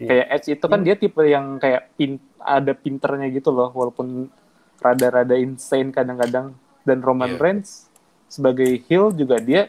Iya. 0.00 0.08
Kayak 0.08 0.26
Edge 0.32 0.48
itu 0.50 0.64
kan 0.64 0.80
dia 0.80 0.96
tipe 0.96 1.20
yang 1.22 1.46
kayak 1.56 1.92
pin, 1.94 2.16
ada 2.36 2.72
pinternya 2.72 3.28
gitu 3.28 3.52
loh, 3.52 3.68
walaupun 3.68 4.32
rada-rada 4.78 5.36
insane 5.36 5.92
kadang-kadang. 5.92 6.56
Dan 6.80 7.04
Roman 7.04 7.30
Iya. 7.30 7.38
Reigns 7.38 7.86
sebagai 8.26 8.80
heel 8.86 9.12
juga 9.12 9.36
dia 9.36 9.68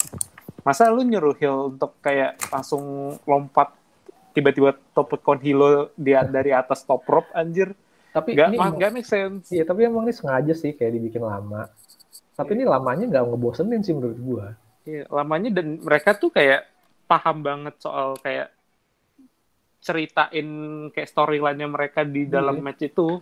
masa 0.61 0.87
lu 0.87 1.01
nyuruh 1.01 1.33
heel 1.35 1.57
untuk 1.67 1.97
kayak 1.99 2.37
langsung 2.47 2.83
lompat 3.25 3.73
tiba-tiba 4.31 4.77
top 4.93 5.17
con 5.19 5.41
hilo 5.41 5.89
dia 5.93 6.21
dari 6.21 6.53
atas 6.53 6.85
top 6.85 7.01
rope 7.03 7.27
anjir 7.33 7.73
tapi 8.11 8.31
Gak, 8.31 8.47
ini 8.47 8.57
ma- 8.61 8.69
gak 8.71 8.93
make 8.93 9.03
sense. 9.03 9.49
iya 9.49 9.65
tapi 9.65 9.83
emang 9.83 10.05
ini 10.05 10.13
sengaja 10.13 10.53
sih 10.53 10.71
kayak 10.71 10.93
dibikin 10.93 11.19
lama 11.19 11.67
tapi 12.31 12.53
ini 12.53 12.63
lamanya 12.63 13.09
nggak 13.09 13.23
ngebosenin 13.27 13.81
sih 13.81 13.91
menurut 13.91 14.19
gua 14.21 14.45
Iya, 14.81 15.09
lamanya 15.09 15.49
dan 15.51 15.81
mereka 15.81 16.13
tuh 16.13 16.29
kayak 16.29 16.69
paham 17.05 17.41
banget 17.41 17.75
soal 17.77 18.13
kayak 18.15 18.53
ceritain 19.81 20.47
kayak 20.89 21.09
storyline-nya 21.09 21.67
mereka 21.67 22.01
di 22.01 22.23
dalam 22.25 22.55
Iya. 22.55 22.63
match 22.63 22.83
itu 22.83 23.17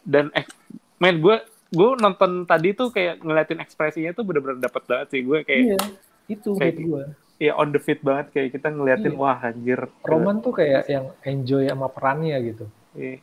dan 0.00 0.32
eh 0.32 0.48
men 0.96 1.20
gue 1.20 1.36
gue 1.70 1.88
nonton 1.96 2.44
tadi 2.44 2.72
tuh 2.72 2.88
kayak 2.88 3.20
ngeliatin 3.20 3.60
ekspresinya 3.60 4.10
tuh 4.10 4.24
bener-bener 4.24 4.58
dapet 4.58 4.82
banget 4.82 5.06
sih 5.10 5.22
gue 5.22 5.38
kayak 5.42 5.62
iya 5.62 5.78
itu 6.26 6.50
kayak 6.54 6.74
menurut 6.74 6.88
gua 6.88 7.04
ya 7.36 7.52
on 7.54 7.68
the 7.68 7.78
fit 7.78 8.00
banget 8.00 8.26
kayak 8.30 8.48
kita 8.50 8.68
ngeliatin 8.68 9.12
Iya. 9.12 9.18
wah 9.18 9.38
anjir 9.40 9.80
Roman 10.00 10.36
tuh 10.38 10.52
kayak 10.52 10.82
yang 10.86 11.06
enjoy 11.22 11.64
sama 11.64 11.86
perannya 11.86 12.36
gitu 12.44 12.64
Iya. 12.92 13.16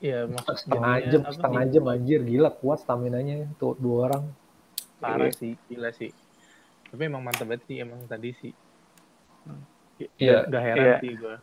Iya 0.00 0.18
setengah 0.54 0.94
jam 1.06 1.22
setengah 1.28 1.62
nih? 1.62 1.70
jam 1.70 1.84
anjir 1.86 2.20
gila 2.20 2.50
kuat 2.50 2.78
stamina 2.78 3.20
nya 3.20 3.46
tuh 3.56 3.76
dua 3.76 4.08
orang 4.08 4.24
Parah 4.96 5.28
Iya. 5.28 5.32
sih, 5.32 5.52
gila 5.64 5.92
sih. 5.92 6.12
Tapi 6.86 7.02
emang 7.02 7.20
mantep 7.20 7.44
banget 7.44 7.64
sih 7.64 7.76
emang 7.78 8.04
tadi 8.04 8.36
sih. 8.36 8.52
Iya. 10.16 10.44
Gak 10.44 10.60
heran 10.62 10.84
Iya. 10.86 10.96
sih 10.98 11.12
gue. 11.14 11.36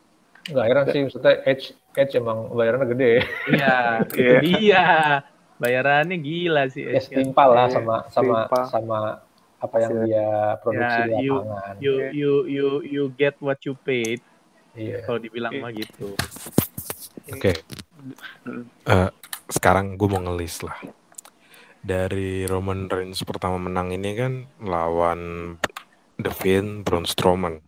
Nggak 0.48 0.66
heran 0.66 0.86
sih 0.88 1.02
maksudnya 1.04 1.34
Edge 1.44 1.66
Edge 1.94 2.14
emang 2.16 2.48
bayarannya 2.50 2.88
gede 2.90 3.14
Iya, 3.48 3.76
itu 4.02 4.16
Iya. 4.16 4.40
dia. 4.40 4.84
Bayarannya 5.58 6.18
gila 6.18 6.64
sih. 6.68 6.84
ya 6.84 6.94
Edge 6.94 7.08
kan. 7.08 7.16
setimpal 7.18 7.50
lah 7.50 7.68
sama 7.68 7.96
sama 8.08 8.38
setimpal. 8.46 8.64
sama 8.68 9.00
apa 9.58 9.76
yang 9.80 9.94
dia 10.04 10.30
produksi 10.58 11.00
Ya, 11.00 11.10
di 11.10 11.16
you- 11.20 11.42
lapangan 11.42 11.74
You 11.78 11.94
you 12.12 12.32
you 12.46 12.68
you 12.84 13.04
get 13.12 13.36
what 13.40 13.58
you 13.62 13.74
paid. 13.76 14.22
iya 14.74 15.02
Kalau 15.02 15.18
dibilang 15.18 15.52
Iya. 15.52 15.60
mah 15.60 15.72
gitu. 15.72 16.14
Oke. 17.28 17.52
Eh, 18.86 19.10
sekarang 19.48 19.96
gue 19.96 20.08
mau 20.08 20.22
ngelis 20.22 20.62
lah. 20.62 20.78
Dari 21.80 22.44
Roman 22.44 22.86
Reigns 22.86 23.20
pertama 23.22 23.58
menang 23.58 23.90
ini 23.90 24.12
kan 24.14 24.34
lawan 24.60 25.56
The 26.16 26.30
Fiend, 26.30 26.84
Braun 26.84 27.04
Strowman. 27.04 27.60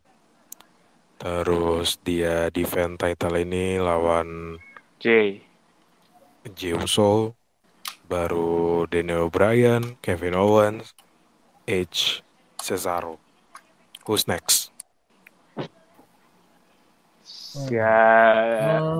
Terus 1.19 1.99
dia 2.07 2.47
defend 2.47 2.95
title 2.95 3.35
ini 3.43 3.75
lawan 3.75 4.55
Jay 5.03 5.43
Jey 6.55 6.71
Uso, 6.71 7.35
baru 8.07 8.87
Daniel 8.87 9.27
Bryan, 9.27 9.99
Kevin 9.99 10.33
Owens, 10.39 10.95
Edge, 11.67 12.23
Cesaro. 12.57 13.19
Who's 14.07 14.25
next? 14.25 14.71
ya 17.67 17.97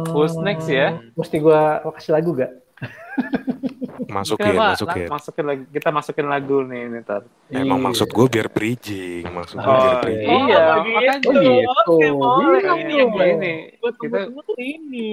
who's 0.10 0.34
next 0.42 0.66
ya 0.68 0.98
mesti 1.14 1.38
gua 1.38 1.86
kasih 1.94 2.18
lagu 2.18 2.34
gak 2.34 2.50
Masukin, 4.02 4.46
Kita, 4.50 4.64
masukin. 4.72 5.08
masukin 5.08 5.46
lagi 5.46 5.64
kita 5.68 5.90
masukin 5.90 6.26
lagu 6.26 6.58
nih 6.62 6.82
ntar 7.00 7.28
Emang 7.48 7.76
Iya. 7.76 7.86
maksud 7.86 8.08
gue 8.08 8.26
biar 8.30 8.48
bridging, 8.48 9.24
maksud 9.26 9.56
gue 9.56 9.66
Oh, 9.66 9.76
biar 9.78 9.98
bridging. 10.00 10.40
iya 10.46 10.60
Oh, 10.70 10.84
makanya 10.86 11.16
oh 11.20 11.34
gitu 11.36 11.52
Oke, 11.92 12.08
boleh. 12.10 12.62
Bilang 12.62 12.80
ini 12.80 12.96
dong. 12.96 13.12
ini 13.18 13.54
Buat 13.78 13.96
Kita- 13.98 14.26
tunggu 14.26 14.54
ini. 14.58 15.12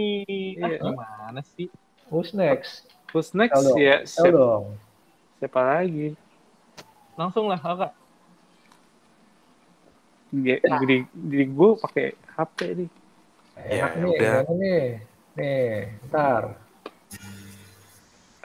Ah, 0.56 0.68
Iya. 0.68 0.78
gimana 0.80 1.40
sih? 1.44 1.68
who's 2.06 2.30
next 2.30 2.86
who's 3.10 3.30
next 3.32 3.56
Tell 3.56 3.66
dong. 3.66 3.78
ya 3.80 3.96
siapa, 4.02 4.46
siapa 5.36 5.60
lagi 5.60 6.14
Langsung 7.14 7.48
lah, 7.48 7.56
kakak. 7.56 7.92
Ya, 10.32 10.58
jadi 10.60 10.96
jadi 11.08 11.44
gue 11.48 11.70
pakai 11.78 12.06
HP 12.28 12.58
nih 12.76 12.90
Ya, 13.56 13.88
enak 13.88 13.90
nih 13.96 14.08
udah. 14.12 14.38
nih 14.52 14.82
nih 15.32 15.66
ntar 16.06 16.42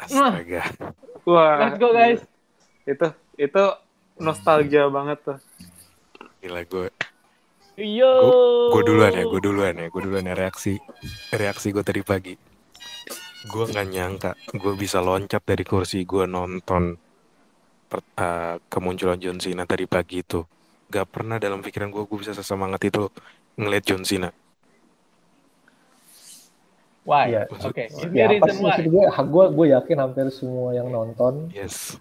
Astaga. 0.01 0.63
wah 1.23 1.69
Let's 1.69 1.77
go 1.77 1.93
guys. 1.93 2.21
itu 2.89 3.07
itu 3.37 3.63
nostalgia 4.17 4.89
banget 4.89 5.21
tuh 5.21 5.37
Gila 6.41 6.65
gue 6.65 6.89
Yo. 7.79 8.13
Gue 8.75 8.83
duluan 8.83 9.15
ya, 9.15 9.23
gue 9.25 9.41
duluan 9.41 9.73
ya, 9.73 9.87
gue 9.87 10.01
duluan 10.03 10.27
ya 10.27 10.35
reaksi 10.35 10.77
reaksi 11.33 11.71
gue 11.71 11.81
tadi 11.81 12.03
pagi. 12.03 12.35
Gue 13.47 13.63
nggak 13.65 13.87
nyangka 13.89 14.31
gue 14.53 14.73
bisa 14.77 15.01
loncat 15.01 15.41
dari 15.41 15.63
kursi 15.65 16.03
gue 16.05 16.29
nonton 16.29 16.93
per- 17.89 18.05
uh, 18.19 18.61
kemunculan 18.69 19.17
John 19.17 19.41
Cena 19.41 19.63
tadi 19.65 19.87
pagi 19.89 20.21
itu. 20.21 20.43
Gak 20.91 21.07
pernah 21.07 21.39
dalam 21.39 21.63
pikiran 21.63 21.87
gue 21.89 22.03
gue 22.03 22.17
bisa 22.19 22.35
sesemangat 22.35 22.83
itu 22.85 23.07
ngeliat 23.55 23.83
John 23.87 24.03
Cena. 24.03 24.29
Why? 27.01 27.25
Iya. 27.29 27.41
Oke, 27.49 27.89
me 27.89 28.13
Ya 28.13 28.25
apa 28.25 28.33
reason 28.37 28.51
sih 28.51 28.61
maksud 28.61 28.85
gue, 28.87 29.03
gue, 29.09 29.45
gue 29.51 29.67
yakin 29.73 29.97
hampir 29.97 30.25
semua 30.29 30.69
yang 30.71 30.87
nonton 30.87 31.49
Yes, 31.49 31.97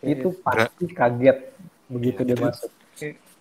itu 0.00 0.30
pasti 0.38 0.86
kaget 0.88 1.38
begitu 1.86 2.20
Iya, 2.20 2.26
dia 2.26 2.36
itu- 2.36 2.46
masuk. 2.46 2.70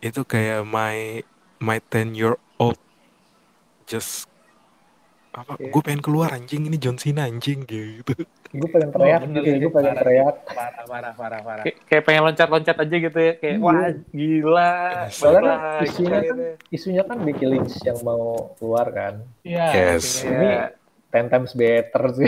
itu 0.01 0.21
kayak 0.23 0.59
my 0.63 1.21
my 1.57 1.77
10 1.79 2.11
year 2.11 2.33
old 2.55 2.77
just 3.85 4.25
apa? 5.31 5.57
Iya. 5.57 5.67
Gue 5.67 5.81
pengen 5.83 5.99
keluar 5.99 6.31
anjing 6.31 6.63
ini 6.63 6.75
John 6.75 6.95
Cena 6.95 7.27
anjing 7.27 7.67
gitu. 7.67 8.15
Gue 8.49 8.69
pengen 8.71 8.87
teriak, 8.89 9.19
Oh, 9.19 9.27
bener 9.27 9.41
gitu, 9.43 9.57
gue 9.61 9.71
pengen 9.73 9.91
parah. 9.91 10.01
teriak. 10.01 10.35
Parah, 10.47 10.83
parah, 10.85 11.11
parah, 11.13 11.39
parah. 11.43 11.63
Kayak, 11.63 11.77
kayak 11.85 12.03
pengen 12.03 12.21
loncat-loncat 12.23 12.75
aja 12.79 12.95
gitu 12.97 13.19
ya. 13.19 13.33
Kayak, 13.35 13.53
Iya. 13.53 13.61
wah 13.61 13.87
gila. 14.09 14.71
Soalnya 15.11 15.41
kan 15.43 15.59
isunya 15.83 16.19
kan 16.23 16.37
isunya 16.71 17.03
kan 17.03 17.17
Becky 17.19 17.45
Lynch 17.45 17.75
yang 17.83 17.99
mau 18.01 18.23
keluar 18.55 18.87
kan. 18.89 19.13
Iya. 19.43 19.65
Yes. 19.69 20.23
iya. 20.23 20.31
Ini 20.31 20.49
ten 21.15 21.31
times 21.31 21.55
better 21.55 22.03
sih. 22.13 22.27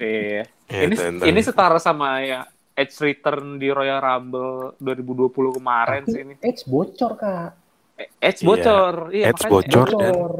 Iya. 0.00 0.48
Ya, 0.64 0.80
ini 0.80 0.96
ini 1.22 1.40
setara 1.40 1.76
sama 1.76 2.24
ya 2.24 2.48
Edge 2.72 2.96
Return 2.98 3.60
di 3.60 3.68
Royal 3.68 4.00
Rumble 4.00 4.72
2020 4.80 5.28
kemarin 5.54 6.02
sih 6.04 6.20
ini. 6.20 6.34
Edge 6.40 6.64
bocor 6.64 7.12
kak. 7.14 7.50
Edge 8.18 8.40
Iya. 8.40 8.48
bocor. 8.48 8.94
Iya, 9.12 9.24
Edge 9.28 9.44
makanya. 9.44 9.52
bocor. 9.52 9.88
dan- 9.92 10.00
Bocor. 10.16 10.34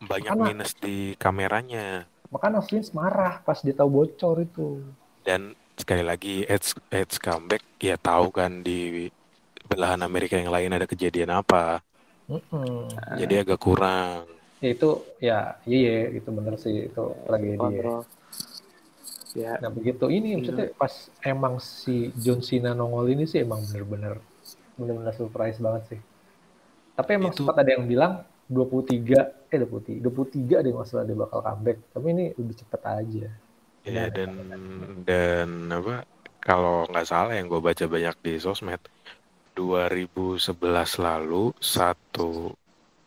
banyak 0.00 0.32
minus 0.34 0.72
di 0.74 0.96
kameranya. 1.14 1.86
Makanya 2.28 2.60
Vince 2.60 2.90
marah 2.90 3.38
pas 3.38 3.60
dia 3.60 3.72
tahu 3.72 4.02
bocor 4.02 4.40
itu. 4.40 4.80
Dan 5.20 5.52
sekali 5.76 6.00
lagi 6.00 6.42
Edge 6.44 6.74
Edge 6.90 7.16
comeback 7.16 7.62
ya 7.78 7.94
tahu 7.94 8.32
kan 8.32 8.60
di 8.60 9.06
belahan 9.64 10.00
Amerika 10.00 10.34
yang 10.34 10.50
lain 10.50 10.72
ada 10.72 10.84
kejadian 10.84 11.30
apa. 11.30 11.78
Jadi 13.14 13.34
agak 13.36 13.58
kurang. 13.58 14.26
Ya, 14.60 14.68
itu 14.70 14.88
ya 15.18 15.38
iya 15.64 16.12
itu 16.12 16.28
bener 16.28 16.54
sih 16.60 16.92
itu 16.92 17.04
tragedi. 17.24 17.56
ya. 17.56 17.60
Kontrol. 17.60 18.00
Ya, 19.30 19.52
Nah 19.62 19.70
begitu 19.70 20.10
ini 20.10 20.36
maksudnya 20.36 20.74
pas 20.74 20.90
emang 21.22 21.62
si 21.62 22.10
John 22.18 22.42
Cena 22.42 22.74
nongol 22.74 23.14
ini 23.14 23.24
sih 23.24 23.40
emang 23.40 23.62
bener-bener 23.62 24.18
bener-bener 24.74 25.14
surprise 25.14 25.56
banget 25.62 25.82
sih. 25.96 26.00
Tapi 26.92 27.10
emang 27.16 27.32
Itu- 27.32 27.46
sempat 27.46 27.62
ada 27.62 27.70
yang 27.72 27.86
bilang 27.86 28.26
23 28.50 29.30
eh 29.48 29.58
23 29.62 30.02
23 30.02 30.60
ada 30.60 30.66
yang 30.68 30.80
masalah 30.82 31.04
dia 31.06 31.16
bakal 31.16 31.40
comeback. 31.40 31.78
Tapi 31.94 32.06
ini 32.10 32.24
lebih 32.34 32.54
cepet 32.58 32.80
aja. 32.84 33.26
Ya 33.80 34.04
dan 34.12 34.30
dan 35.08 35.48
apa 35.72 36.04
kalau 36.42 36.84
nggak 36.90 37.06
salah 37.08 37.32
yang 37.32 37.48
gue 37.48 37.62
baca 37.62 37.84
banyak 37.88 38.16
di 38.20 38.32
sosmed 38.36 38.82
2011 39.54 40.52
lalu 40.98 41.54
satu 41.56 42.52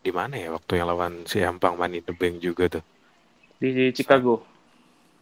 di 0.05 0.11
mana 0.19 0.35
ya 0.43 0.47
waktu 0.55 0.71
yang 0.79 0.87
lawan 0.91 1.13
si 1.31 1.37
Ampang 1.49 1.75
Money 1.79 1.97
in 2.01 2.05
the 2.07 2.13
Bank 2.21 2.35
juga 2.45 2.63
tuh 2.73 2.83
di 3.61 3.91
Chicago. 3.95 4.45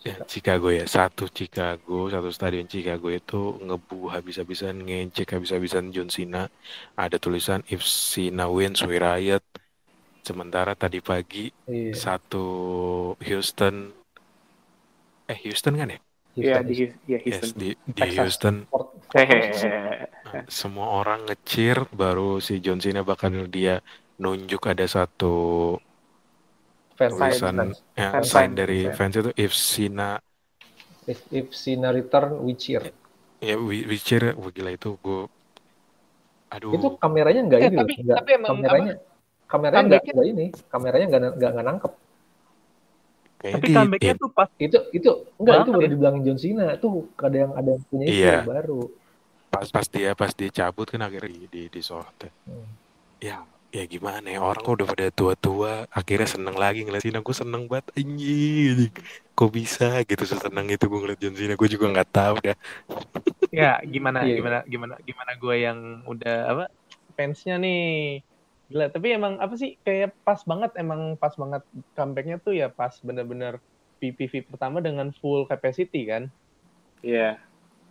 ya, 0.07 0.15
Chicago 0.31 0.67
ya 0.79 0.85
satu 0.95 1.23
Chicago 1.37 2.09
satu 2.13 2.29
stadion 2.37 2.65
Chicago 2.73 3.07
itu 3.19 3.35
ngebu 3.67 3.97
habis-habisan 4.15 4.75
ngecek 4.87 5.27
habis-habisan 5.37 5.85
John 5.93 6.09
Cena 6.15 6.49
ada 7.03 7.17
tulisan 7.21 7.61
if 7.73 7.81
Cena 7.85 8.45
wins 8.55 8.81
we 8.87 8.97
riot 8.97 9.43
sementara 10.27 10.71
tadi 10.83 10.99
pagi 11.11 11.45
Iya. 11.67 11.93
satu 12.03 12.45
Houston 13.27 13.75
eh 15.31 15.37
Houston 15.45 15.73
kan 15.79 15.89
ya 15.95 15.99
Iya 16.39 16.55
Houston, 16.55 16.63
di 16.67 16.73
ya 17.11 17.17
yes 17.29 17.43
Houston. 17.43 17.49
di 17.59 17.69
di 17.85 18.01
Texas. 18.01 18.15
Houston 18.15 18.55
Hehehe. 19.13 20.07
Nah, 20.25 20.45
semua 20.47 20.87
orang 21.01 21.19
ngecir 21.27 21.77
baru 22.01 22.37
si 22.47 22.53
John 22.63 22.79
Cena 22.83 23.01
bakal 23.11 23.31
dia 23.55 23.81
nunjuk 24.21 24.61
ada 24.63 24.85
satu 24.85 25.33
fans, 26.93 27.11
tulisan 27.11 27.55
fans. 27.57 27.77
ya, 27.91 28.09
Fans 28.11 28.27
sign 28.27 28.41
sign, 28.45 28.49
dari 28.53 28.79
fans. 28.85 28.95
fans 28.95 29.13
itu 29.17 29.31
if 29.35 29.51
Cena 29.51 30.11
If, 31.03 31.19
if 31.29 31.47
Cena 31.51 31.89
return, 31.89 32.37
we 32.39 32.53
cheer. 32.53 32.93
ya 33.39 33.57
we, 33.57 33.81
we 33.83 33.97
cheer 33.97 34.37
wah 34.37 34.47
gila 34.47 34.69
itu 34.69 34.93
gue 34.95 35.25
aduh 36.47 36.71
Itu 36.71 36.93
kameranya 36.95 37.41
nggak 37.43 37.59
Eh, 37.59 37.65
ini 37.65 37.73
loh, 37.73 37.81
tapi- 37.81 37.97
nggak, 37.99 38.15
tapi 38.15 38.29
emang 38.31 38.49
kameranya 38.53 38.93
kameranya 39.49 39.81
nggak 39.81 39.81
comebacknya- 39.97 40.13
nggak 40.13 40.27
ini, 40.29 40.45
kameranya 40.69 41.05
nggak 41.07 41.21
nggak 41.33 41.51
nggak 41.51 41.65
nangkep. 41.65 41.93
kayaknya 43.33 43.55
Tapi 43.57 43.65
di- 43.65 43.73
comebacknya 43.73 44.13
ya, 44.13 44.21
tuh 44.21 44.29
pas 44.29 44.49
Itu 44.55 44.77
itu 44.91 45.09
enggak 45.35 45.55
itu 45.57 45.61
Banget 45.65 45.73
baru 45.73 45.81
ya. 45.81 45.89
dibilangin 45.89 46.21
John 46.21 46.37
Cena 46.37 46.65
tuh 46.77 46.93
ada 47.17 47.37
yang 47.39 47.51
ada 47.51 47.69
yang 47.71 47.83
punya 47.83 48.05
itu 48.05 48.13
Iya. 48.21 48.33
yang 48.37 48.45
baru. 48.47 48.81
pas 49.49 49.67
pas 49.67 49.83
dia 49.85 50.09
pas 50.13 50.31
dia 50.31 50.47
cabut 50.49 50.87
kan 50.87 51.01
akhirnya 51.01 51.27
di 51.27 51.43
di, 51.49 51.61
di 51.67 51.81
sorot 51.81 52.15
ya. 52.21 52.31
Hmm. 52.45 52.67
ya 53.19 53.37
ya 53.71 53.87
gimana 53.87 54.27
ya 54.27 54.43
orang 54.43 54.59
kok 54.59 54.75
udah 54.75 54.87
pada 54.87 55.07
tua-tua 55.09 55.87
akhirnya 55.87 56.27
seneng 56.27 56.55
lagi 56.55 56.83
ngeliat 56.83 56.99
Cena 56.99 57.23
gue 57.23 57.31
seneng 57.31 57.71
banget 57.71 57.87
anjing 57.95 58.91
kok 59.31 59.47
bisa 59.49 60.03
gitu 60.03 60.23
seseneng 60.27 60.67
itu 60.67 60.85
gue 60.85 60.99
ngeliat 60.99 61.19
John 61.19 61.33
Cena 61.33 61.55
gue 61.55 61.69
juga 61.71 61.85
nggak 61.87 62.09
tahu 62.11 62.35
dah 62.43 62.57
ya 63.49 63.79
gimana 63.81 64.27
Iya. 64.27 64.35
gimana 64.37 64.57
gimana 64.67 64.93
gimana 65.01 65.31
gue 65.33 65.55
yang 65.55 65.79
udah 66.03 66.37
apa 66.45 66.63
fansnya 67.15 67.55
nih 67.57 68.19
gila 68.67 68.87
tapi 68.87 69.07
emang 69.11 69.39
apa 69.39 69.55
sih 69.55 69.79
kayak 69.81 70.15
pas 70.21 70.43
banget 70.43 70.71
emang 70.75 71.15
pas 71.15 71.31
banget 71.33 71.63
comebacknya 71.93 72.37
tuh 72.37 72.51
ya 72.51 72.67
pas 72.67 72.91
bener-bener 72.99 73.59
PPV 73.99 74.47
pertama 74.47 74.79
dengan 74.79 75.11
full 75.13 75.47
capacity 75.47 76.07
kan 76.07 76.27
Iya. 77.01 77.39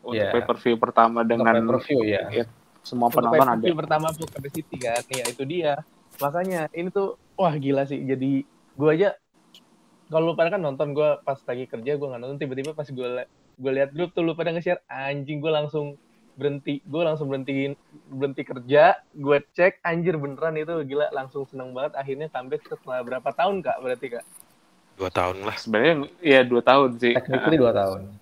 Untuk 0.01 0.17
Iya. 0.17 0.31
pay 0.31 0.45
per 0.45 0.57
view 0.57 0.77
pertama 0.77 1.27
dengan 1.27 1.51
pay-per-view 1.51 2.01
ya. 2.07 2.47
Semua 2.81 3.13
Untuk 3.13 3.29
penonton 3.29 3.61
ada. 3.61 3.77
pertama 3.77 4.07
full 4.17 4.29
capacity 4.31 4.77
kan? 4.81 5.05
Ya 5.13 5.25
itu 5.29 5.43
dia. 5.45 5.75
Makanya 6.21 6.69
ini 6.73 6.89
tuh 6.89 7.17
wah 7.37 7.53
gila 7.57 7.85
sih. 7.85 8.01
Jadi 8.03 8.45
gue 8.49 8.91
aja 8.91 9.17
kalau 10.11 10.33
lu 10.33 10.35
pada 10.35 10.51
kan 10.51 10.63
nonton 10.63 10.91
gue 10.91 11.11
pas 11.23 11.39
lagi 11.39 11.65
kerja 11.71 11.95
gue 11.95 12.09
nggak 12.09 12.21
nonton 12.21 12.39
tiba-tiba 12.41 12.75
pas 12.75 12.89
gue 12.89 13.09
gue 13.61 13.73
lihat 13.77 13.95
grup 13.95 14.11
tuh 14.11 14.27
lu 14.27 14.35
pada 14.35 14.51
nge-share 14.51 14.83
anjing 14.91 15.39
gue 15.39 15.53
langsung 15.53 15.95
berhenti. 16.35 16.81
Gue 16.89 17.03
langsung 17.05 17.29
berhentiin 17.29 17.77
berhenti 18.09 18.43
kerja 18.43 18.97
gue 19.13 19.39
cek 19.55 19.85
anjir 19.85 20.17
beneran 20.17 20.57
itu 20.57 20.73
gila 20.89 21.13
langsung 21.13 21.45
seneng 21.47 21.77
banget. 21.77 21.95
Akhirnya 21.95 22.33
comeback 22.33 22.65
setelah 22.67 23.05
berapa 23.05 23.29
tahun 23.31 23.61
kak 23.61 23.77
berarti 23.85 24.07
kak? 24.19 24.25
Dua 24.97 25.11
tahun 25.13 25.37
lah. 25.45 25.57
Sebenarnya 25.57 25.95
ya 26.21 26.41
dua 26.45 26.63
tahun 26.65 26.97
sih. 27.01 27.15
Technically 27.17 27.57
dua 27.61 27.73
tahun. 27.73 28.20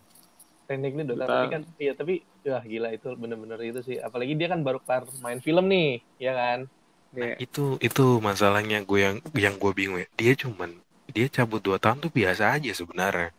Teknik 0.69 0.93
ini 0.93 1.03
udah 1.09 1.17
tapi 1.25 1.47
kan 1.49 1.63
iya 1.81 1.93
tapi 1.97 2.21
wah 2.45 2.61
gila 2.61 2.89
itu 2.93 3.09
bener-bener 3.17 3.59
itu 3.65 3.81
sih. 3.81 3.97
Apalagi 3.97 4.37
dia 4.37 4.53
kan 4.53 4.61
baru 4.61 4.79
kelar 4.85 5.09
main 5.25 5.41
film 5.41 5.65
nih 5.73 6.05
ya 6.21 6.37
kan? 6.37 6.61
Iya. 7.09 7.41
itu 7.41 7.81
itu 7.81 8.21
masalahnya 8.21 8.85
gue 8.85 9.01
yang 9.01 9.17
yang 9.33 9.57
gue 9.57 9.73
bingung 9.73 9.97
ya. 9.97 10.09
Dia 10.13 10.33
cuman 10.37 10.77
dia 11.09 11.25
cabut 11.33 11.65
dua 11.65 11.81
tahun 11.81 12.05
tuh 12.05 12.13
biasa 12.13 12.61
aja 12.61 12.69
sebenarnya. 12.77 13.33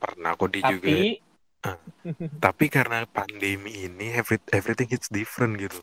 Pernah 0.00 0.32
kok 0.32 0.48
dia 0.48 0.64
juga 0.64 0.88
tapi 0.88 1.20
tapi 2.40 2.66
karena 2.70 3.04
pandemi 3.10 3.84
ini 3.84 4.16
every, 4.16 4.40
everything 4.48 4.88
hits 4.88 5.12
different 5.12 5.60
gitu. 5.60 5.76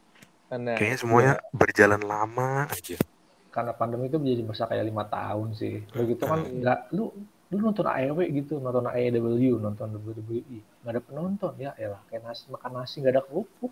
Kayaknya 0.50 0.98
semuanya 0.98 1.34
berjalan 1.54 2.02
lama 2.02 2.66
aja. 2.70 2.98
Karena 3.54 3.74
pandemi 3.78 4.10
itu 4.10 4.18
jadi 4.18 4.42
masa 4.42 4.66
kayak 4.66 4.86
lima 4.90 5.06
tahun 5.06 5.54
sih. 5.54 5.86
Begitu 5.94 6.24
kan 6.26 6.42
Hmm. 6.42 6.66
nggak 6.66 6.80
lu 6.98 7.14
lu 7.54 7.62
nonton 7.62 7.86
AEW 7.86 8.20
gitu, 8.34 8.58
nonton 8.58 8.90
AEW, 8.90 9.62
nonton 9.62 9.88
WWE, 9.96 10.58
nggak 10.82 10.92
ada 10.92 11.02
penonton 11.02 11.54
ya, 11.56 11.72
elah 11.78 12.02
kayak 12.10 12.26
nasi 12.26 12.50
makan 12.50 12.72
nasi 12.74 12.96
nggak 13.00 13.14
ada 13.14 13.24
kerupuk. 13.24 13.72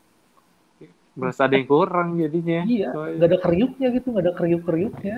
Berasa 1.12 1.44
ada 1.44 1.60
yang 1.60 1.68
kurang 1.68 2.16
jadinya. 2.16 2.64
Iya, 2.64 2.96
Soalnya- 2.96 3.16
nggak 3.20 3.30
ada 3.30 3.40
kriuknya 3.42 3.88
gitu, 3.92 4.08
nggak 4.10 4.24
ada 4.24 4.34
kriuk 4.34 4.64
kriuknya. 4.64 5.18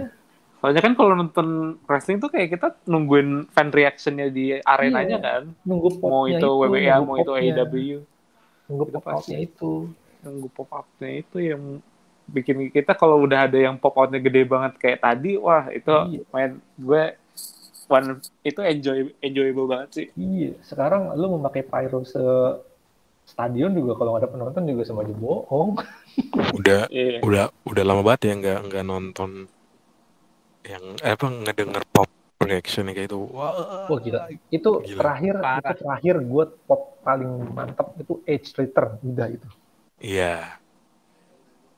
Soalnya 0.57 0.82
kan 0.82 0.93
kalau 0.95 1.14
nonton 1.14 1.47
wrestling 1.86 2.18
tuh 2.18 2.32
kayak 2.32 2.49
kita 2.49 2.68
nungguin 2.88 3.51
fan 3.51 3.70
reactionnya 3.70 4.32
di 4.32 4.57
arenanya 4.57 5.18
Iya. 5.20 5.20
kan. 5.20 5.41
Nunggu 5.61 5.99
Mau 5.99 6.24
popnya 6.24 6.39
itu 6.39 6.49
WWE, 6.49 6.95
mau 7.03 7.16
itu. 7.20 7.32
AEW. 7.32 7.76
nunggu 8.64 8.84
Itu 8.88 8.93
pop 8.95 9.05
outnya 9.05 9.38
itu. 9.38 9.72
Nunggu 10.24 10.47
pop 10.49 10.70
up-nya 10.72 11.09
itu 11.20 11.38
yang 11.43 11.61
bikin 12.24 12.72
kita 12.72 12.95
kalau 12.95 13.20
udah 13.20 13.43
ada 13.45 13.59
yang 13.59 13.76
pop 13.76 13.91
out-nya 13.93 14.24
gede 14.24 14.47
banget 14.47 14.80
kayak 14.80 15.03
tadi, 15.03 15.36
wah 15.36 15.68
itu 15.68 15.91
Iya. 15.91 16.24
main 16.32 16.51
gue 16.74 17.03
one 17.89 18.19
itu 18.43 18.59
enjoy 18.63 18.97
enjoyable 19.19 19.67
banget 19.69 19.89
sih. 19.93 20.07
Iya, 20.15 20.51
sekarang 20.63 21.11
lu 21.19 21.38
memakai 21.39 21.63
pyro 21.65 22.01
se 22.03 22.21
stadion 23.23 23.71
juga 23.71 23.95
kalau 23.95 24.15
nggak 24.15 24.23
ada 24.27 24.31
penonton 24.34 24.63
juga 24.67 24.84
sama 24.84 25.01
aja 25.07 25.15
bohong. 25.15 25.69
udah 26.59 26.81
Iya. 26.91 27.19
udah 27.23 27.45
udah 27.65 27.84
lama 27.88 28.01
banget 28.05 28.21
ya 28.29 28.34
nggak 28.39 28.59
nggak 28.69 28.84
nonton 28.86 29.29
yang 30.63 30.84
eh, 31.03 31.13
apa 31.15 31.25
ngedenger 31.27 31.84
pop 31.91 32.07
reaction 32.43 32.88
kayak 32.91 33.07
itu 33.11 33.19
wah 33.31 33.51
Wah 33.88 33.99
gila. 33.99 34.31
Itu 34.47 34.79
Gila. 34.84 34.99
terakhir, 34.99 35.36
Parah. 35.43 35.59
itu 35.59 35.73
terakhir 35.84 36.15
gue 36.23 36.45
pop 36.67 36.81
paling 37.03 37.31
mantap 37.51 37.88
itu 37.99 38.13
Edge 38.23 38.55
Return, 38.55 38.95
udah 39.03 39.27
itu. 39.27 39.47
iya 39.99 40.59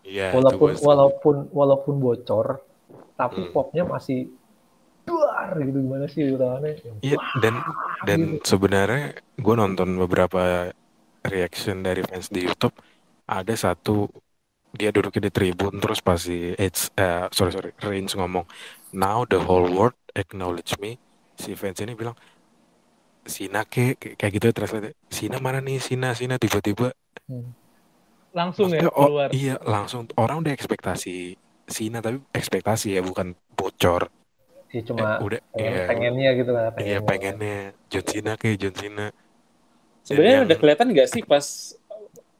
Iya, 0.05 0.37
itu 0.37 0.37
walaupun 0.37 0.69
walaupun 0.85 1.35
walaupun 1.49 1.93
bocor 1.97 2.47
tapi 3.17 3.41
Hmm. 3.41 3.53
popnya 3.57 3.83
masih 3.89 4.29
gitu 5.53 5.77
gimana 5.85 6.05
sih 6.09 6.23
utamanya 6.33 6.73
Iya, 7.01 7.19
dan 7.43 7.55
dan 8.07 8.19
gitu. 8.39 8.45
sebenarnya 8.55 9.03
gue 9.37 9.55
nonton 9.55 9.89
beberapa 9.97 10.71
reaction 11.25 11.81
dari 11.81 12.01
fans 12.05 12.29
di 12.29 12.45
YouTube. 12.45 12.73
Ada 13.25 13.53
satu 13.57 14.07
dia 14.75 14.91
duduknya 14.91 15.27
di 15.27 15.31
tribun 15.33 15.79
terus 15.79 16.03
pasti 16.03 16.51
Edge, 16.55 16.91
eh, 16.99 17.25
sorry 17.31 17.51
sorry, 17.55 17.71
Reigns 17.81 18.13
ngomong, 18.13 18.45
now 18.91 19.23
the 19.25 19.39
whole 19.39 19.65
world 19.71 19.95
acknowledge 20.13 20.75
me. 20.77 20.99
Si 21.35 21.55
fans 21.55 21.79
ini 21.79 21.95
bilang, 21.95 22.15
Sina 23.25 23.65
ke 23.65 23.97
kayak 23.97 24.31
gitu 24.37 24.45
ya 24.49 24.53
translate. 24.53 24.93
Sina 25.09 25.37
mana 25.41 25.57
nih 25.59 25.81
Sina 25.81 26.13
Sina 26.13 26.37
tiba-tiba 26.37 26.93
Langsung 28.35 28.67
ya 28.69 28.83
Maksudnya, 28.83 28.91
oh, 28.93 29.09
keluar. 29.09 29.29
iya 29.31 29.55
langsung 29.63 30.11
orang 30.19 30.43
udah 30.43 30.53
ekspektasi 30.53 31.39
Sina 31.65 32.03
tapi 32.03 32.21
ekspektasi 32.35 32.93
ya 32.93 33.01
bukan 33.01 33.33
bocor. 33.57 34.11
Sih 34.75 34.83
cuma 34.83 35.15
Eh, 35.15 35.23
udah 35.23 35.39
pengen, 35.49 35.71
iya, 35.71 35.83
pengennya 35.87 36.29
gitu 36.33 36.51
kan 36.51 36.61
iya 36.61 36.69
pengennya. 36.99 36.99
pengennya 37.01 37.57
John 37.87 38.05
Cena 38.05 38.31
kayak 38.35 38.57
John 38.59 38.75
Cena. 38.75 39.07
Sebenarnya 40.03 40.35
yang- 40.35 40.45
udah 40.45 40.57
kelihatan 40.59 40.87
nggak 40.91 41.09
sih 41.09 41.21
pas 41.23 41.45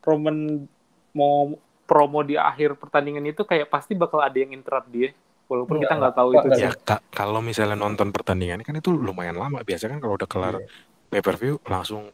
Roman 0.02 0.68
mau 1.12 1.56
promo 1.86 2.22
di 2.22 2.36
akhir 2.36 2.76
pertandingan 2.76 3.26
itu 3.26 3.42
kayak 3.42 3.68
pasti 3.68 3.96
bakal 3.96 4.20
ada 4.20 4.36
yang 4.36 4.52
interrupt 4.52 4.86
dia. 4.88 5.16
Walaupun 5.46 5.78
kita 5.78 5.94
Enggak, 5.94 6.00
nggak 6.02 6.16
tahu 6.16 6.28
enggak, 6.28 6.36
itu 6.36 6.48
enggak. 6.48 6.60
sih. 6.60 6.66
Ya 6.66 6.72
ka- 6.76 7.06
kalau 7.10 7.40
misalnya 7.40 7.74
nonton 7.76 8.10
pertandingan 8.10 8.62
kan 8.62 8.74
itu 8.74 8.90
lumayan 8.90 9.34
lama. 9.36 9.62
Biasanya 9.62 9.96
kan 9.96 10.02
kalau 10.02 10.14
udah 10.16 10.26
kelar 10.26 10.56
Iya. 10.58 10.68
pay 11.08 11.22
per 11.22 11.38
view 11.38 11.62
langsung 11.64 12.10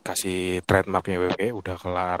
kasih 0.00 0.60
trademarknya 0.62 1.16
WWE 1.20 1.48
udah 1.54 1.76
kelar. 1.76 2.20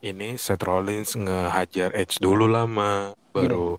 Ini 0.00 0.34
Seth 0.36 0.60
Rollins 0.60 1.14
ngehajar 1.14 1.90
Edge 1.92 2.18
dulu 2.18 2.46
lama, 2.46 3.14
baru 3.30 3.78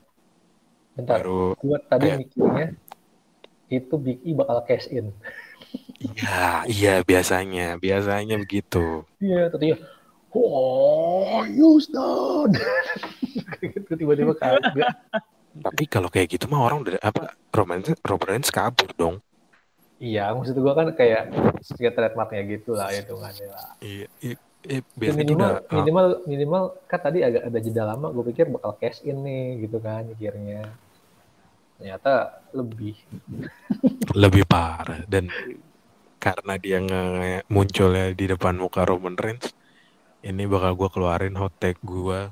bentar 0.93 1.19
baru 1.19 1.57
gua 1.57 1.77
tadi 1.81 2.05
kayak- 2.07 2.19
mikirnya 2.21 2.67
itu 3.67 3.95
Big 3.97 4.21
E 4.21 4.31
bakal 4.31 4.61
cash 4.63 4.85
in. 4.87 5.09
Iya 5.97 6.67
iya 6.69 6.93
biasanya 7.01 7.81
biasanya 7.81 8.35
begitu. 8.37 9.01
iya 9.17 9.49
tadi 9.49 9.73
oh 10.29 11.41
Houston 11.47 12.53
gitu 13.63 13.91
tiba-tiba 13.95 14.33
kagak 14.35 14.93
Tapi 15.53 15.83
kalau 15.85 16.09
kayak 16.09 16.33
gitu 16.33 16.45
mah 16.49 16.65
orang 16.65 16.81
udah 16.81 16.97
apa 16.99 17.33
Roman 17.49 17.81
Roman 18.01 18.27
Reigns 18.27 18.49
kabur 18.49 18.89
dong. 18.93 19.15
iya 19.97 20.29
maksud 20.29 20.57
gua 20.57 20.73
kan 20.75 20.93
kayak 20.93 21.29
kayak 21.73 21.93
trademarknya 21.93 22.41
gitu 22.59 22.73
lah 22.73 22.89
hitungannya 22.89 23.47
lah. 23.47 23.69
Iya, 23.79 24.07
iya, 24.19 24.35
iya, 24.61 24.79
Ya, 24.79 24.79
biasanya 24.95 25.19
minimal 25.19 25.49
udah 25.49 25.59
ah, 25.67 25.75
minimal 25.75 26.05
minimal 26.23 26.63
kan 26.87 26.99
tadi 27.01 27.19
agak 27.19 27.51
ada 27.51 27.59
jeda 27.59 27.83
lama 27.83 28.07
gue 28.09 28.23
pikir 28.31 28.47
bakal 28.47 28.71
cash 28.79 29.03
in 29.03 29.19
nih 29.19 29.67
gitu 29.67 29.75
kan 29.77 30.07
mikirnya 30.07 30.71
ternyata 31.83 32.39
lebih. 32.55 32.95
Lebih 34.15 34.47
parah. 34.47 35.03
Dan 35.03 35.27
karena 36.15 36.55
dia 36.55 36.79
nge 36.79 37.43
munculnya 37.51 38.15
di 38.15 38.31
depan 38.31 38.55
muka 38.55 38.87
Roman 38.87 39.19
Reigns 39.19 39.51
ini 40.23 40.47
bakal 40.47 40.79
gue 40.79 40.87
keluarin 40.87 41.35
hot 41.35 41.59
take 41.59 41.83
gue 41.83 42.31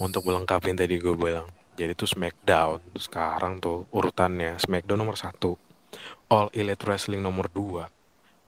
untuk 0.00 0.24
melengkapi 0.24 0.72
tadi 0.72 0.96
gue 0.96 1.12
bilang. 1.12 1.44
Jadi 1.76 1.92
tuh 1.92 2.08
Smackdown. 2.08 2.96
Sekarang 2.96 3.60
tuh 3.60 3.84
urutannya 3.92 4.56
Smackdown 4.56 4.96
nomor 4.96 5.20
satu 5.20 5.60
All 6.32 6.48
Elite 6.56 6.88
Wrestling 6.88 7.20
nomor 7.20 7.52
2 7.52 7.84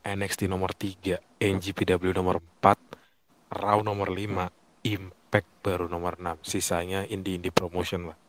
NXT 0.00 0.48
nomor 0.48 0.72
3 0.72 1.20
NGPW 1.36 2.16
nomor 2.16 2.40
4 2.64 3.52
Raw 3.52 3.84
nomor 3.84 4.08
5 4.08 4.48
Impact 4.80 5.48
baru 5.60 5.92
nomor 5.92 6.16
6 6.16 6.40
sisanya 6.44 7.04
indie-indie 7.08 7.52
promotion 7.52 8.12
lah 8.12 8.19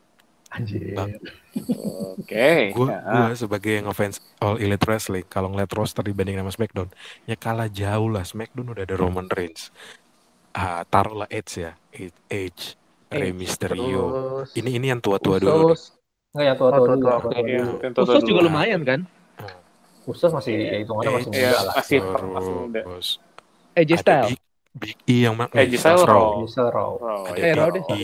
anjir 0.51 0.91
Bang. 0.91 1.15
Oke. 2.11 2.71
gue 2.71 2.87
ya. 2.87 3.31
sebagai 3.33 3.71
yang 3.73 3.85
ngefans 3.85 4.19
All 4.37 4.55
Elite 4.55 4.83
Wrestling 4.83 5.25
kalau 5.25 5.47
ngeliat 5.47 5.71
roster 5.71 6.01
dibanding 6.01 6.35
sama 6.35 6.49
SmackDown 6.49 6.89
ya 7.23 7.35
kalah 7.35 7.67
jauh 7.67 8.07
lah 8.07 8.21
SmackDown 8.21 8.67
udah 8.69 8.83
ada 8.83 8.95
Roman 8.95 9.27
Reigns 9.27 9.71
ah 10.51 10.83
taruhlah 10.83 11.27
Edge 11.27 11.53
ya 11.57 11.71
Ed- 11.89 12.21
Edge 12.27 12.75
Rey 13.07 13.31
Mysterio 13.31 14.03
Terus 14.43 14.51
ini 14.55 14.75
ini 14.75 14.87
yang 14.87 14.99
tua-tua 14.99 15.35
dulu 15.37 15.71
nggak 16.31 16.45
yang 16.45 16.55
tua-tua 16.55 16.85
dulu 16.85 16.95
tua-tua. 17.01 17.31
yang 17.35 17.93
tua-tua 17.93 18.03
dulu. 18.03 18.03
Usos 18.09 18.23
juga 18.25 18.41
lumayan 18.41 18.81
kan? 18.81 18.99
Usos 20.01 20.31
masih 20.31 20.55
ya 20.57 20.75
hitungannya 20.79 21.11
masih 21.13 21.29
Iya, 21.29 21.47
muda 21.47 21.59
lah 21.61 21.75
masih 21.77 21.99
masih 22.29 22.53
muda. 22.53 22.81
terus 22.81 23.07
AJ 23.73 23.91
Styles. 23.97 24.27
Big, 24.27 24.39
Big 24.73 24.97
E 25.05 25.15
yang 25.21 25.35
mana 25.35 25.51
Edge 25.53 25.75
Styles 25.75 26.03
Raw. 26.03 26.39
Diesel 26.39 26.67
Raw 26.67 26.91
Oh, 26.93 27.23
Ada 27.25 27.35
Eh, 27.35 27.43
iya. 27.45 27.53
Raw 27.53 27.69
Big. 27.69 27.83
E. 27.87 28.03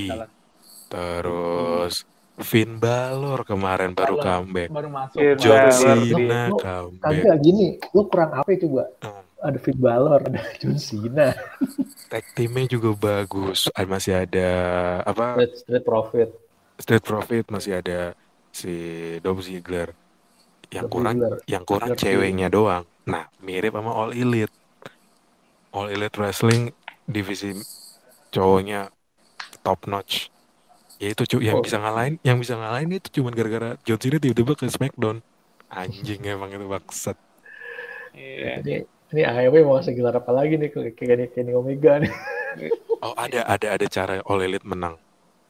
terus 0.87 1.93
Finn 2.37 2.77
Balor 2.77 3.41
kemarin 3.43 3.91
baru 3.91 4.15
Balor. 4.15 4.23
comeback 4.23 4.69
Baru 4.69 4.89
masuk. 4.89 5.17
Iya, 5.17 5.33
John. 5.35 5.65
Cena 5.71 6.41
Lu- 6.47 6.59
comeback 6.59 7.01
kagak 7.17 7.37
gini 7.41 7.67
lu 7.91 8.01
kurang 8.05 8.31
apa 8.31 8.49
ya 8.49 8.57
coba 8.61 8.83
Hmm. 9.01 9.23
ada 9.39 9.57
Finn 9.57 9.79
Balor 9.79 10.19
ada 10.23 10.41
John 10.55 10.77
Cena 10.77 11.29
tag 12.07 12.23
teamnya 12.31 12.65
juga 12.67 12.89
bagus 12.93 13.67
Ah, 13.71 13.83
masih 13.83 14.13
ada 14.19 14.49
apa 15.01 15.33
Street, 15.35 15.53
Street 15.57 15.83
Profit 15.83 16.29
Street 16.77 17.03
Profit 17.03 17.45
masih 17.49 17.71
ada 17.75 18.13
si 18.49 18.73
Dolph 19.19 19.41
Ziggler. 19.41 19.93
Yang 20.67 20.83
Dolph 20.83 20.93
kurang 20.93 21.15
Ziggler. 21.15 21.37
yang 21.45 21.63
kurang 21.63 21.89
Ziggler 21.91 22.01
ceweknya 22.03 22.47
doang. 22.47 22.83
Nah, 23.03 23.25
mirip 23.39 23.71
sama 23.71 23.91
All 23.91 24.11
Elite. 24.11 24.53
All 25.71 25.87
Elite 25.87 26.13
Wrestling 26.15 26.69
divisi 27.03 27.49
cowoknya 28.29 28.93
top 29.61 29.85
notch. 29.85 30.29
Ya 30.97 31.13
itu 31.13 31.23
cu 31.25 31.37
yang 31.39 31.57
Oh. 31.57 31.63
bisa 31.63 31.77
ngalahin, 31.77 32.17
yang 32.21 32.37
bisa 32.37 32.57
ngalahin 32.57 32.89
itu 32.91 33.21
cuma 33.21 33.29
gara-gara 33.29 33.77
John 33.85 33.97
Cena 33.97 34.17
tiba-tiba 34.17 34.53
ke 34.53 34.65
SmackDown. 34.65 35.21
Anjing 35.67 36.21
emang 36.23 36.49
itu 36.49 36.65
bangsat. 36.65 37.17
Iya. 38.11 38.65
ini 38.65 38.75
ini 39.13 39.21
AEW 39.21 39.61
mau 39.61 39.77
ngasih 39.77 39.93
gelar 39.93 40.17
apa 40.17 40.33
lagi 40.33 40.57
nih 40.57 40.73
kayak 40.73 40.97
Kenny, 40.97 41.25
Kenny 41.29 41.51
Omega 41.53 42.01
nih 42.01 42.09
Oh, 43.05 43.13
ada 43.13 43.45
ada 43.45 43.77
ada 43.77 43.85
cara 43.85 44.25
All 44.25 44.41
Elite 44.41 44.65
menang. 44.65 44.97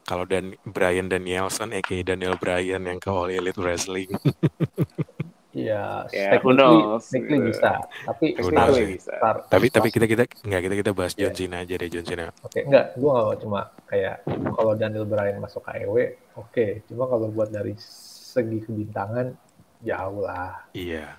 Kalau 0.03 0.23
Dan 0.23 0.55
Brian 0.63 1.07
Danielson 1.07 1.71
aka 1.71 1.95
Daniel 2.01 2.35
Bryan 2.35 2.83
yang 2.83 2.99
ke 2.99 3.07
All 3.07 3.31
Elite 3.31 3.55
Wrestling. 3.55 4.11
Iya, 5.57 6.05
Ya, 6.13 6.37
who 6.37 6.53
technically, 6.53 6.77
knows, 6.77 7.03
technically 7.09 7.39
bisa. 7.49 7.71
Tapi 8.05 8.25
Who 8.37 8.45
start- 8.45 8.53
knows, 8.53 8.75
Technically 8.77 8.93
bisa. 8.93 9.13
tapi 9.49 9.65
tapi 9.73 9.87
kita 9.89 10.05
kita 10.05 10.23
nggak 10.45 10.61
kita 10.61 10.75
kita 10.77 10.91
bahas 10.93 11.13
John 11.13 11.33
Iya. 11.33 11.37
Cena 11.39 11.57
aja 11.59 11.73
deh 11.73 11.89
John 11.89 12.05
Cena. 12.05 12.23
Oke, 12.39 12.59
enggak, 12.61 12.85
gua 12.95 13.11
nggak 13.25 13.39
cuma 13.41 13.59
kayak 13.83 14.15
kalau 14.53 14.73
Daniel 14.73 15.05
Bryan 15.05 15.37
masuk 15.39 15.65
AEW, 15.65 15.97
oke. 16.35 16.65
Cuma 16.85 17.03
kalau 17.05 17.27
buat 17.27 17.49
dari 17.49 17.73
segi 17.75 18.61
kebintangan 18.61 19.33
jauh 19.81 20.21
lah. 20.21 20.61
Iya. 20.71 21.17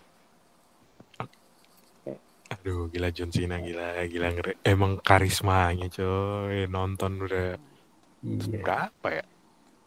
Aduh, 2.48 2.88
gila 2.88 3.12
John 3.12 3.28
Cena 3.28 3.60
gila, 3.60 4.00
gila 4.06 4.28
ngeri. 4.32 4.52
Emang 4.62 4.96
karismanya 4.98 5.84
coy, 5.88 6.64
nonton 6.66 7.20
udah 7.20 7.60
Iya. 8.18 8.56
berapa 8.56 9.08
ya? 9.12 9.24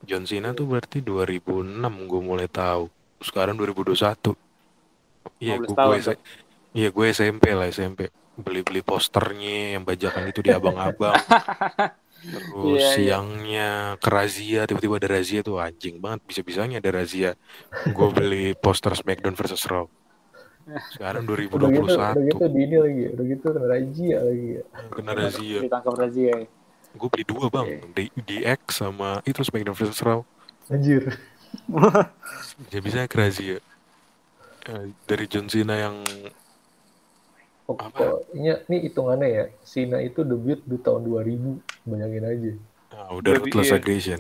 John 0.01 0.23
Cena 0.23 0.53
tuh 0.53 0.67
berarti 0.67 1.01
2006 1.01 2.05
gue 2.05 2.21
mulai 2.21 2.45
tahu. 2.45 2.85
Sekarang 3.21 3.55
2021. 3.55 4.35
Iya, 5.37 5.55
15 5.61 6.05
gue 6.09 6.15
Iya, 6.71 6.87
gue 6.89 7.05
SMP 7.11 7.51
lah, 7.51 7.67
SMP. 7.67 8.07
Beli-beli 8.39 8.79
posternya 8.81 9.75
yang 9.77 9.83
bajakan 9.83 10.23
itu 10.31 10.39
di 10.39 10.49
abang-abang. 10.57 11.13
Terus 12.21 12.77
Iya, 12.77 12.77
iya. 12.77 12.89
siangnya 12.93 13.69
ke 13.97 14.09
razia, 14.13 14.61
tiba-tiba 14.69 15.01
ada 15.01 15.09
razia 15.09 15.41
tuh 15.41 15.57
anjing 15.57 15.97
banget. 15.97 16.21
Bisa-bisanya 16.29 16.77
ada 16.77 16.91
razia. 16.93 17.33
Gue 17.91 18.07
beli 18.13 18.53
poster 18.53 18.93
Smackdown 18.93 19.33
versus 19.33 19.65
Raw. 19.65 19.89
Sekarang 20.93 21.25
Udah 21.25 21.41
gitu, 21.41 21.57
udah 21.57 21.69
gitu 21.73 22.45
2021 22.45 22.53
di 22.53 22.59
ini 22.61 22.77
lagi, 22.77 23.03
udah 23.17 23.25
gitu 23.25 23.45
kena 23.49 23.65
razia 23.67 24.17
lagi. 24.21 24.49
kena 24.93 25.11
razia. 25.17 25.59
Ditangkap 25.65 25.93
razia. 25.97 26.33
Gue 26.91 27.07
beli 27.09 27.25
dua 27.25 27.45
bang, 27.49 27.67
di 27.91 28.05
DX 28.13 28.61
sama 28.69 29.19
itu 29.25 29.41
Smackdown 29.41 29.75
versus 29.75 29.99
Raw. 30.05 30.21
Anjir. 30.69 31.17
Bisa 32.67 32.79
bisa 32.83 32.99
razia. 33.07 33.57
Eh, 34.69 34.85
Dari 35.09 35.25
John 35.25 35.49
Cena 35.49 35.75
yang 35.77 35.95
Pokoknya 37.65 38.67
ini 38.67 38.77
hitungannya 38.83 39.27
ya, 39.31 39.43
Cena 39.63 40.03
itu 40.03 40.27
debut 40.27 40.59
di 40.67 40.75
tahun 40.75 41.07
2000, 41.07 41.87
bayangin 41.87 42.25
aja. 42.27 42.51
ah, 42.91 43.07
udah 43.15 43.31
ruthless 43.39 43.71
iya. 43.71 43.79
aggression. 43.79 44.19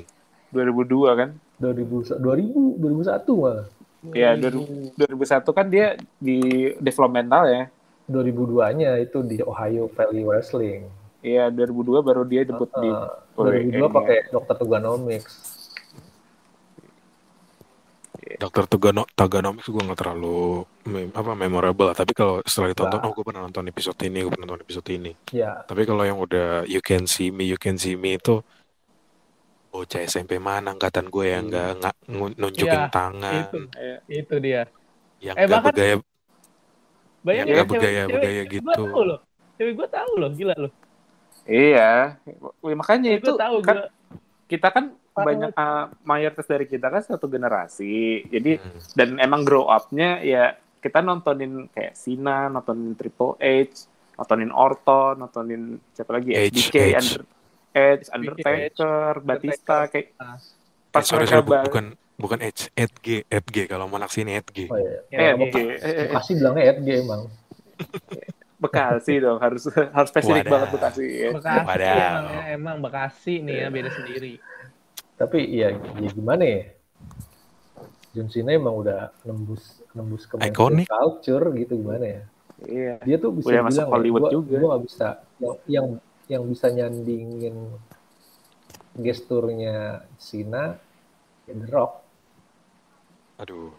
2002 0.55 1.19
kan? 1.19 1.29
2000, 1.59 2.15
2000, 2.23 2.79
2001 2.79 3.43
malah. 3.43 3.67
Iya, 4.15 4.29
2000 4.39 4.97
2001 4.97 5.57
kan 5.57 5.65
dia 5.67 5.87
di 6.17 6.71
developmental 6.79 7.43
ya. 7.45 7.63
2002-nya 8.09 8.97
itu 8.99 9.19
di 9.23 9.37
Ohio 9.43 9.87
Valley 9.93 10.23
Wrestling. 10.25 10.89
Iya, 11.21 11.53
2002 11.53 12.01
baru 12.01 12.23
dia 12.25 12.41
debut 12.41 12.67
di 12.81 12.89
Uh, 12.89 13.13
WWE. 13.37 13.77
2002 13.77 13.97
pakai 14.01 14.17
Dr. 14.33 14.55
Tuganomics. 14.57 15.60
Dokter 18.51 18.67
Tugano 18.67 19.07
Taganomics 19.09 19.63
gue 19.65 19.79
nggak 19.79 19.95
terlalu 19.97 20.67
mem- 20.83 21.07
apa 21.09 21.31
memorable 21.33 21.87
lah. 21.87 21.95
Tapi 21.95 22.11
kalau 22.11 22.43
setelah 22.43 22.67
ditonton, 22.67 22.99
Nah. 22.99 23.07
oh 23.07 23.15
gue 23.15 23.23
pernah 23.23 23.41
nonton 23.41 23.63
episode 23.63 23.95
ini, 24.03 24.19
gue 24.19 24.27
pernah 24.27 24.43
nonton 24.45 24.59
episode 24.61 24.87
ini. 24.91 25.15
Ya, 25.31 25.63
Tapi 25.63 25.87
kalau 25.87 26.03
yang 26.03 26.19
udah 26.19 26.67
You 26.67 26.83
Can 26.83 27.07
See 27.07 27.31
Me, 27.31 27.47
You 27.47 27.55
Can 27.55 27.79
See 27.79 27.95
Me 27.95 28.19
itu 28.19 28.43
bocah 29.71 30.03
SMP 30.03 30.35
mana 30.35 30.67
angkatan 30.69 31.07
gue 31.07 31.25
yang 31.25 31.47
nggak 31.47 31.79
nggak 31.79 31.95
ngu- 32.05 32.35
nunjukin 32.35 32.75
Iya, 32.77 32.91
tangan, 32.91 33.39
itu 33.47 33.57
Iya. 33.71 33.97
itu 34.19 34.35
dia 34.37 34.61
yang 35.21 35.35
Eh, 35.37 35.47
nggak 35.47 35.51
bahkan- 35.53 35.71
bergaya 35.71 35.95
bayangin 37.21 37.47
nggak 37.47 37.55
cewek- 37.55 37.71
bergaya-bergaya 37.71 38.11
cewek- 38.11 38.35
cewek 38.35 38.51
gitu. 38.51 38.67
gua 38.67 38.75
tahu 38.75 39.01
loh 39.07 39.19
cewek 39.55 39.73
gue 39.73 39.87
tahu 39.87 40.11
loh 40.19 40.29
gila 40.35 40.55
loh 40.59 40.71
Iya, 41.41 41.91
makanya 42.67 43.09
cewek 43.09 43.23
itu 43.23 43.31
tahu 43.33 43.55
kan 43.63 43.77
gua 43.79 43.87
kita 44.45 44.67
kan 44.67 44.85
banyak 45.13 45.51
uh, 45.51 45.85
mayoritas 46.01 46.45
dari 46.45 46.65
kita 46.65 46.87
kan 46.87 47.01
satu 47.01 47.27
generasi. 47.27 48.23
Jadi 48.25 48.51
Hmm. 48.55 48.79
dan 48.93 49.09
emang 49.17 49.41
grow 49.41 49.65
up-nya 49.65 50.19
ya 50.19 50.53
kita 50.77 50.99
nontonin 50.99 51.67
kayak 51.67 51.93
Sina, 51.93 52.47
nontonin 52.47 52.93
Triple 52.93 53.37
H, 53.37 53.85
nontonin 54.15 54.49
Orton, 54.49 55.13
nontonin 55.17 55.61
siapa 55.91 56.11
lagi 56.13 56.31
Edge, 56.31 56.57
SDK, 56.65 56.75
Edge. 56.89 56.95
Under, 56.97 57.21
Edge, 57.71 58.05
Undertaker, 58.09 59.11
Batista 59.21 59.77
kayak 59.85 60.07
Ah. 60.17 60.39
pas 60.89 60.99
Eh, 60.99 61.05
sorry, 61.05 61.25
sorry, 61.25 61.41
bu- 61.41 61.59
bukan 61.61 61.85
bukan 62.17 62.39
Edge, 62.39 62.67
Edge, 62.73 63.23
Edge 63.25 63.61
kalau 63.65 63.85
mau 63.85 63.99
sini 64.07 64.35
Edge. 64.35 64.67
Oh 64.67 64.75
iya. 64.75 64.97
Ya, 65.07 65.17
Eh, 65.21 65.31
oke. 65.33 65.43
oke. 65.45 65.61
Eh, 65.77 66.05
Bekasi 66.07 66.31
bilangnya 66.35 66.63
Edge 66.71 66.91
emang. 66.97 67.21
Bekasi 68.57 69.17
dong 69.17 69.37
harus 69.37 69.65
harus 69.73 70.09
spesifik 70.09 70.45
Wadah. 70.45 70.51
banget 70.51 70.69
Bekasi 70.71 71.05
ya. 71.09 71.29
Bekasi 71.31 71.61
Wadaw. 71.63 71.97
emang, 71.97 72.25
ya, 72.27 72.41
emang 72.51 72.77
Bekasi 72.79 73.33
nih 73.39 73.55
ya 73.55 73.67
beda 73.69 73.89
sendiri 73.91 74.33
Tapi 75.21 75.39
ya, 75.53 75.69
ya 76.01 76.09
gimana 76.09 76.41
ya? 76.41 76.61
John 78.11 78.27
Cena 78.27 78.51
emang 78.51 78.75
udah 78.75 79.13
nembus 79.23 79.85
nembus 79.93 80.25
ke 80.25 80.35
Iconic. 80.41 80.89
culture 80.89 81.45
gitu 81.55 81.77
gimana 81.77 82.05
ya? 82.09 82.21
Iya. 82.61 82.93
Dia 83.05 83.17
tuh 83.17 83.31
bisa 83.31 83.53
Udah 83.53 83.63
bilang 83.69 83.89
Hollywood 83.93 84.21
gua, 84.25 84.31
juga. 84.33 84.55
gua 84.57 84.67
nggak 84.73 84.83
bisa 84.83 85.07
yang 85.37 85.55
yang 85.69 85.87
yang 86.27 86.43
bisa 86.49 86.67
nyandingin 86.69 87.55
gesturnya 88.97 90.03
Cena 90.17 90.75
ya 91.45 91.53
The 91.55 91.67
Rock. 91.69 91.91
Aduh, 93.39 93.71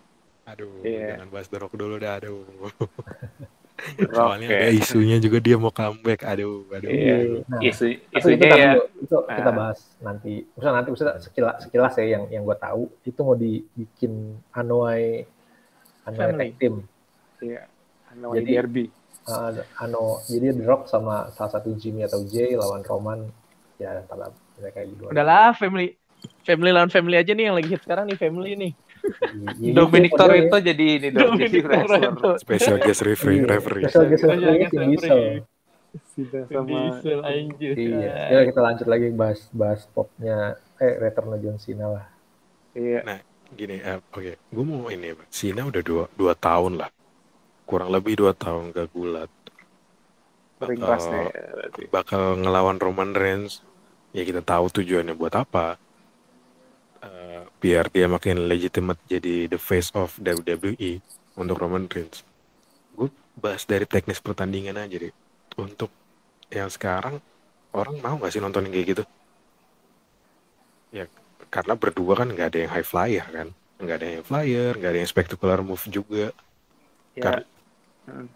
aduh, 0.42 0.80
Iya. 0.82 1.18
jangan 1.20 1.28
bahas 1.30 1.46
The 1.46 1.58
Rock 1.60 1.74
dulu 1.76 1.94
dah, 1.98 2.18
aduh. 2.18 2.42
Soalnya 4.08 4.46
ya. 4.46 4.58
ada 4.58 4.70
isunya 4.70 5.16
juga 5.18 5.38
dia 5.38 5.56
mau 5.56 5.70
comeback, 5.70 6.22
aduh, 6.22 6.64
aduh. 6.68 6.86
Iya. 6.86 7.16
Nah, 7.44 7.60
Isu 7.60 7.84
itu, 7.88 8.14
isunya 8.14 8.38
tapi 8.44 8.60
ya 8.60 8.70
itu, 8.72 8.82
itu 9.02 9.16
kita 9.18 9.42
Ah. 9.44 9.54
bahas 9.54 9.78
nanti. 9.98 10.32
Misalnya 10.48 10.74
nanti 10.76 10.88
misalnya 10.90 11.14
sekilas, 11.18 11.54
sekilas 11.60 11.92
ya 11.96 12.06
yang 12.08 12.24
yang 12.28 12.42
gue 12.42 12.56
tahu 12.56 12.82
itu 13.02 13.20
mau 13.20 13.34
dibikin 13.34 14.12
Anoa'i 14.50 15.26
Family. 16.04 16.38
tag 16.38 16.52
team. 16.56 16.74
Iya. 17.38 17.62
Ano 18.08 18.26
Jadi- 18.32 18.52
Derby. 18.52 18.86
Uh, 19.22 19.54
ano 19.78 20.18
jadi 20.24 20.50
The 20.50 20.66
Rock 20.66 20.86
sama 20.86 21.30
salah 21.30 21.52
satu 21.52 21.70
Jimmy 21.72 22.02
atau 22.02 22.18
Jay 22.24 22.58
lawan 22.58 22.82
Roman 22.82 23.30
ya 23.78 23.94
antara 23.96 24.34
mereka 24.56 24.82
berdua. 24.82 25.14
udahlah 25.14 25.54
family 25.54 25.94
family 26.42 26.70
lawan 26.70 26.90
family 26.90 27.14
aja 27.14 27.30
nih 27.30 27.46
yang 27.46 27.54
lagi 27.54 27.70
hit 27.70 27.78
sekarang 27.80 28.10
nih 28.10 28.18
family 28.18 28.58
nih 28.58 28.72
Dominic 29.02 30.10
gitu 30.10 30.16
modelnya. 30.16 30.48
Toretto 30.48 30.56
jadi 30.62 30.84
ini 30.92 31.08
dong, 31.10 31.32
jadi 31.34 31.58
Dominic 31.58 31.64
wrestler. 31.64 32.00
Toretto. 32.12 32.30
Special 32.38 32.76
guest 32.78 33.02
referee, 33.02 33.36
Iya, 33.36 33.46
referee. 33.50 33.84
Special 33.84 34.04
guest 34.06 34.22
Special 34.22 34.52
referee. 34.52 34.88
Diesel. 34.88 35.20
Vin 35.92 36.44
sama 36.46 36.64
Diesel 36.64 37.20
anjir 37.22 37.72
Iya. 37.74 38.12
Ya 38.30 38.40
kita 38.44 38.60
lanjut 38.60 38.86
lagi 38.86 39.08
bahas 39.10 39.40
bahas 39.50 39.80
popnya 39.86 40.36
eh 40.76 40.94
returnnya 40.96 41.38
John 41.38 41.56
Cena 41.56 41.86
lah. 41.90 42.06
iya. 42.72 43.00
Gini, 43.52 43.76
eh, 43.76 44.00
oke, 44.00 44.32
gue 44.48 44.64
mau 44.64 44.88
ini, 44.88 45.12
Pak. 45.12 45.28
Cena 45.28 45.62
udah 45.62 45.82
dua, 45.82 46.04
dua 46.10 46.32
tahun 46.32 46.80
lah, 46.80 46.88
kurang 47.62 47.92
lebih 47.92 48.16
dua 48.16 48.32
tahun 48.32 48.72
gak 48.72 48.88
gulat. 48.90 49.28
Ring 50.58 50.78
Bakal- 50.78 51.28
berarti. 51.28 51.82
bakal 51.86 52.22
ngelawan 52.38 52.78
Roman 52.78 53.12
Reigns 53.12 53.60
ya 54.08 54.22
kita 54.22 54.40
tahu 54.40 54.70
tujuannya 54.70 55.12
buat 55.12 55.34
apa 55.34 55.74
Eh, 57.02 57.42
biar 57.58 57.90
dia 57.90 58.06
makin 58.06 58.46
legitimate 58.46 59.02
jadi 59.10 59.50
the 59.50 59.58
face 59.58 59.90
of 59.98 60.14
WWE 60.22 61.02
untuk 61.34 61.58
Roman 61.58 61.90
Reigns. 61.90 62.22
Gue 62.94 63.10
bahas 63.34 63.66
dari 63.66 63.90
teknis 63.90 64.22
pertandingan 64.22 64.78
aja 64.78 65.02
deh 65.02 65.10
untuk 65.58 65.90
yang 66.54 66.70
sekarang 66.70 67.18
orang 67.74 67.98
mau 67.98 68.14
nggak 68.22 68.30
sih 68.30 68.38
nonton 68.38 68.70
kayak 68.70 68.86
gitu? 68.94 69.04
Ya 70.94 71.10
karena 71.50 71.74
berdua 71.74 72.22
kan 72.22 72.30
nggak 72.30 72.48
ada 72.54 72.58
yang 72.62 72.70
high 72.70 72.86
flyer 72.86 73.26
kan? 73.26 73.48
Nggak 73.82 73.96
ada 73.98 74.06
yang 74.06 74.24
flyer 74.24 74.72
nggak 74.78 74.90
ada 74.94 75.00
yang 75.02 75.10
spectacular 75.10 75.58
move 75.58 75.82
juga. 75.90 76.30
Ya, 77.18 77.22
Kar- 77.26 77.48
hmm. 78.06 78.28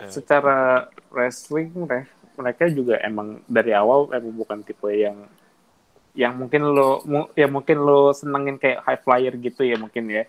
Eh. 0.00 0.10
secara 0.10 0.88
wrestling 1.12 1.70
mereka, 1.76 2.08
mereka 2.40 2.64
juga 2.72 2.96
emang 3.04 3.44
dari 3.44 3.76
awal 3.76 4.08
emang 4.16 4.32
bukan 4.32 4.64
tipe 4.64 4.88
yang 4.90 5.28
yang 6.12 6.36
mungkin 6.36 6.60
lo 6.62 7.00
mu- 7.02 7.30
ya 7.32 7.48
mungkin 7.48 7.80
lo 7.80 8.12
senengin 8.12 8.56
kayak 8.56 8.84
high 8.84 9.00
flyer 9.00 9.32
gitu 9.34 9.64
ya 9.64 9.76
mungkin 9.76 10.04
ya. 10.06 10.24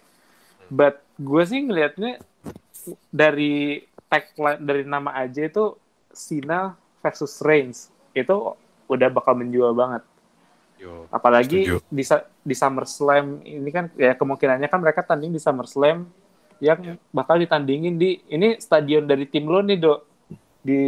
But 0.67 1.03
gue 1.15 1.43
sih 1.43 1.59
ngelihatnya 1.59 2.23
dari 3.09 3.83
tagline 4.07 4.59
dari 4.59 4.83
nama 4.83 5.11
aja 5.13 5.43
itu 5.43 5.75
Cena 6.09 6.75
versus 6.99 7.41
Reigns 7.41 7.89
itu 8.13 8.53
udah 8.85 9.09
bakal 9.09 9.33
menjual 9.33 9.73
banget. 9.73 10.03
Yo, 10.77 11.07
Apalagi 11.09 11.63
Setuju. 11.63 11.79
di 11.89 12.03
di 12.43 12.55
SummerSlam 12.55 13.25
ini 13.41 13.69
kan 13.71 13.87
ya 13.95 14.13
kemungkinannya 14.13 14.67
kan 14.67 14.79
mereka 14.79 15.01
tanding 15.01 15.31
di 15.31 15.39
SummerSlam 15.39 16.05
yang 16.59 16.79
Ya. 16.79 16.95
bakal 17.09 17.39
ditandingin 17.39 17.95
di 17.95 18.23
ini 18.25 18.55
stadion 18.55 19.03
dari 19.03 19.27
tim 19.27 19.43
lo 19.43 19.59
nih 19.59 19.79
dok 19.79 19.99
di 20.63 20.79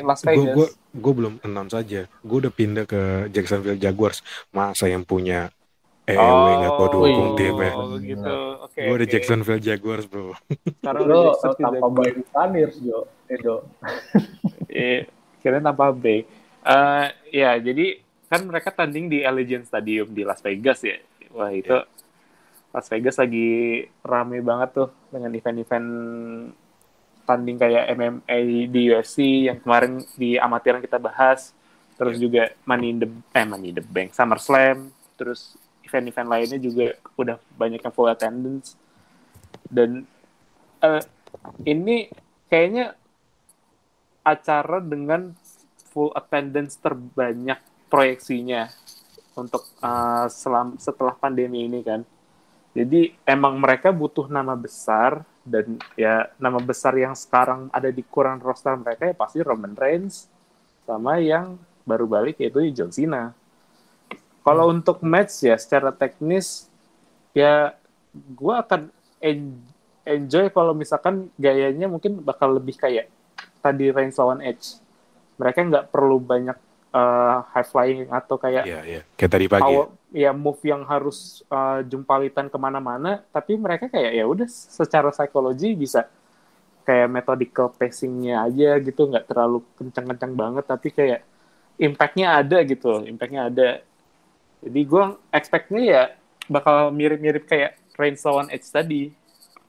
Las 0.00 0.20
gue 0.22 0.32
Vegas. 0.34 0.54
gue 0.54 0.66
gue 0.94 1.12
belum 1.14 1.34
announce 1.42 1.74
aja 1.74 2.02
gue 2.04 2.36
udah 2.38 2.50
pindah 2.50 2.84
ke 2.84 3.00
Jacksonville 3.28 3.76
Jaguars 3.76 4.24
masa 4.50 4.88
yang 4.88 5.04
punya 5.04 5.52
EW 6.04 6.16
nggak 6.56 6.72
gue 6.72 6.88
dukung 6.88 7.04
wih. 7.30 7.36
timnya 7.36 7.70
Oh, 7.70 8.00
gitu. 8.00 8.34
Oke. 8.64 8.80
gue 8.80 8.94
udah 8.94 9.04
oke. 9.04 9.12
Jacksonville 9.12 9.60
Jaguars 9.60 10.04
bro 10.04 10.32
Sekarang 10.80 11.02
udah 11.04 11.16
Lo 11.36 11.52
tanpa. 11.54 11.86
Bay 11.94 12.10
Buccaneers 12.14 12.76
Jo, 12.80 12.98
Edo. 13.26 13.56
Iya, 14.68 15.08
kira 15.38 15.60
tanpa 15.60 15.90
Bay. 15.90 16.24
Eh, 16.58 17.06
ya, 17.30 17.56
jadi 17.56 18.00
kan 18.26 18.44
mereka 18.44 18.68
tanding 18.70 19.08
di 19.08 19.20
Allegiant 19.20 19.64
Stadium 19.64 20.08
di 20.08 20.20
Las 20.20 20.40
Vegas 20.40 20.80
ya. 20.80 20.96
Wah, 21.30 21.48
itu 21.50 21.68
Iya. 21.68 21.84
Las 22.68 22.86
Vegas 22.86 23.16
lagi 23.16 23.48
rame 24.00 24.40
banget 24.40 24.68
tuh 24.74 24.88
dengan 25.08 25.32
event-event 25.32 25.88
tanding 27.28 27.60
kayak 27.60 27.92
MMA 27.92 28.38
di 28.72 28.82
UFC 28.88 29.46
yang 29.52 29.60
kemarin 29.60 30.00
di 30.16 30.40
amatiran 30.40 30.80
kita 30.80 30.96
bahas. 30.96 31.52
Terus 32.00 32.16
Iya. 32.16 32.22
juga 32.24 32.42
Money 32.64 32.88
in 32.88 32.98
the 33.04 33.08
eh 33.36 33.44
Money 33.44 33.68
in 33.74 33.76
the 33.76 33.84
Bank, 33.84 34.16
SummerSlam, 34.16 34.88
terus 35.20 35.60
event-event 35.84 36.28
lainnya 36.30 36.58
juga 36.62 36.96
udah 37.20 37.36
banyak 37.58 37.84
yang 37.84 37.92
full 37.92 38.08
attendance. 38.08 38.78
Dan 39.68 40.08
eh, 40.80 41.02
ini 41.68 42.08
kayaknya 42.48 42.96
acara 44.24 44.80
dengan 44.80 45.36
full 45.90 46.12
attendance 46.14 46.76
terbanyak 46.78 47.58
proyeksinya 47.88 48.68
untuk 49.34 49.64
uh, 49.80 50.28
selam, 50.28 50.76
setelah 50.76 51.16
pandemi 51.16 51.64
ini 51.64 51.80
kan. 51.80 52.04
Jadi 52.78 53.10
emang 53.26 53.58
mereka 53.58 53.90
butuh 53.90 54.30
nama 54.30 54.54
besar 54.54 55.26
dan 55.42 55.82
ya 55.98 56.30
nama 56.38 56.62
besar 56.62 56.94
yang 56.94 57.10
sekarang 57.18 57.66
ada 57.74 57.90
di 57.90 58.06
kurang 58.06 58.38
roster 58.38 58.78
mereka 58.78 59.10
ya 59.10 59.18
pasti 59.18 59.42
Roman 59.42 59.74
Reigns 59.74 60.30
sama 60.86 61.18
yang 61.18 61.58
baru 61.82 62.06
balik 62.06 62.38
yaitu 62.38 62.62
John 62.70 62.94
Cena. 62.94 63.34
Kalau 64.46 64.70
untuk 64.70 65.02
match 65.02 65.42
ya 65.42 65.58
secara 65.58 65.90
teknis 65.90 66.70
ya 67.34 67.74
gue 68.14 68.54
akan 68.54 68.94
en- 69.18 69.58
enjoy 70.06 70.46
kalau 70.54 70.70
misalkan 70.70 71.26
gayanya 71.34 71.90
mungkin 71.90 72.22
bakal 72.22 72.54
lebih 72.62 72.78
kayak 72.78 73.10
tadi 73.58 73.90
Reigns 73.90 74.14
lawan 74.22 74.38
Edge. 74.38 74.78
Mereka 75.34 75.66
nggak 75.66 75.86
perlu 75.90 76.22
banyak 76.22 76.54
uh, 76.92 77.44
high 77.52 77.66
flying 77.66 78.08
atau 78.08 78.36
kayak 78.40 78.64
Iya 78.64 78.80
iya 78.84 79.02
kayak 79.16 79.32
tadi 79.32 79.46
pagi 79.48 79.74
power, 79.74 79.88
ya 80.12 80.30
move 80.32 80.60
yang 80.64 80.84
harus 80.88 81.44
uh, 81.52 81.84
jumpalitan 81.84 82.48
ke 82.48 82.56
mana-mana, 82.56 83.20
tapi 83.32 83.56
mereka 83.60 83.92
kayak 83.92 84.12
ya 84.16 84.24
udah 84.24 84.48
secara 84.48 85.12
psikologi 85.12 85.76
bisa 85.76 86.08
kayak 86.88 87.12
methodical 87.12 87.68
pacingnya 87.68 88.48
aja 88.48 88.80
gitu, 88.80 89.12
nggak 89.12 89.28
terlalu 89.28 89.60
kencang-kencang 89.76 90.32
banget, 90.32 90.64
tapi 90.64 90.88
kayak 90.88 91.20
impactnya 91.76 92.40
ada 92.40 92.58
gitu, 92.64 93.04
impactnya 93.04 93.52
ada. 93.52 93.68
Jadi 94.64 94.80
gue 94.88 95.04
expectnya 95.30 95.82
ya 95.84 96.02
bakal 96.48 96.90
mirip-mirip 96.90 97.44
kayak 97.44 97.76
Reigns 97.94 98.24
lawan 98.24 98.48
Edge 98.48 98.72
tadi. 98.72 99.12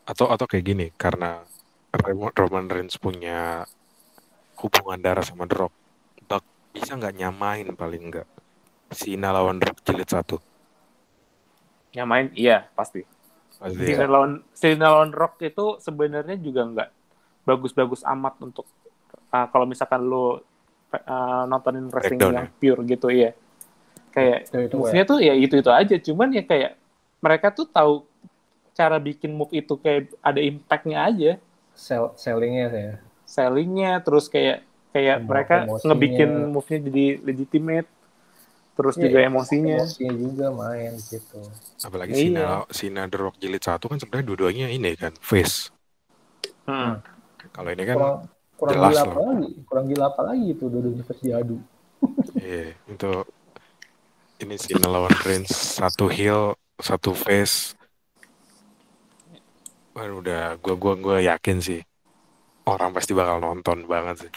atau 0.10 0.26
atau 0.26 0.50
kayak 0.50 0.66
gini 0.66 0.88
karena 0.98 1.46
Roman 2.34 2.66
Reigns 2.66 2.98
punya 2.98 3.62
hubungan 4.58 4.98
darah 4.98 5.22
sama 5.22 5.46
Buck 5.46 5.70
bisa 6.70 6.94
nggak 6.96 7.16
nyamain 7.18 7.68
paling 7.74 8.14
nggak 8.14 8.28
Cena 8.90 9.30
lawan 9.30 9.62
Rock 9.62 9.86
jilid 9.86 10.10
satu 10.10 10.38
Yang 11.90 12.08
main 12.08 12.28
iya 12.38 12.70
pasti. 12.74 13.02
Pasti 13.58 13.82
Cena 13.82 14.06
ya. 14.06 14.10
lawan 14.10 14.32
Cena 14.54 14.88
lawan 14.94 15.12
Rock 15.14 15.42
itu 15.42 15.78
sebenarnya 15.82 16.38
juga 16.38 16.62
nggak 16.66 16.90
bagus-bagus 17.46 18.06
amat 18.06 18.38
untuk 18.46 18.66
uh, 19.34 19.48
kalau 19.50 19.66
misalkan 19.66 20.06
lo 20.06 20.22
uh, 20.30 21.44
nontonin 21.50 21.90
wrestling 21.90 22.22
Breakdown 22.22 22.34
yang 22.38 22.50
pure 22.58 22.82
gitu 22.86 23.08
ya. 23.10 23.32
kayak 24.10 24.50
Itu- 24.50 24.66
itu 24.66 24.76
move-nya 24.78 25.04
tuh 25.06 25.20
ya 25.22 25.34
itu 25.38 25.54
itu 25.62 25.70
aja 25.70 25.96
cuman 26.02 26.34
ya 26.34 26.42
kayak 26.42 26.78
mereka 27.22 27.54
tuh 27.54 27.70
tahu 27.70 28.06
cara 28.74 28.98
bikin 28.98 29.34
move 29.34 29.54
itu 29.54 29.78
kayak 29.78 30.14
ada 30.24 30.42
impact-nya 30.42 30.98
aja 31.06 31.32
sell, 31.78 32.16
sellingnya 32.18 32.68
ya. 32.74 32.94
sellingnya 33.30 34.02
terus 34.02 34.26
kayak 34.26 34.66
kayak 34.94 35.18
Emo- 35.18 35.30
mereka 35.30 35.56
emosinya. 35.58 35.88
ngebikin 35.88 36.30
move-nya 36.54 36.80
jadi 36.88 37.06
legitimate 37.28 37.88
terus 38.78 38.96
Iya, 38.98 39.04
juga 39.04 39.18
emosinya 39.28 39.80
Emosinya 39.82 40.14
juga 40.16 40.46
main 40.56 40.94
gitu. 41.12 41.42
Apalagi 41.88 42.14
Iya. 42.14 42.20
Sina, 42.22 42.44
Sina 42.72 43.02
The 43.12 43.18
Rock 43.24 43.36
jilid 43.44 43.64
satu 43.64 43.86
kan 43.92 43.98
sebenarnya 44.00 44.28
dua-duanya 44.32 44.68
ini 44.72 44.92
kan 45.00 45.14
face. 45.30 45.58
Hmm. 46.68 47.02
Kalau 47.56 47.70
ini 47.76 47.84
kan 47.90 47.98
kurang 47.98 48.16
kurang 48.60 48.76
jelas 48.76 48.92
gila 48.92 49.02
loh. 49.08 49.16
apa 49.16 49.20
lagi? 49.28 49.48
Kurang 49.68 49.86
gila 49.90 50.06
apa 50.12 50.22
lagi 50.28 50.46
itu 50.54 50.64
dua-duanya 50.72 51.04
versi 51.08 51.28
adu. 51.34 51.58
Iya, 52.40 52.76
itu 52.92 53.06
ini 54.44 54.56
Cena 54.60 54.88
lawan 54.92 55.16
Reigns 55.26 55.52
satu 55.80 56.06
heel, 56.12 56.56
satu 56.80 57.12
face. 57.16 57.76
Wah, 59.96 60.08
udah 60.22 60.42
gua 60.64 60.76
gua 60.82 60.94
gua 61.06 61.18
yakin 61.30 61.58
sih 61.68 61.80
orang 62.74 62.92
pasti 62.96 63.12
bakal 63.20 63.38
nonton 63.46 63.78
banget 63.94 64.16
sih. 64.28 64.32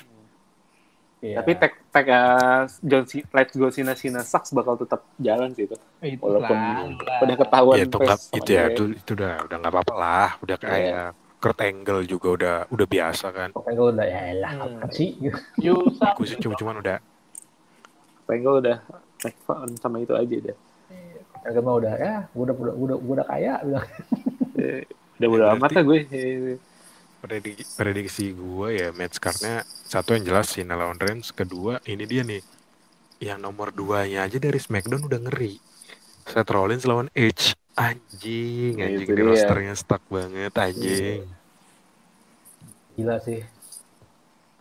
Iya. 1.22 1.38
tapi 1.38 1.54
tag 1.54 1.72
tag 1.88 2.06
uh, 2.08 2.66
John 2.82 3.06
C 3.06 3.22
Let's 3.24 3.54
Go 3.54 3.70
Cena 3.70 3.94
Cena 3.94 4.20
Sucks 4.20 4.50
bakal 4.50 4.74
tetap 4.74 5.06
jalan 5.16 5.54
sih 5.54 5.64
itu 5.64 5.78
Itu 6.02 6.18
walaupun 6.18 6.58
lah, 6.98 7.22
udah 7.22 7.36
ketahuan 7.38 7.76
Iya, 7.78 7.84
itu 7.86 7.96
sama 7.96 8.14
itu 8.34 8.50
ya 8.50 8.62
itu 8.66 8.82
itu 8.90 9.10
udah 9.14 9.32
udah 9.46 9.56
nggak 9.56 9.72
apa-apa 9.72 9.94
lah, 9.94 10.28
udah 10.42 10.56
Iya. 10.56 10.66
kayak 10.66 11.06
Kurt 11.38 11.58
Angle 11.58 12.02
juga 12.04 12.28
udah 12.28 12.56
udah 12.68 12.86
biasa 12.86 13.26
kan. 13.30 13.48
Pokoknya 13.50 13.74
gue 13.76 13.88
udah 13.92 14.06
ya 14.06 14.22
lah 14.36 14.52
Hmm. 14.52 14.78
apa 14.78 14.86
sih? 14.90 15.08
Aku 16.10 16.22
sih 16.22 16.38
cuma 16.38 16.54
cuman 16.54 16.74
udah 16.78 16.98
Tangle 18.22 18.58
udah 18.58 18.76
make 19.22 19.38
fun 19.42 19.70
sama 19.76 19.98
itu 19.98 20.14
aja 20.14 20.26
deh 20.42 20.56
Yang 21.42 21.58
mah 21.60 21.74
udah 21.76 21.92
ya, 21.94 22.14
gue 22.28 22.38
udah 22.40 22.54
udah 22.56 22.74
udah, 22.74 22.96
gua 22.98 23.14
udah 23.18 23.26
kaya 23.26 23.54
bilang. 23.60 23.86
Eh, 24.54 24.82
udah 25.18 25.28
udah 25.28 25.46
Ya, 25.46 25.52
amat 25.52 25.60
berarti- 25.60 25.74
lah 25.74 25.82
gue 25.82 25.98
prediksi, 27.22 27.64
prediksi 27.78 28.24
gue 28.34 28.68
ya 28.74 28.88
match 28.90 29.16
cardnya 29.16 29.62
satu 29.86 30.12
yang 30.12 30.24
jelas 30.26 30.50
Cena 30.50 30.74
lawan 30.74 30.98
Reigns 30.98 31.30
kedua 31.30 31.78
ini 31.86 32.04
dia 32.04 32.22
nih 32.22 32.42
yang 33.22 33.38
nomor 33.38 33.70
duanya 33.70 34.26
aja 34.26 34.36
dari 34.36 34.58
SmackDown 34.58 35.06
udah 35.06 35.20
ngeri 35.22 35.62
Seth 36.26 36.50
Rollins 36.50 36.82
lawan 36.82 37.06
Edge 37.14 37.54
anjing 37.72 38.76
Nah, 38.76 38.90
anjing 38.90 39.08
di 39.08 39.22
rosternya 39.22 39.74
stuck 39.74 40.02
banget 40.10 40.52
anjing 40.52 41.22
Gila 42.92 43.16
sih. 43.18 43.40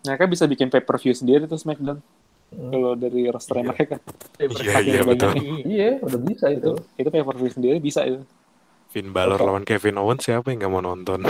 mereka 0.02 0.26
bisa 0.26 0.46
bikin 0.46 0.70
pay 0.70 0.82
per 0.82 0.98
view 0.98 1.12
sendiri 1.12 1.46
tuh 1.46 1.58
SmackDown 1.58 2.00
Hmm. 2.52 2.68
kalau 2.68 3.00
dari 3.00 3.32
roster 3.32 3.56
Iya. 3.56 3.64
mereka 3.64 3.96
iya 4.60 4.76
iya 4.84 5.02
betul. 5.08 5.32
Iya, 5.64 6.04
udah 6.04 6.20
bisa 6.20 6.52
itu 6.52 6.76
itu. 6.76 7.00
itu 7.00 7.08
pay 7.08 7.24
per 7.24 7.36
view 7.40 7.48
sendiri 7.48 7.80
bisa 7.80 8.04
itu 8.04 8.20
Finn 8.92 9.10
Balor 9.10 9.40
Betul. 9.40 9.48
lawan 9.48 9.64
Kevin 9.64 9.96
Owens 9.98 10.22
siapa 10.22 10.52
yang 10.52 10.60
nggak 10.60 10.72
mau 10.72 10.84
nonton 10.84 11.24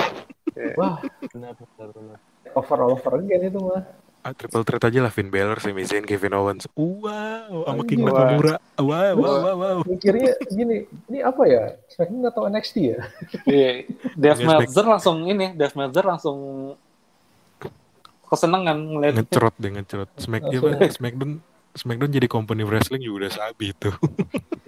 Wah, 0.76 0.98
Benar, 1.30 1.54
benar, 1.56 1.90
benar. 1.94 2.18
over 2.52 2.80
over 2.84 3.12
again 3.18 3.48
itu 3.48 3.58
mah. 3.58 3.86
ah, 4.22 4.34
triple 4.34 4.62
threat 4.62 4.84
aja 4.84 5.00
lah 5.00 5.10
Finn 5.10 5.30
Balor 5.30 5.58
Sami 5.58 5.82
Zayn 5.82 6.04
Kevin 6.04 6.34
Owens 6.34 6.66
wow 6.74 7.64
sama 7.64 7.82
King. 7.86 8.02
Nakamura 8.02 8.58
wow 8.78 9.14
wow 9.14 9.36
wow, 9.38 9.56
wow. 9.56 9.78
Mikirnya 9.82 10.38
gini, 10.46 10.86
ini 11.08 11.20
apa 11.22 11.42
ya? 11.46 11.64
Smackdown 11.88 12.26
atau 12.28 12.42
NXT 12.46 12.76
ya? 12.82 13.00
Iya, 13.46 13.70
Dave 14.14 14.38
Nge-smack. 14.40 14.60
Meltzer 14.62 14.86
langsung 14.86 15.18
ini, 15.26 15.54
Dave 15.54 15.74
Meltzer 15.74 16.06
langsung 16.06 16.38
kesenangan 18.24 18.78
ngeliat 18.78 19.14
ngecerot 19.18 19.56
deh 19.58 19.72
ngecerot 19.76 20.10
Smack 20.16 20.44
Langsung. 20.46 20.72
apa, 20.72 20.88
Smackdown 20.88 21.32
Smackdown 21.74 22.12
jadi 22.12 22.28
company 22.28 22.64
wrestling 22.64 23.04
juga 23.04 23.28
udah 23.28 23.32
sabi 23.34 23.76
tuh 23.76 23.92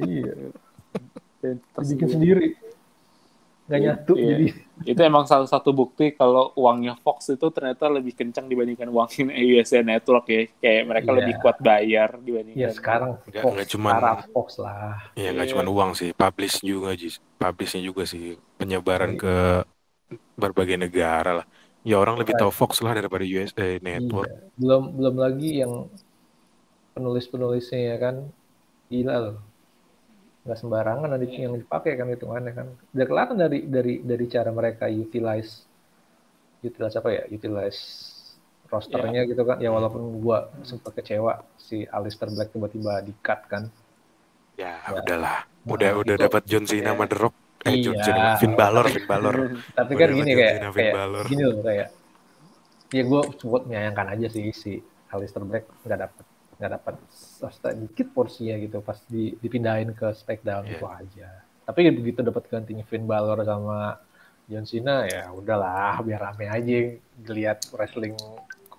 iya, 0.04 0.52
Terus 1.40 1.88
bikin 1.94 2.08
sendiri. 2.10 2.48
Gak 3.74 3.80
Iya, 3.80 3.88
nyatu 3.90 4.14
iya. 4.14 4.28
jadi. 4.30 4.48
itu 4.86 5.02
emang 5.02 5.26
salah 5.26 5.46
satu 5.46 5.72
bukti 5.72 6.12
kalau 6.12 6.54
uangnya 6.54 6.94
Fox 6.96 7.26
itu 7.28 7.50
ternyata 7.50 7.90
lebih 7.90 8.14
kencang 8.14 8.46
dibandingkan 8.46 8.86
uangnya 8.86 9.34
USA 9.50 9.82
Network 9.82 10.26
ya. 10.28 10.46
Kayak 10.56 10.84
mereka 10.86 11.10
Iya. 11.10 11.18
lebih 11.18 11.34
kuat 11.40 11.58
bayar 11.60 12.10
dibandingkan. 12.18 12.60
Ya 12.60 12.70
sekarang 12.70 13.18
Nggak- 13.24 13.42
Fox, 13.42 13.52
nggak 13.52 13.70
cuman- 13.70 13.94
sekarang 13.96 14.20
Fox 14.30 14.48
lah. 14.58 14.94
Iya 15.14 15.30
nggak 15.32 15.46
Iya. 15.46 15.52
cuma 15.52 15.64
uang 15.66 15.92
sih, 15.94 16.10
publish 16.12 16.56
juga 16.62 16.90
sih, 16.94 17.10
publishnya 17.34 17.82
juga 17.82 18.04
sih 18.04 18.26
penyebaran 18.56 19.12
Iya. 19.12 19.20
ke 19.20 19.36
berbagai 20.36 20.78
negara 20.78 21.42
lah. 21.42 21.48
Ya 21.82 21.98
orang 21.98 22.16
lebih 22.16 22.32
tahu 22.34 22.48
Fox 22.50 22.80
lah 22.80 22.94
daripada 22.94 23.24
USA 23.24 23.76
Network. 23.78 24.30
Iya. 24.30 24.40
Belum 24.56 24.84
belum 24.94 25.16
lagi 25.18 25.50
yang 25.60 25.90
penulis-penulisnya 26.94 27.82
ya 27.90 27.98
kan 27.98 28.16
gila 28.88 29.16
loh. 29.20 29.38
Nggak 30.44 30.60
sembarangan 30.60 31.08
ada 31.08 31.24
yang 31.24 31.56
dipakai 31.56 31.96
kan 31.96 32.08
hitungannya 32.08 32.52
kan. 32.52 32.68
Udah 32.92 33.06
kelihatan 33.08 33.36
dari 33.38 33.60
dari 33.64 33.94
dari 34.00 34.26
cara 34.28 34.52
mereka 34.52 34.86
utilize 34.86 35.64
utilize 36.60 36.96
apa 36.96 37.10
ya? 37.10 37.24
Utilize 37.28 37.80
rosternya 38.68 39.24
gitu 39.24 39.44
kan. 39.44 39.58
Ya 39.58 39.70
walaupun 39.70 40.20
gua 40.20 40.52
sempat 40.62 40.92
kecewa 40.94 41.44
si 41.56 41.88
Alistair 41.88 42.28
Black 42.30 42.52
tiba-tiba 42.52 43.00
di-cut 43.00 43.42
kan. 43.48 43.64
Ya, 44.54 44.78
Ya. 44.84 45.02
udahlah, 45.02 45.38
Nah, 45.66 45.74
udah 45.74 45.92
udah 45.98 46.16
itu- 46.16 46.24
dapat 46.28 46.42
John 46.46 46.64
Cena 46.64 46.82
Iya. 46.84 46.90
sama 46.94 47.06
The 47.08 47.18
Rock. 47.18 47.36
Eh, 47.64 47.80
John 47.80 47.96
Iya. 47.96 48.04
Cena, 48.04 48.28
Finn 48.38 48.54
Balor, 48.54 48.86
Finn 48.86 49.08
Balor. 49.08 49.36
Tapi 49.80 49.92
Udah 49.96 50.02
kan 50.04 50.10
gini 50.14 50.30
John 50.30 50.38
kayak 50.38 50.54
Cena, 50.54 50.70
kayak 50.70 50.94
Balor. 50.94 51.26
gini 51.26 51.44
loh 51.48 51.62
kayak 51.64 51.88
ya 52.94 53.02
gue 53.02 53.22
cukup 53.42 53.62
menyayangkan 53.66 54.08
aja 54.14 54.28
sih 54.30 54.46
si 54.54 54.78
Alistair 55.10 55.42
Black 55.42 55.66
nggak 55.82 56.00
dapat 56.06 56.26
nggak 56.56 56.72
dapat 56.72 56.96
sedikit 57.52 58.08
porsinya 58.12 58.56
gitu 58.58 58.80
pas 58.80 59.00
di, 59.06 59.34
dipindahin 59.38 59.92
ke 59.92 60.12
SmackDown 60.12 60.66
Iya. 60.66 60.74
itu 60.76 60.86
aja. 60.86 61.30
Tapi 61.64 61.80
begitu 61.92 62.20
dapat 62.22 62.44
gantinya 62.48 62.84
Finn 62.84 63.04
Balor 63.04 63.42
sama 63.44 63.98
John 64.46 64.68
Cena 64.68 65.08
ya 65.08 65.32
udahlah 65.32 66.04
biar 66.04 66.20
rame 66.20 66.46
aja 66.48 66.76
ngeliat 67.24 67.72
wrestling 67.72 68.20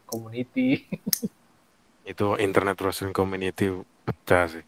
community. 0.04 0.84
Itu 2.04 2.36
internet 2.36 2.76
wrestling 2.76 3.16
community 3.16 3.72
pecah 4.04 4.44
sih. 4.52 4.64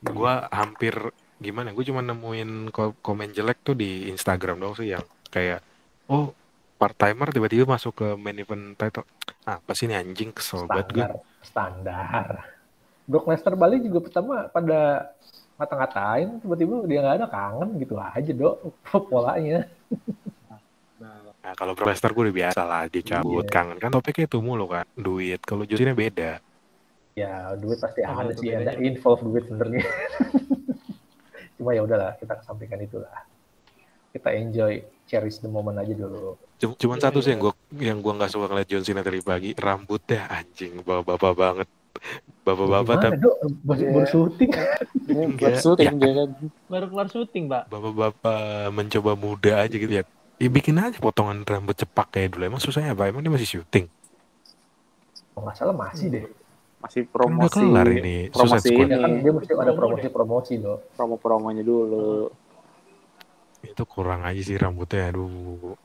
Gua 0.00 0.48
hampir 0.48 0.96
gimana? 1.36 1.76
Gue 1.76 1.84
cuma 1.84 2.00
nemuin 2.00 2.72
ko- 2.72 2.96
komen 3.04 3.36
jelek 3.36 3.60
tuh 3.60 3.76
di 3.76 4.08
Instagram 4.08 4.56
dong 4.56 4.72
sih 4.72 4.96
yang 4.96 5.04
kayak 5.28 5.60
oh 6.08 6.32
part 6.80 6.96
timer 6.96 7.28
tiba-tiba 7.28 7.68
masuk 7.68 7.92
ke 7.94 8.06
main 8.16 8.40
event 8.40 8.72
title. 8.74 9.04
Apa 9.44 9.76
sih 9.76 9.84
ini 9.84 10.00
anjing 10.00 10.32
kesel 10.32 10.64
banget 10.64 10.88
gue. 10.96 11.04
Standar. 11.42 12.46
Brock 13.06 13.26
Lesnar 13.26 13.54
balik 13.54 13.82
juga 13.82 13.98
pertama 13.98 14.46
pada 14.48 15.10
ngata-ngatain 15.58 16.40
tiba-tiba 16.40 16.74
dia 16.86 16.98
nggak 17.02 17.16
ada 17.22 17.26
kangen 17.28 17.68
gitu 17.78 17.94
aja 17.98 18.30
dok 18.32 18.56
polanya. 19.10 19.66
Nah, 21.42 21.58
kalau 21.58 21.74
Brock 21.74 21.90
Lesnar 21.90 22.14
gue 22.14 22.30
udah 22.30 22.36
biasa 22.46 22.60
lah 22.62 22.82
dicabut 22.86 23.42
Iya. 23.46 23.50
kangen 23.50 23.78
kan 23.82 23.90
topiknya 23.90 24.30
itu 24.30 24.38
mulu 24.38 24.70
kan 24.70 24.86
duit 24.94 25.42
kalau 25.42 25.66
Cena 25.66 25.90
beda 25.92 26.38
Ya 27.12 27.52
duit 27.60 27.76
pasti 27.76 28.00
Apa 28.00 28.24
ada 28.24 28.32
sih, 28.32 28.48
ada 28.56 28.72
involve 28.80 29.20
duit 29.20 29.44
sebenarnya. 29.44 29.84
Cuma 31.60 31.76
ya 31.76 31.84
udahlah, 31.84 32.16
kita 32.16 32.40
kesampingkan 32.40 32.80
itulah. 32.80 33.12
Kita 34.16 34.32
enjoy, 34.32 34.80
cherish 35.12 35.38
the 35.38 35.46
moment 35.46 35.76
aja 35.76 35.92
dulu. 35.92 36.40
Cuma, 36.56 36.72
cuman 36.74 36.96
Iya, 36.96 37.04
satu 37.04 37.18
sih 37.18 37.26
iya. 37.26 37.32
yang 37.32 37.40
gue 37.42 37.52
yang 37.84 37.98
gua 37.98 38.12
nggak 38.16 38.30
suka 38.30 38.46
ngeliat 38.46 38.64
John 38.66 38.80
Cena 38.80 39.00
tadi 39.00 39.20
pagi 39.20 39.52
rambutnya 39.52 40.24
anjing 40.26 40.80
bapak-bapak 40.80 41.32
banget 41.34 41.68
bapak-bapak 42.40 42.96
tapi 42.98 43.16
dok? 43.18 43.36
Baru, 43.60 43.78
Iya. 43.78 43.92
baru 43.92 44.06
syuting. 44.08 44.50
Ini 45.04 45.22
Enggak. 45.28 45.38
buat 45.44 45.60
syuting 45.60 45.88
kan. 45.92 46.28
Baru 46.66 46.86
kelar 46.88 47.08
syuting, 47.08 47.44
Pak. 47.46 47.62
bapak-bapak 47.68 48.40
mencoba 48.70 49.12
muda 49.14 49.52
aja 49.60 49.74
gitu 49.74 49.92
ya 49.92 50.04
ya 50.34 50.48
bikin 50.48 50.74
aja 50.74 50.96
potongan 50.96 51.44
rambut 51.44 51.76
cepak 51.76 52.08
kayak 52.10 52.32
dulu 52.32 52.48
emang 52.48 52.58
susahnya 52.58 52.90
apa 52.90 53.06
emang 53.06 53.20
dia 53.20 53.30
masih 53.30 53.46
syuting 53.52 53.86
Kalau 55.30 55.44
nggak 55.44 55.54
salah 55.54 55.76
masih 55.76 56.06
deh. 56.08 56.24
Masih 56.78 57.00
kan 57.04 57.14
promosi. 57.14 57.62
kelar 57.62 57.88
ini 57.88 58.16
promosi 58.28 58.58
Suicide 58.58 58.74
Squad 58.74 58.88
Ya 58.88 58.98
kan 58.98 59.10
ini. 59.12 59.20
dia 59.22 59.32
mesti 59.32 59.52
ada 59.52 59.62
Promo 59.62 59.78
promosi-promosi 59.78 60.52
dok. 60.58 60.78
Promo-promonya 60.92 61.62
dulu. 61.62 62.26
Itu 63.62 63.82
kurang 63.86 64.26
aja 64.26 64.42
sih 64.42 64.58
rambutnya 64.58 65.14
aduh 65.14 65.78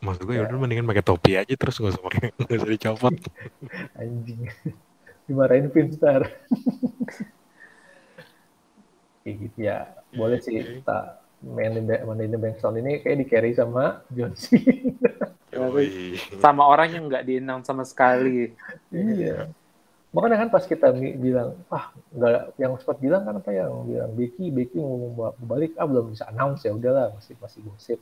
maksud 0.00 0.22
gue 0.24 0.34
Ya. 0.38 0.46
ya 0.46 0.48
udah 0.48 0.58
mendingan 0.62 0.86
pakai 0.88 1.04
topi 1.04 1.36
aja 1.36 1.54
terus 1.54 1.76
nggak 1.78 1.92
usah 1.94 2.04
pakai 2.06 2.26
nggak 2.38 2.56
usah 2.56 2.70
dicopot 2.70 3.14
Anjing. 4.00 4.40
Dimarahin 5.28 5.68
Star. 5.92 6.24
Kayak 9.20 9.34
gitu 9.44 9.58
ya. 9.60 9.78
Boleh 10.16 10.40
sih 10.40 10.56
kita 10.56 11.20
main 11.44 11.76
di 11.76 11.84
main 11.84 12.32
di 12.32 12.38
Bankstone 12.40 12.80
ini 12.80 13.04
kayak 13.04 13.18
di 13.20 13.26
carry 13.28 13.52
sama 13.52 14.00
John 14.08 14.32
Cena. 14.32 15.28
Yoi. 15.52 16.16
Sama 16.40 16.64
orang 16.64 16.96
yang 16.96 17.04
nggak 17.12 17.28
di 17.28 17.44
sama 17.60 17.84
sekali. 17.84 18.56
Iya. 18.88 19.52
Makanya 20.08 20.36
kan 20.40 20.48
pas 20.48 20.64
kita 20.64 20.88
bilang, 20.96 21.52
ah 21.68 21.92
nggak 22.16 22.56
yang 22.56 22.72
sempat 22.80 22.96
bilang 22.96 23.28
kan 23.28 23.36
apa 23.36 23.50
yang 23.52 23.84
bilang 23.84 24.10
Becky 24.16 24.48
Becky 24.48 24.80
mau 24.80 25.36
balik 25.36 25.76
ah 25.76 25.84
belum 25.84 26.16
bisa 26.16 26.24
announce 26.32 26.64
ya 26.64 26.72
udahlah 26.72 27.12
masih 27.12 27.36
masih 27.36 27.60
gosip. 27.68 28.00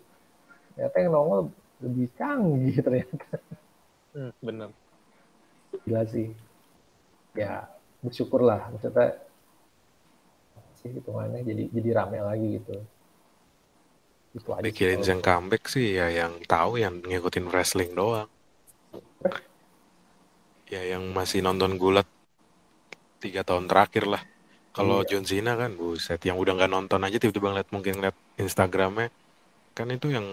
Ternyata 0.79 0.97
yang 1.03 1.11
nongol 1.11 1.41
lebih 1.83 2.07
canggih 2.15 2.77
ternyata 2.87 3.39
Hmm, 4.17 4.33
bener. 4.41 4.73
gila 5.85 6.03
sih. 6.09 6.33
Ya 7.37 7.69
bersyukurlah 8.01 8.73
maksudnya 8.73 9.19
sih 10.81 10.89
hitungannya 10.95 11.43
jadi 11.43 11.65
jadi 11.75 11.89
rame 12.01 12.19
lagi 12.23 12.49
gitu 12.61 12.77
itu 14.37 14.49
aja 14.53 14.63
Mikirin 14.63 15.01
kalau 15.01 15.11
yang 15.11 15.21
comeback 15.25 15.65
sih 15.69 15.97
ya 15.97 16.07
yang 16.13 16.33
tahu 16.45 16.77
yang 16.77 17.01
ngikutin 17.01 17.49
wrestling 17.49 17.97
doang. 17.97 18.29
Ya 20.75 20.83
yang 20.83 21.03
masih 21.15 21.41
nonton 21.47 21.73
gulat 21.79 22.07
tiga 23.23 23.43
tahun 23.47 23.67
terakhir 23.71 24.05
lah. 24.07 24.23
Kalau 24.77 25.01
Iya. 25.01 25.09
John 25.09 25.25
Cena 25.25 25.53
kan, 25.57 25.73
buset, 25.81 26.21
yang 26.29 26.37
udah 26.37 26.53
nggak 26.57 26.73
nonton 26.73 27.01
aja 27.01 27.17
tiba-tiba 27.17 27.49
ngeliat 27.53 27.71
mungkin 27.73 27.93
ngeliat 27.97 28.17
Instagramnya, 28.37 29.09
kan 29.77 29.89
itu 29.93 30.09
yang 30.17 30.27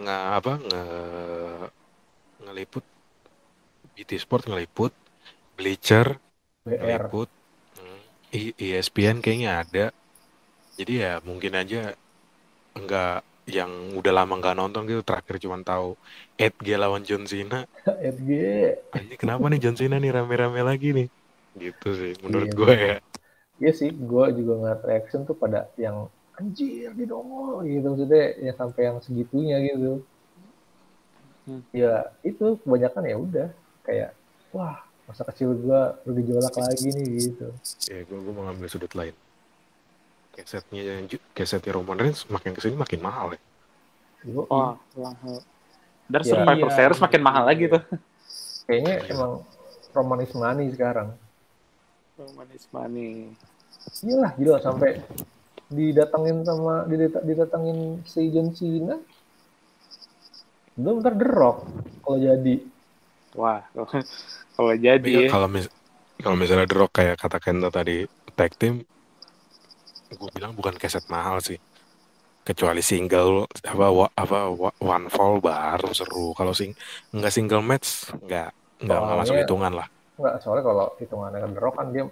nggak 0.00 0.22
apa 0.38 0.52
nge 0.68 0.82
ngeliput 2.44 2.84
BT 3.94 4.10
Sport 4.22 4.44
ngeliput, 4.50 4.92
Bleacher 5.56 6.18
BR 6.64 7.10
ngeliput, 7.10 7.28
hmm, 7.78 8.00
I- 8.38 8.56
ESPN 8.58 9.18
kayaknya 9.24 9.50
ada. 9.62 9.86
Jadi 10.78 10.92
ya 11.04 11.12
mungkin 11.28 11.52
aja 11.58 11.94
nggak 12.78 13.16
yang 13.50 13.98
udah 13.98 14.12
lama 14.22 14.38
nggak 14.38 14.54
nonton 14.54 14.86
gitu 14.86 15.02
terakhir 15.02 15.42
cuma 15.42 15.58
tahu 15.66 15.98
Edge 16.38 16.72
lawan 16.78 17.02
John 17.02 17.26
Cena. 17.26 17.66
FG 18.14 18.30
Ini 18.94 19.14
kenapa 19.18 19.50
nih 19.50 19.60
John 19.62 19.76
Cena 19.76 19.98
nih 19.98 20.14
rame-rame 20.14 20.62
lagi 20.62 20.94
nih? 20.94 21.08
Gitu 21.58 21.88
sih 21.92 22.12
menurut 22.22 22.48
Iya. 22.48 22.56
gue 22.56 22.74
ya. 22.74 22.96
Iya 23.62 23.72
sih, 23.78 23.90
gue 23.94 24.24
juga 24.42 24.52
ngeliat 24.58 24.80
reaction 24.82 25.22
tuh 25.22 25.38
pada 25.38 25.70
yang 25.78 26.10
anjir 26.34 26.90
di 26.96 27.04
dongol 27.04 27.62
gitu 27.68 27.86
maksudnya 27.92 28.24
ya 28.40 28.52
sampai 28.56 28.82
yang 28.90 28.98
segitunya 29.04 29.56
gitu. 29.62 30.02
Hmm. 31.46 31.62
Ya 31.74 32.10
itu 32.22 32.58
kebanyakan 32.62 33.02
ya 33.06 33.16
udah 33.18 33.48
kayak 33.86 34.10
wah 34.54 34.78
masa 35.06 35.26
kecil 35.28 35.54
gue 35.58 35.80
bergejolak 36.06 36.54
lagi 36.54 36.88
nih 36.90 37.06
gitu. 37.28 37.48
Ya 37.90 38.00
gue 38.06 38.18
gue 38.18 38.32
mau 38.32 38.46
ngambil 38.48 38.68
sudut 38.70 38.92
lain. 38.94 39.14
Kesetnya 40.32 41.04
kesetnya 41.36 41.72
Roman 41.76 42.00
Reigns 42.00 42.24
makin 42.32 42.56
ke 42.56 42.60
sini 42.64 42.76
makin 42.76 43.00
mahal 43.04 43.36
ya. 43.36 43.40
Wah, 44.48 44.78
mahal. 44.96 45.44
Dan 46.08 46.20
Iya. 46.24 46.30
Survivor 46.32 46.68
Iya, 46.68 46.76
Series 46.76 47.00
makin 47.00 47.22
mahal 47.22 47.44
lagi 47.44 47.64
tuh. 47.68 47.82
kayaknya 48.64 48.94
Iya. 49.02 49.12
emang 49.12 49.32
romanis 49.92 50.32
money 50.32 50.66
sekarang. 50.72 51.12
Manis 52.38 52.64
money. 52.70 53.34
Iyalah 54.00 54.32
gila 54.38 54.58
sampai 54.62 55.02
didatengin 55.66 56.44
sama 56.46 56.86
didat- 56.86 57.24
didatengin 57.24 58.04
si 58.06 58.30
John 58.30 58.54
Cena. 58.54 58.96
Belum 60.78 61.02
ntar 61.02 61.18
The 61.18 61.26
Rock 61.28 61.58
kalau 62.00 62.18
jadi. 62.20 62.56
Wah, 63.34 63.64
kalau 64.54 64.74
jadi 64.86 65.26
ya. 65.26 65.28
kalau 65.28 65.48
mis 65.48 65.66
kalau 66.20 66.36
misalnya 66.38 66.68
The 66.68 66.76
Rock 66.78 66.92
kayak 66.94 67.16
kata 67.18 67.38
Kenta 67.42 67.68
tadi 67.68 68.06
tag 68.38 68.54
team, 68.54 68.84
gue 70.20 70.28
bilang 70.36 70.52
bukan 70.58 70.74
keset 70.82 71.04
mahal 71.14 71.36
sih. 71.48 71.58
Kecuali 72.48 72.82
single 72.82 73.46
apa 73.72 73.86
wa- 73.98 74.14
apa 74.22 74.38
wa- 74.62 74.76
one 74.82 75.06
fall 75.14 75.34
baru 75.48 75.88
seru. 75.98 76.34
Kalau 76.38 76.52
sing 76.60 76.70
nggak 77.16 77.32
single 77.36 77.62
match 77.70 77.88
nggak 78.26 78.48
nggak 78.84 78.98
nggak 79.04 79.18
masuk 79.22 79.36
hitungan 79.40 79.72
lah. 79.78 79.86
Enggak, 80.18 80.34
soalnya 80.42 80.64
kalau 80.70 80.86
hitungannya 81.00 81.38
The 81.54 81.60
Rock 81.64 81.74
kan 81.80 81.88
dia 81.94 82.04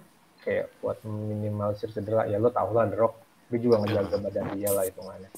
kayak 0.45 0.65
buat 0.81 0.97
minimalisir 1.05 1.89
cedera. 1.95 2.21
Ya 2.31 2.37
lo 2.43 2.49
tau 2.57 2.69
lah 2.77 2.85
The 2.91 2.97
Rock. 3.01 3.13
Dia 3.51 3.59
juga 3.65 3.75
ngejaga 3.83 4.17
badan 4.25 4.47
dia 4.55 4.69
lah 4.75 4.83
hitungannya. 4.89 5.29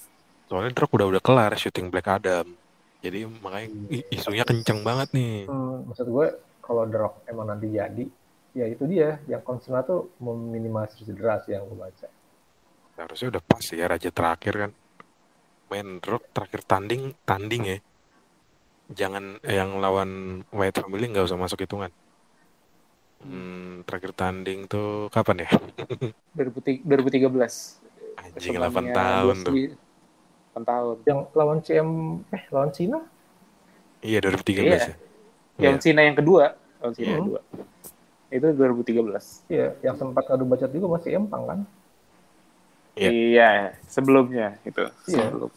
Soalnya 0.47 0.71
The 0.75 0.79
Rock 0.83 0.91
udah 0.97 1.07
udah 1.11 1.21
kelar 1.23 1.51
syuting 1.59 1.87
Black 1.91 2.07
Adam. 2.07 2.45
Jadi 3.03 3.27
makanya 3.43 3.67
i- 3.91 4.07
isunya 4.15 4.43
kenceng 4.47 4.79
banget 4.87 5.09
nih. 5.17 5.31
Hmm, 5.47 5.75
maksud 5.87 6.07
gue 6.15 6.27
kalau 6.65 6.83
The 6.91 6.97
Rock 7.03 7.15
emang 7.31 7.47
nanti 7.51 7.67
jadi, 7.79 8.03
ya 8.59 8.65
itu 8.73 8.83
dia. 8.93 9.09
Yang 9.31 9.41
concern 9.47 9.83
tuh 9.89 9.99
meminimalisir 10.25 11.03
cedera 11.07 11.35
sih 11.43 11.51
yang 11.55 11.63
gue 11.69 11.77
baca. 11.85 12.07
Harusnya 12.93 13.27
udah 13.33 13.43
pas 13.43 13.65
ya 13.65 13.85
raja 13.89 14.09
terakhir 14.13 14.53
kan. 14.53 14.71
Main 15.71 15.97
Rock 16.05 16.29
terakhir 16.29 16.61
tanding 16.63 17.17
tanding 17.25 17.63
ya. 17.65 17.77
Jangan 18.93 19.41
yang 19.41 19.81
lawan 19.81 20.41
White 20.53 20.77
Family 20.77 21.09
nggak 21.09 21.25
usah 21.25 21.39
masuk 21.39 21.65
hitungan. 21.65 21.89
Hmm, 23.23 23.81
terakhir 23.87 24.11
tanding 24.13 24.67
tuh 24.67 25.07
kapan 25.09 25.47
ya? 25.47 25.49
2003 26.37 26.83
2013. 26.85 27.81
Anjing 28.13 28.53
WrestleMania 28.53 28.93
8 28.93 28.99
tahun 28.99 29.35
tuh. 29.41 29.53
8 30.53 30.69
tahun. 30.69 30.95
Yang 31.09 31.19
lawan 31.33 31.59
CM, 31.65 31.89
eh 32.29 32.43
lawan 32.53 32.69
Cina? 32.69 32.99
Iya 34.03 34.19
2013 34.21 34.61
Iya. 34.61 34.77
ya. 34.77 34.95
Yang 35.57 35.75
Cina 35.81 36.01
yang 36.03 36.17
kedua, 36.19 36.53
yang 36.83 36.91
Cina 36.93 37.07
Hmm. 37.07 37.13
yang 37.15 37.23
kedua. 37.25 37.39
Itu 38.29 38.47
2013. 38.53 39.25
Iya, 39.47 39.67
yang 39.81 39.95
sempat 39.95 40.25
ngadu 40.27 40.45
bacot 40.45 40.69
juga 40.69 40.87
masih 40.91 41.17
Empang 41.17 41.43
kan? 41.47 41.59
Iya. 42.93 43.09
Iya, 43.09 43.49
sebelumnya 43.89 44.57
itu. 44.61 44.85
Iya. 45.09 45.25
Sebelum. 45.29 45.49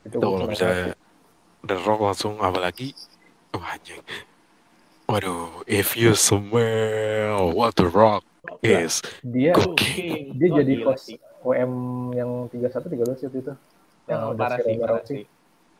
Itu 0.00 0.16
Itu 0.18 0.18
kalau 0.18 0.46
misalnya 0.48 0.98
The 1.62 1.76
Rock 1.86 2.00
langsung 2.02 2.34
apalagi 2.42 2.96
wah 3.54 3.76
anjing. 3.76 4.02
Waduh, 5.06 5.66
if 5.66 5.98
you 5.98 6.14
smell 6.14 7.50
what 7.54 7.74
The 7.74 7.90
Rock 7.90 8.22
is 8.62 9.02
dia 9.22 9.54
cooking. 9.54 10.34
dia 10.38 10.48
Wah, 10.50 10.56
jadi 10.62 10.74
host. 10.86 11.06
WM 11.40 11.72
yang 12.12 12.30
31 12.52 12.90
32 12.90 13.16
waktu 13.16 13.38
itu. 13.40 13.54
Yang 14.10 14.20
Oh, 14.20 14.34
parah 14.36 14.58
sih, 14.60 14.74
parah 14.76 15.02
sih. 15.06 15.24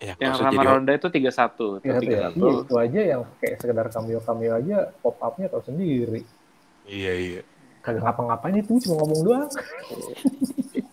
Ya, 0.01 0.15
Yang 0.17 0.35
Rama 0.41 0.53
jadi 0.57 0.67
Ronda 0.73 0.93
itu 0.97 1.09
31. 1.13 1.21
Itu 1.77 1.85
Iya, 1.85 1.93
satu 1.93 2.09
ya. 2.09 2.21
31. 2.33 2.41
Iya, 2.41 2.53
itu 2.65 2.75
aja 2.81 3.01
yang 3.05 3.23
kayak 3.43 3.57
sekedar 3.61 3.87
cameo-cameo 3.93 4.53
aja 4.57 4.77
pop 5.05 5.17
up-nya 5.21 5.47
tau 5.53 5.61
sendiri. 5.61 6.25
Iya 6.89 7.13
iya. 7.19 7.43
Kagak 7.81 8.05
ngapa-ngapain 8.05 8.61
itu 8.61 8.77
cuma 8.85 9.01
ngomong 9.01 9.21
doang. 9.25 9.49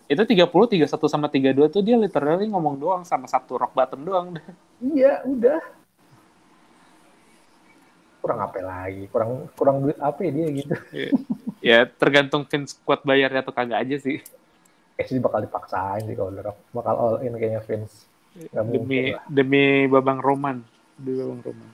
Itu 0.07 0.23
30, 0.23 0.88
31 0.88 0.88
sama 1.11 1.27
32 1.27 1.67
tuh 1.67 1.83
dia 1.83 1.99
literally 1.99 2.47
ngomong 2.47 2.79
doang 2.79 3.01
sama 3.03 3.27
satu 3.27 3.59
rock 3.59 3.75
bottom 3.75 4.07
doang. 4.07 4.27
Iya, 4.79 5.19
udah. 5.27 5.59
Kurang 8.23 8.39
apa 8.39 8.59
lagi? 8.63 9.03
Kurang 9.11 9.51
kurang 9.51 9.83
duit 9.83 9.99
apa 9.99 10.19
ya 10.23 10.31
dia 10.31 10.47
gitu. 10.47 10.73
ya 11.59 11.79
tergantung 11.83 12.47
Vince 12.47 12.79
kuat 12.88 13.03
bayarnya 13.03 13.43
atau 13.43 13.51
kagak 13.51 13.83
aja 13.83 13.99
sih. 13.99 14.23
Kayak 14.95 15.07
sih 15.11 15.19
bakal 15.19 15.43
dipaksain 15.43 16.07
sih 16.07 16.15
kalau 16.15 16.31
Rock. 16.39 16.57
Bakal 16.71 16.95
all 16.95 17.15
in 17.27 17.35
kayaknya 17.35 17.61
Vince. 17.67 18.07
Demi 18.55 19.11
demi 19.27 19.91
Babang 19.91 20.23
Roman. 20.23 20.63
Demi 20.95 21.19
Babang 21.19 21.41
Roman. 21.43 21.69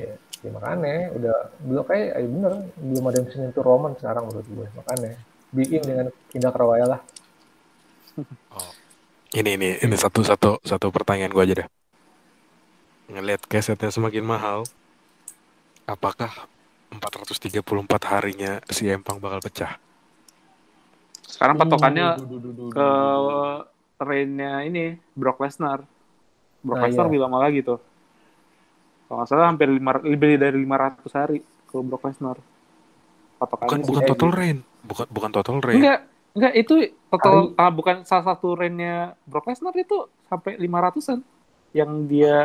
Ya, 0.00 0.16
ya 0.44 0.50
makanya 0.52 1.08
udah 1.16 1.36
belum 1.64 1.84
kayak 1.88 2.08
ya 2.20 2.28
bener 2.28 2.52
belum 2.76 3.04
ada 3.08 3.16
yang 3.16 3.26
bisa 3.26 3.38
nyentuh 3.40 3.64
Roman 3.64 3.92
sekarang 3.96 4.28
menurut 4.28 4.46
gue 4.46 4.66
makanya 4.76 5.12
bikin 5.56 5.80
dengan 5.80 6.06
Indah 6.36 6.52
Karawaya 6.52 6.86
lah 6.86 7.00
Ini 9.34 9.58
ini 9.58 9.68
ini 9.82 9.96
satu 9.98 10.22
satu 10.22 10.62
satu 10.62 10.94
pertanyaan 10.94 11.34
gua 11.34 11.42
aja 11.42 11.66
deh. 11.66 11.68
Ngelihat 13.10 13.50
kesetnya 13.50 13.90
semakin 13.90 14.22
mahal, 14.22 14.62
apakah 15.90 16.46
434 16.94 17.58
harinya 18.14 18.62
si 18.70 18.86
Empang 18.86 19.18
bakal 19.18 19.42
pecah? 19.42 19.74
Sekarang 21.26 21.58
patokannya 21.58 22.14
duh, 22.22 22.70
ke 22.70 22.90
reign-nya 23.98 24.62
ini 24.62 25.02
Brock 25.18 25.42
Lesnar. 25.42 25.82
Brock 26.62 26.78
Nah, 26.78 26.86
Lesnar 26.86 27.04
iya. 27.04 27.10
lebih 27.10 27.20
lama 27.26 27.38
lagi 27.42 27.60
tuh. 27.66 27.82
Kalau 29.04 29.16
nggak 29.20 29.28
salah 29.28 29.46
hampir 29.52 29.68
lima, 29.68 30.00
lebih 30.00 30.40
dari 30.40 30.56
500 30.64 31.12
hari 31.12 31.38
ke 31.44 31.76
Brock 31.84 32.04
Lesnar. 32.08 32.38
Patokannya 33.36 33.68
Bukan 33.68 33.80
bukan 33.84 34.02
Edge. 34.02 34.10
total 34.14 34.30
reign, 34.32 34.58
bukan 34.86 35.06
bukan 35.12 35.30
total 35.34 35.56
reign. 35.60 35.76
Enggak, 35.82 35.98
enggak 36.32 36.52
itu 36.56 36.74
total 37.12 37.36
ah, 37.60 37.70
bukan 37.70 37.96
salah 38.08 38.24
satu 38.32 38.56
reign-nya 38.56 39.18
Brock 39.28 39.50
Lesnar 39.50 39.74
itu 39.76 40.08
sampai 40.30 40.56
500-an. 40.56 41.20
Yang 41.74 41.90
dia 42.06 42.38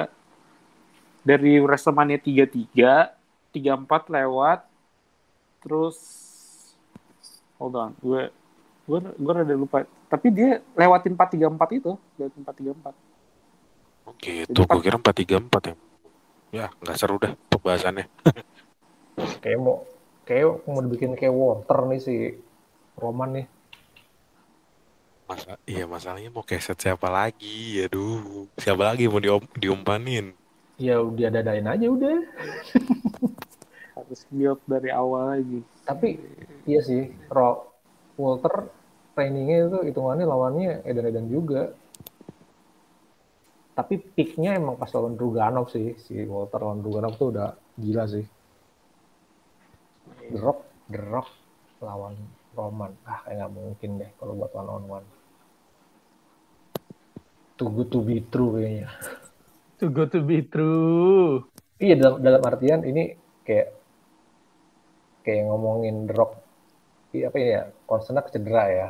dari 1.23 1.61
WrestleMania 1.61 2.17
33, 2.17 3.53
34 3.53 4.15
lewat 4.17 4.59
terus 5.59 5.97
hold 7.59 7.75
on, 7.75 7.91
gue 7.99 8.31
gue 8.89 8.99
gue 9.05 9.31
rada 9.31 9.55
lupa. 9.55 9.85
Tapi 10.09 10.33
dia 10.33 10.57
lewatin 10.73 11.13
434 11.13 11.77
itu, 11.77 11.91
lewatin 12.17 12.41
434. 12.41 13.09
Gitu, 14.17 14.59
gua 14.65 14.81
kira 14.81 14.97
434 14.97 15.69
ya. 15.69 15.75
Ya, 16.49 16.65
nggak 16.81 16.97
seru 16.97 17.15
dah 17.21 17.33
pembahasannya. 17.51 18.05
kayak 19.43 19.59
mau 19.65 19.75
kayak 20.27 20.47
mau 20.69 20.79
dibikin 20.85 21.11
kayak 21.19 21.35
Walter 21.35 21.79
nih 21.89 21.99
si 22.05 22.15
Roman 23.01 23.29
nih 23.35 23.45
Masa, 25.29 25.53
iya 25.73 25.83
masalahnya 25.93 26.29
mau 26.35 26.43
keset 26.49 26.77
siapa 26.83 27.07
lagi? 27.17 27.55
Aduh, 27.85 28.49
siapa 28.63 28.83
lagi 28.89 29.03
mau 29.11 29.21
diom, 29.23 29.43
diumpanin? 29.61 30.25
ya 30.79 30.95
udah 31.03 31.27
dadain 31.35 31.67
aja 31.67 31.85
udah 31.91 32.15
Harus 33.97 34.21
build 34.31 34.59
dari 34.65 34.89
awal 34.89 35.23
lagi. 35.37 35.59
tapi 35.87 36.09
iya 36.69 36.79
sih 36.85 37.01
Ro 37.29 37.65
Walter 38.21 38.69
trainingnya 39.17 39.57
itu 39.67 39.77
hitungannya 39.89 40.25
lawannya 40.29 40.71
edan-edan 40.85 41.27
juga 41.35 41.61
tapi 43.79 43.95
peaknya 43.95 44.59
emang 44.59 44.75
pas 44.75 44.91
lawan 44.91 45.15
Druganov 45.15 45.71
sih 45.71 45.95
si 45.95 46.19
Walter 46.27 46.59
lawan 46.59 46.83
Druganov 46.83 47.15
tuh 47.15 47.31
udah 47.31 47.55
gila 47.79 48.03
sih 48.11 48.27
The 50.29 50.39
Rock 50.43 50.59
The 50.91 50.99
Rock 50.99 51.29
lawan 51.79 52.15
Roman. 52.59 52.91
Ah, 53.07 53.23
kayak 53.23 53.35
nggak 53.39 53.51
mungkin 53.53 53.89
deh 54.01 54.09
kalau 54.19 54.33
buat 54.35 54.51
one 54.51 54.69
on 54.69 54.83
one. 54.89 55.07
Too 57.55 57.69
good 57.71 57.89
to 57.91 57.99
be 58.03 58.23
true 58.27 58.55
kayaknya. 58.55 58.87
Too 59.79 59.91
good 59.91 60.11
to 60.11 60.19
be 60.23 60.43
true. 60.43 61.47
Iya 61.79 61.95
dalam 61.95 62.19
dalam 62.19 62.41
artian 62.43 62.83
ini 62.83 63.15
kayak 63.47 63.71
kayak 65.23 65.43
ngomongin 65.47 66.07
The 66.09 66.13
Rock 66.15 66.31
iya 67.15 67.31
apa 67.31 67.37
ya 67.39 67.61
concernnya 67.87 68.27
cedera 68.27 68.63
ya. 68.67 68.87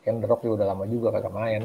Kan 0.00 0.24
The 0.24 0.26
Rock 0.28 0.40
juga 0.44 0.64
udah 0.64 0.68
lama 0.72 0.84
juga 0.88 1.12
kagak 1.12 1.34
main. 1.36 1.62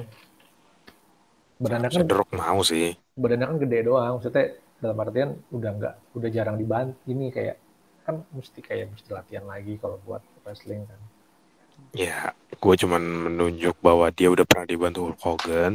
Badannya 1.64 1.90
kan 1.96 2.06
Cedrok 2.12 2.30
mau 2.40 2.62
sih. 2.70 2.88
badannya 3.22 3.48
kan 3.50 3.58
gede 3.64 3.80
doang 3.90 4.12
maksudnya 4.16 4.46
dalam 4.84 4.98
artian 5.04 5.30
udah 5.58 5.72
nggak 5.78 5.94
udah 6.18 6.30
jarang 6.36 6.58
dibantu 6.62 6.96
ini 7.14 7.26
kayak 7.36 7.56
kan 8.06 8.16
mesti 8.38 8.60
kayak 8.68 8.86
mesti 8.94 9.10
latihan 9.18 9.46
lagi 9.54 9.74
kalau 9.82 9.98
buat 10.08 10.22
wrestling 10.44 10.84
kan 10.90 11.00
Ya, 11.96 12.36
gue 12.64 12.74
cuman 12.82 13.02
menunjuk 13.26 13.76
bahwa 13.80 14.08
dia 14.18 14.28
udah 14.34 14.44
pernah 14.50 14.68
dibantu 14.68 15.00
Hulk 15.08 15.20
Hogan. 15.26 15.74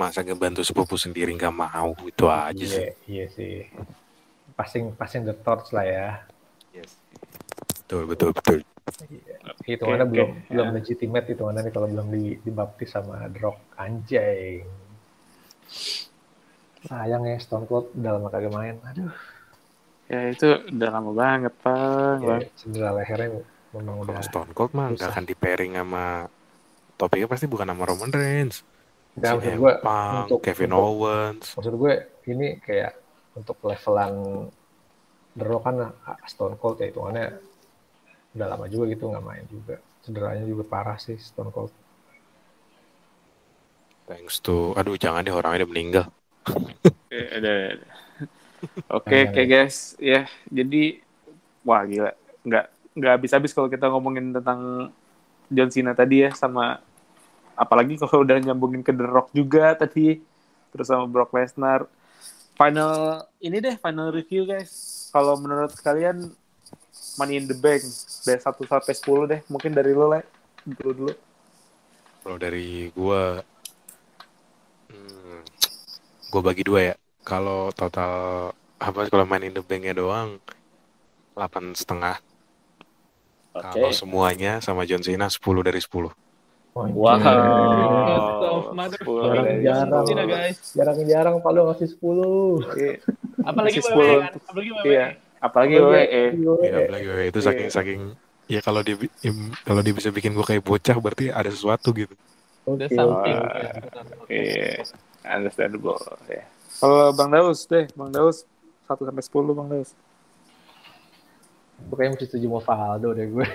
Masa 0.00 0.20
ngebantu 0.26 0.60
sepupu 0.66 0.94
sendiri 0.98 1.30
nggak 1.38 1.54
mau, 1.54 1.90
itu 2.10 2.24
aja 2.26 2.66
sih. 2.66 2.82
iya 2.82 2.86
iya 3.12 3.24
sih 3.36 3.52
passing 4.58 4.84
passing 4.98 5.22
the 5.28 5.34
torch 5.44 5.68
lah 5.76 5.84
ya 5.86 6.06
Betul, 7.82 8.06
betul, 8.08 8.30
betul. 8.32 8.58
itu 9.74 9.82
Oke, 9.82 9.90
mana 9.90 10.04
oke. 10.06 10.12
belum 10.12 10.28
Ya. 10.50 10.50
belum 10.52 10.68
legitimate 10.76 11.26
itu 11.32 11.42
mana 11.46 11.60
nih 11.64 11.72
kalau 11.74 11.88
belum 11.92 12.06
di, 12.14 12.22
dibaptis 12.46 12.90
sama 12.94 13.26
The 13.32 13.38
Rock 13.42 13.58
anjay 13.78 14.62
sayang 16.82 17.22
ya 17.24 17.38
Stone 17.38 17.64
Cold 17.64 17.94
udah 17.94 18.10
lama 18.12 18.28
kagak 18.28 18.52
main 18.52 18.76
aduh 18.82 19.12
Ya 20.06 20.28
itu 20.28 20.44
udah 20.68 20.90
lama 20.92 21.10
banget, 21.14 21.54
Pak. 21.58 22.20
ya, 22.20 22.36
cedera 22.52 22.92
lehernya 22.92 23.40
memang 23.72 24.04
udah 24.04 24.12
Kalau 24.12 24.28
Stone 24.28 24.52
Cold 24.52 24.72
mah 24.72 24.86
nggak 24.90 25.00
susah. 25.00 25.08
akan 25.10 25.24
di 25.24 25.34
pairing 25.34 25.72
sama 25.72 26.04
topiknya 26.94 27.26
pasti 27.26 27.46
bukan 27.46 27.64
sama 27.66 27.82
Roman 27.82 28.12
Reigns. 28.12 28.60
Si 29.10 29.18
maksud 29.18 29.40
gue 29.56 29.72
Punk, 29.80 30.12
untuk, 30.28 30.38
Kevin 30.42 30.68
untuk- 30.70 30.84
Owens. 31.00 31.44
maksud 31.56 31.74
gue 31.74 31.94
ini 32.26 32.48
kayak 32.58 32.92
untuk 33.32 33.56
levelan 33.62 34.12
The 35.32 35.44
Rock 35.46 35.62
kan 35.62 35.76
Stone 36.26 36.56
Cold 36.56 36.76
ya 36.76 36.92
hitungannya 36.92 37.26
udah 38.32 38.46
lama 38.48 38.66
juga 38.68 38.84
gitu 38.88 39.08
nggak 39.08 39.24
main 39.24 39.44
juga 39.48 39.80
cederanya 40.00 40.44
juga 40.44 40.64
parah 40.66 40.96
sih 40.96 41.16
Stone 41.16 41.48
Cold 41.48 41.72
Thanks 44.12 44.44
to, 44.44 44.76
aduh 44.76 45.00
jangan 45.00 45.24
deh 45.24 45.32
orangnya 45.32 45.64
udah 45.64 45.70
meninggal. 45.72 46.06
Oke, 48.92 49.32
oke 49.32 49.42
guys. 49.48 49.96
Ya, 49.96 50.28
jadi 50.52 51.00
wah 51.64 51.80
gila. 51.88 52.12
Nggak 52.44 52.68
nggak 52.92 53.12
habis-habis 53.16 53.56
kalau 53.56 53.72
kita 53.72 53.88
ngomongin 53.88 54.36
tentang 54.36 54.92
John 55.48 55.72
Cena 55.72 55.96
tadi 55.96 56.28
ya 56.28 56.30
sama 56.36 56.84
apalagi 57.56 57.96
kalau 57.96 58.20
udah 58.20 58.36
nyambungin 58.36 58.84
ke 58.84 58.92
The 58.92 59.06
Rock 59.08 59.32
juga 59.32 59.72
tadi 59.72 60.20
terus 60.68 60.92
sama 60.92 61.08
Brock 61.08 61.32
Lesnar. 61.32 61.88
Final 62.52 63.24
ini 63.40 63.64
deh 63.64 63.80
final 63.80 64.12
review 64.12 64.44
guys. 64.44 65.08
Kalau 65.08 65.40
menurut 65.40 65.72
kalian 65.80 66.36
Money 67.16 67.40
in 67.40 67.48
the 67.48 67.56
Bank 67.56 67.84
dari 68.24 68.40
1 68.40 68.44
sampai 68.44 68.94
10 68.96 69.32
deh. 69.32 69.40
Mungkin 69.48 69.72
dari 69.72 69.92
lo 69.96 70.12
lah. 70.12 70.24
Dulu 70.64 70.92
dulu. 70.92 71.14
Kalau 72.22 72.38
dari 72.38 72.86
gua, 72.94 73.42
gua 76.32 76.42
bagi 76.42 76.64
dua 76.64 76.80
ya. 76.82 76.94
Kalau 77.22 77.68
total 77.70 78.12
apa 78.80 79.06
kalau 79.06 79.22
main 79.22 79.44
in 79.44 79.52
the 79.52 79.60
banknya 79.60 79.92
doang, 79.92 80.40
delapan 81.32 81.70
setengah. 81.72 82.16
Oke. 83.52 83.68
Kalau 83.68 83.92
semuanya 83.92 84.58
sama 84.58 84.82
John 84.82 85.04
Cena 85.04 85.28
10 85.28 85.38
dari 85.60 85.76
10. 85.76 86.08
Wah, 86.72 86.88
Wow. 86.88 87.20
Best 87.20 88.48
of 88.48 88.64
mother- 88.72 88.96
Sepuluh 88.96 89.28
dari 89.28 89.60
Jarang. 89.60 89.84
sepuluh. 89.84 90.08
Cina 90.08 90.22
guys. 90.24 90.56
jarang-jarang 90.72 91.36
Palu 91.38 91.60
ngasih 91.68 91.88
10 91.92 92.64
Iya. 92.72 92.94
Apalagi 93.44 93.78
10 93.78 93.92
kan. 93.92 94.32
Apalagi 94.40 94.70
WWE. 94.72 94.88
Iya. 94.88 95.06
Apalagi 95.38 95.74
WWE. 95.76 96.22
Ya, 96.64 96.76
apalagi 96.80 97.06
WWE 97.06 97.26
itu 97.28 97.40
saking 97.40 97.68
saking 97.68 98.00
ya 98.48 98.60
kalau 98.60 98.80
dia 98.80 98.96
kalau 99.62 99.80
dia 99.80 99.92
bisa 99.92 100.08
bikin 100.08 100.32
gua 100.32 100.44
kayak 100.44 100.64
bocah 100.64 100.96
berarti 100.96 101.28
ada 101.28 101.52
sesuatu 101.52 101.92
gitu. 101.92 102.16
Udah 102.64 102.88
something. 102.88 103.36
Oke, 104.24 104.40
understandable. 105.26 105.98
Ya. 106.26 106.44
Kalau 106.82 107.14
Bang 107.14 107.30
Daus 107.30 107.62
deh, 107.66 107.86
Bang 107.94 108.10
Daus 108.10 108.42
1 108.90 108.98
sampai 108.98 109.24
10 109.24 109.58
Bang 109.58 109.68
Daus. 109.70 109.90
Gue 111.82 111.96
kayaknya 111.98 112.14
mesti 112.14 112.26
setuju 112.30 112.46
sama 112.46 112.60
Faldo 112.62 113.10
deh 113.14 113.26
gue. 113.26 113.42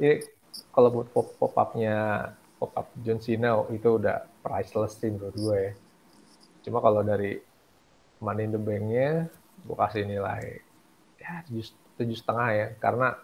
Ini 0.00 0.12
kalau 0.72 0.88
buat 0.90 1.08
pop 1.12 1.36
pop 1.36 1.52
upnya 1.54 2.32
pop 2.56 2.72
up 2.72 2.88
John 3.04 3.20
Cena 3.20 3.60
itu 3.68 4.00
udah 4.00 4.24
priceless 4.40 4.96
sih 4.96 5.12
menurut 5.12 5.36
gue. 5.36 5.58
ya. 5.60 5.72
Cuma 6.64 6.80
kalau 6.80 7.04
dari 7.04 7.36
Money 8.24 8.48
in 8.48 8.56
the 8.56 8.60
Bank-nya 8.60 9.28
gue 9.64 9.76
kasih 9.76 10.04
nilai 10.04 10.60
ya 11.20 11.40
tujuh 11.48 11.72
tujuh 11.96 12.16
setengah 12.20 12.48
ya 12.52 12.66
karena 12.76 13.16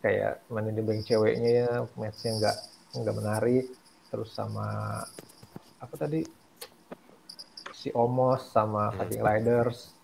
kayak 0.00 0.40
Money 0.48 0.72
in 0.72 0.76
the 0.80 0.84
Bank 0.84 1.04
ceweknya 1.04 1.50
ya 1.64 1.68
matchnya 1.96 2.30
nggak 2.40 2.56
nggak 3.00 3.16
menarik 3.16 3.66
terus 4.12 4.28
sama 4.36 5.00
apa 5.80 5.94
tadi? 5.96 6.20
Si 7.72 7.88
Omos 7.96 8.52
sama 8.52 8.92
Viking 8.92 9.24
Riders. 9.24 9.96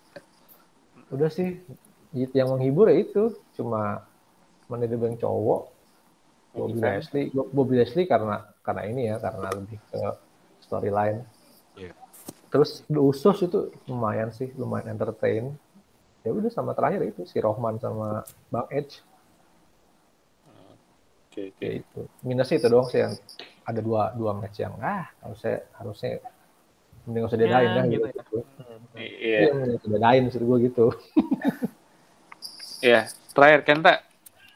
Udah 1.12 1.28
sih 1.28 1.60
yang 2.32 2.56
menghibur 2.56 2.88
ya 2.88 3.04
itu. 3.04 3.36
Cuma 3.52 4.08
Bank 4.66 5.20
cowok 5.20 5.62
Bobby 6.56 6.80
Event. 6.80 7.04
Lashley. 7.04 7.24
Bobby 7.30 7.74
Lashley 7.76 8.04
karena 8.08 8.48
karena 8.64 8.82
ini 8.88 9.02
ya 9.12 9.20
karena 9.20 9.52
lebih 9.52 9.78
ke 9.92 10.00
storyline. 10.64 11.22
Iya. 11.78 11.94
terus 12.48 12.82
The 12.88 12.98
Usos 12.98 13.44
itu 13.44 13.70
lumayan 13.86 14.32
sih 14.32 14.50
lumayan 14.56 14.96
entertain. 14.96 15.52
Ya 16.24 16.32
udah 16.32 16.50
sama 16.50 16.72
terakhir 16.72 17.04
itu 17.06 17.28
si 17.28 17.38
Rohman 17.38 17.76
sama 17.78 18.24
Bang 18.48 18.66
Edge 18.72 19.04
Oke, 21.38 21.54
oke. 21.54 21.62
ya 21.62 21.70
itu 21.78 22.00
minusnya 22.26 22.56
itu 22.58 22.66
doang 22.66 22.88
sih 22.90 22.98
yang 23.06 23.14
ada 23.62 23.80
dua 23.80 24.10
dua 24.18 24.34
match 24.34 24.58
yang 24.58 24.74
ah 24.82 25.06
harusnya 25.22 25.62
harusnya 25.78 26.18
mending 27.06 27.24
usah 27.30 27.38
diadain 27.38 27.62
Ya, 27.62 27.76
kan 27.78 27.84
gitu 27.86 28.06
gitu, 28.10 28.36
Iya. 28.98 29.38
Iya, 29.38 29.50
mending 29.54 29.78
usah 29.78 29.90
diadain 29.94 30.22
maksud 30.26 30.42
gue 30.42 30.56
gitu 30.66 30.86
Iya. 32.82 33.00
Terakhir 33.34 33.60
Kenta 33.62 34.02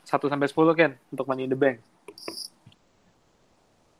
1 0.07 0.27
sampai 0.27 0.47
10 0.51 0.75
Ken 0.79 0.93
untuk 1.15 1.27
Money 1.31 1.47
in 1.47 1.55
the 1.55 1.59
Bank. 1.59 1.79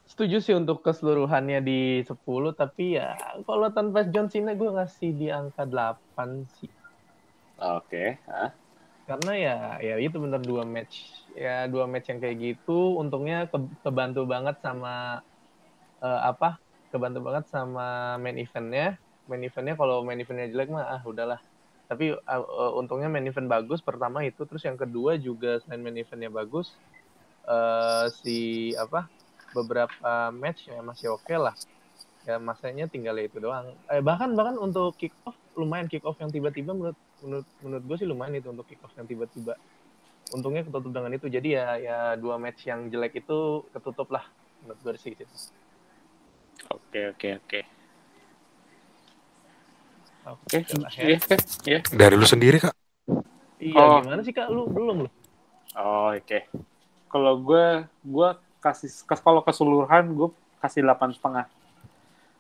Setuju 0.07 0.45
sih 0.45 0.53
untuk 0.53 0.85
keseluruhannya 0.85 1.65
di 1.65 2.05
10, 2.05 2.53
tapi 2.53 3.01
ya 3.01 3.17
kalau 3.49 3.73
tanpa 3.73 4.05
John 4.07 4.29
Cena 4.29 4.53
gue 4.53 4.69
ngasih 4.69 5.11
di 5.17 5.33
angka 5.33 5.65
8 5.65 6.45
sih. 6.61 6.69
Oke, 7.63 8.19
ah. 8.29 8.53
Karena 9.13 9.33
ya 9.47 9.53
ya 9.89 9.95
itu 10.07 10.17
bener 10.25 10.41
dua 10.51 10.65
match. 10.75 10.95
Ya 11.45 11.51
dua 11.73 11.85
match 11.93 12.07
yang 12.11 12.21
kayak 12.25 12.39
gitu 12.47 12.73
untungnya 13.03 13.37
ke- 13.53 13.73
kebantu 13.85 14.21
banget 14.33 14.57
sama 14.65 14.91
eh, 16.05 16.21
apa? 16.31 16.47
Kebantu 16.93 17.19
banget 17.27 17.45
sama 17.55 18.17
main 18.23 18.37
eventnya. 18.45 18.97
Main 19.29 19.43
eventnya 19.49 19.75
kalau 19.81 19.97
main 20.07 20.19
eventnya 20.23 20.47
jelek 20.53 20.69
mah 20.75 20.85
ah 20.95 21.03
udahlah. 21.13 21.41
Tapi 21.91 22.05
eh, 22.17 22.43
eh, 22.63 22.73
untungnya 22.81 23.09
main 23.13 23.27
event 23.31 23.49
bagus 23.55 23.81
pertama 23.89 24.19
itu 24.29 24.43
terus 24.49 24.65
yang 24.69 24.79
kedua 24.83 25.13
juga 25.21 25.61
selain 25.65 25.83
main 25.85 25.99
eventnya 26.03 26.31
bagus 26.33 26.67
eh 27.49 28.07
si 28.23 28.37
apa? 28.85 29.01
beberapa 29.57 30.33
match 30.43 30.61
ya 30.73 30.81
masih 30.91 31.09
oke 31.17 31.35
lah. 31.37 31.55
Ya 32.29 32.37
masanya 32.39 32.85
tinggal 32.93 33.17
itu 33.21 33.39
doang. 33.43 33.67
Eh, 33.93 34.03
bahkan 34.05 34.31
bahkan 34.39 34.57
untuk 34.61 34.95
kick 35.01 35.13
off 35.29 35.37
lumayan 35.61 35.89
kick 35.93 36.05
off 36.09 36.19
yang 36.23 36.31
tiba-tiba 36.35 36.73
menurut 36.77 36.99
menurut 37.23 37.47
menurut 37.63 37.85
gue 37.87 37.97
sih 38.03 38.09
lumayan 38.09 38.39
itu 38.39 38.49
untuk 38.51 38.67
kick 38.67 38.83
off 38.83 38.93
yang 38.99 39.07
tiba-tiba. 39.07 39.55
Untungnya 40.35 40.67
ketutup 40.67 40.91
dengan 40.91 41.13
itu. 41.15 41.27
Jadi 41.31 41.49
ya 41.55 41.67
ya 41.79 41.99
dua 42.19 42.37
match 42.37 42.67
yang 42.67 42.91
jelek 42.91 43.23
itu 43.23 43.67
ketutup 43.73 44.11
lah 44.11 44.27
menurut 44.63 44.79
gue 44.83 44.95
sih 44.99 45.15
gitu. 45.15 45.27
Oke, 46.71 47.11
oke, 47.15 47.29
oke. 47.43 47.61
Oke, 50.23 50.63
ya. 50.63 51.19
iya. 51.19 51.19
Iya. 51.67 51.79
Dari 51.91 52.15
lu 52.15 52.23
sendiri 52.23 52.63
kak? 52.63 52.75
Iya, 53.59 53.79
Oh. 53.79 53.99
gimana 54.03 54.23
sih 54.23 54.35
Kak? 54.35 54.47
Lu 54.51 54.67
belum 54.71 55.07
lu? 55.07 55.11
Oh, 55.79 56.15
oke. 56.15 56.39
Kalau 57.11 57.35
gue, 57.43 57.67
gue 58.07 58.29
kasih 58.63 58.91
kalau 59.23 59.43
keseluruhan 59.43 60.15
gue 60.15 60.31
kasih 60.63 60.87
delapan 60.87 61.11
setengah. 61.11 61.47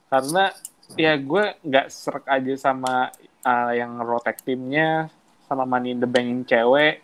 Karena 0.07 0.55
ya 0.97 1.17
gue 1.17 1.45
nggak 1.65 1.87
serak 1.89 2.27
aja 2.29 2.55
sama 2.59 3.09
uh, 3.45 3.73
yang 3.73 3.99
rotek 4.03 4.45
timnya, 4.45 5.09
sama 5.49 5.65
Money 5.65 5.97
in 5.97 6.01
the 6.01 6.09
Bank 6.09 6.27
yang 6.29 6.43
cewek, 6.45 7.03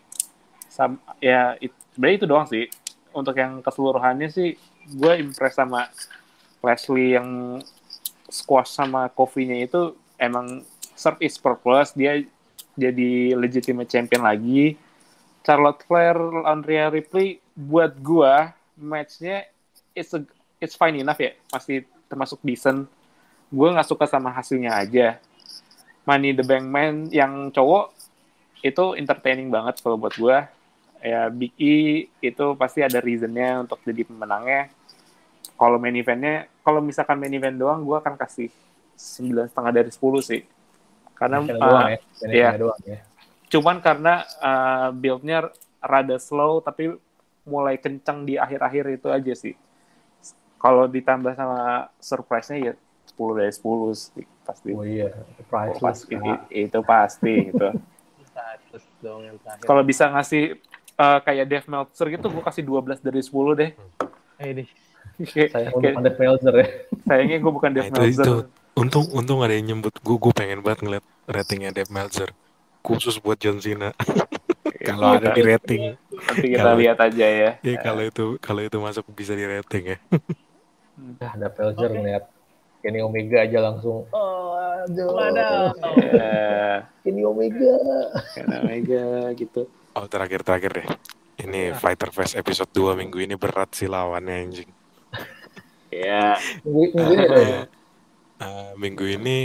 sama 0.69 0.97
ya 1.19 1.57
it, 1.57 1.73
sebenarnya 1.93 2.17
itu 2.17 2.27
doang 2.27 2.47
sih. 2.47 2.65
Untuk 3.09 3.33
yang 3.41 3.65
keseluruhannya 3.65 4.29
sih, 4.29 4.53
gue 4.93 5.13
impress 5.17 5.57
sama 5.57 5.89
Leslie 6.61 7.17
yang 7.17 7.57
squash 8.29 8.77
sama 8.77 9.09
Kofi-nya 9.09 9.65
itu 9.65 9.97
emang 10.21 10.61
serve 10.93 11.17
is 11.25 11.39
purpose 11.39 11.97
dia 11.97 12.21
jadi 12.77 13.33
legitimate 13.33 13.89
champion 13.89 14.23
lagi. 14.23 14.77
Charlotte 15.41 15.81
Flair 15.87 16.19
Rhea 16.67 16.93
Ripley 16.93 17.41
buat 17.55 17.97
gua 17.97 18.53
matchnya 18.77 19.47
it's 19.95 20.13
it's 20.61 20.75
fine 20.75 20.99
enough 20.99 21.17
ya, 21.17 21.33
masih 21.49 21.87
termasuk 22.11 22.37
decent. 22.45 22.85
Gue 23.49 23.67
nggak 23.73 23.89
suka 23.89 24.05
sama 24.05 24.29
hasilnya 24.29 24.77
aja. 24.77 25.17
Money 26.05 26.33
the 26.33 26.45
Bank 26.45 26.65
Man 26.65 27.09
yang 27.09 27.49
cowok 27.53 27.93
itu 28.65 28.97
entertaining 28.97 29.49
banget 29.49 29.81
kalau 29.81 29.97
buat 29.97 30.13
gue. 30.13 30.37
Ya 30.99 31.31
Big 31.31 31.55
E 31.55 32.09
itu 32.19 32.45
pasti 32.59 32.83
ada 32.83 32.99
reasonnya 32.99 33.65
untuk 33.65 33.81
jadi 33.85 34.05
pemenangnya. 34.05 34.69
Kalau 35.59 35.75
main 35.75 35.95
eventnya, 35.95 36.47
kalau 36.63 36.79
misalkan 36.79 37.19
main 37.19 37.35
event 37.35 37.55
doang, 37.55 37.83
gue 37.83 37.97
akan 37.99 38.15
kasih 38.15 38.47
sembilan 38.95 39.51
setengah 39.51 39.71
dari 39.75 39.91
10 39.91 40.01
sih. 40.23 40.41
Karena 41.15 41.43
uh, 41.43 41.47
doang 41.47 41.87
ya. 41.91 41.99
Iya. 42.27 42.49
doang 42.55 42.81
ya. 42.83 42.99
cuman 43.49 43.81
karena 43.81 44.21
uh, 44.45 44.93
build-nya 44.93 45.49
rada 45.81 46.21
slow 46.21 46.61
tapi 46.61 46.93
mulai 47.49 47.81
kencang 47.81 48.21
di 48.21 48.37
akhir-akhir 48.37 49.01
itu 49.01 49.07
aja 49.09 49.33
sih. 49.33 49.55
Kalau 50.59 50.85
ditambah 50.85 51.33
sama 51.33 51.89
surprise-nya 51.97 52.57
ya 52.59 52.73
10 53.19 53.35
dari 53.35 53.51
10 53.51 53.59
sih 53.91 54.23
pasti. 54.41 54.69
Oh 54.71 54.81
iya, 54.81 55.11
Oh, 55.11 55.43
priceless. 55.45 55.83
pasti 55.83 56.13
Kak. 56.15 56.23
i- 56.49 56.63
itu 56.63 56.79
pasti 56.81 57.33
gitu. 57.45 57.67
Status 58.23 58.83
dong 58.99 59.21
yang 59.21 59.35
terakhir. 59.37 59.65
Kalau 59.65 59.83
bisa 59.83 60.07
ngasih 60.07 60.55
uh, 60.95 61.19
kayak 61.19 61.45
Dave 61.45 61.67
Meltzer 61.67 62.07
gitu, 62.09 62.27
gue 62.29 62.41
kasih 62.41 62.63
12 62.63 62.97
dari 62.99 63.19
10 63.19 63.27
deh. 63.53 63.71
Eh, 64.37 64.47
ini 64.49 64.63
Kayak- 65.19 65.51
Saya 65.51 65.67
untuk 65.69 65.91
Anda 65.93 66.11
Pelzer 66.11 66.53
ya. 66.55 66.67
sayangnya 67.03 67.37
gue 67.37 67.51
bukan 67.51 67.69
Nah, 67.69 67.77
Dave 67.77 67.89
itu, 67.89 67.99
Meltzer. 67.99 68.23
itu 68.23 68.35
untung 68.73 69.05
untung 69.11 69.39
ada 69.39 69.51
yang 69.51 69.67
nyebut 69.67 69.91
gue 69.93 70.15
gue 70.17 70.31
pengen 70.31 70.59
banget 70.61 70.79
ngeliat 70.81 71.05
ratingnya 71.27 71.75
Dave 71.75 71.91
Meltzer 71.91 72.31
khusus 72.79 73.19
buat 73.19 73.35
John 73.35 73.59
Cena 73.59 73.91
kalau 74.79 75.19
ada 75.19 75.35
di 75.35 75.43
rating 75.43 75.99
Nanti 76.09 76.47
kita 76.47 76.63
Kalau- 76.63 76.79
lihat 76.79 76.97
aja 76.97 77.27
ya. 77.27 77.51
ya 77.59 77.75
kalau 77.77 77.99
itu 78.01 78.39
kalau 78.39 78.61
itu 78.61 78.77
masuk 78.77 79.03
bisa 79.11 79.33
di 79.33 79.43
rating 79.43 79.83
ya 79.89 79.97
Nah, 81.19 81.31
ada 81.33 81.47
Pelzer 81.49 81.89
ngeliat 81.89 82.23
Kenny 82.79 83.03
Omega 83.03 83.43
aja 83.43 83.59
langsung. 83.59 84.07
Oh, 84.09 84.55
aduh. 84.55 85.11
Waduh. 85.11 85.75
Ya, 85.99 86.87
Kenny 87.03 87.23
Omega. 87.23 87.75
karena 88.31 88.57
Mega 88.63 89.05
gitu. 89.35 89.67
oh 89.91 90.05
terakhir 90.07 90.45
terakhir 90.45 90.71
deh 90.79 90.87
ini 91.39 91.73
Fighter 91.73 92.07
Fest 92.09 92.35
episode 92.35 92.69
2 92.71 92.95
minggu 92.95 93.19
ini 93.19 93.35
berat 93.35 93.73
sih 93.73 93.89
lawannya 93.89 94.35
anjing 94.47 94.69
Ya, 95.89 96.37
Minggu, 96.63 96.93
minggu 96.95 97.11
ini 97.11 97.23
ada 97.25 97.39
ya? 97.41 97.61
Eh, 98.39 98.69
minggu 98.77 99.05
ini 99.09 99.37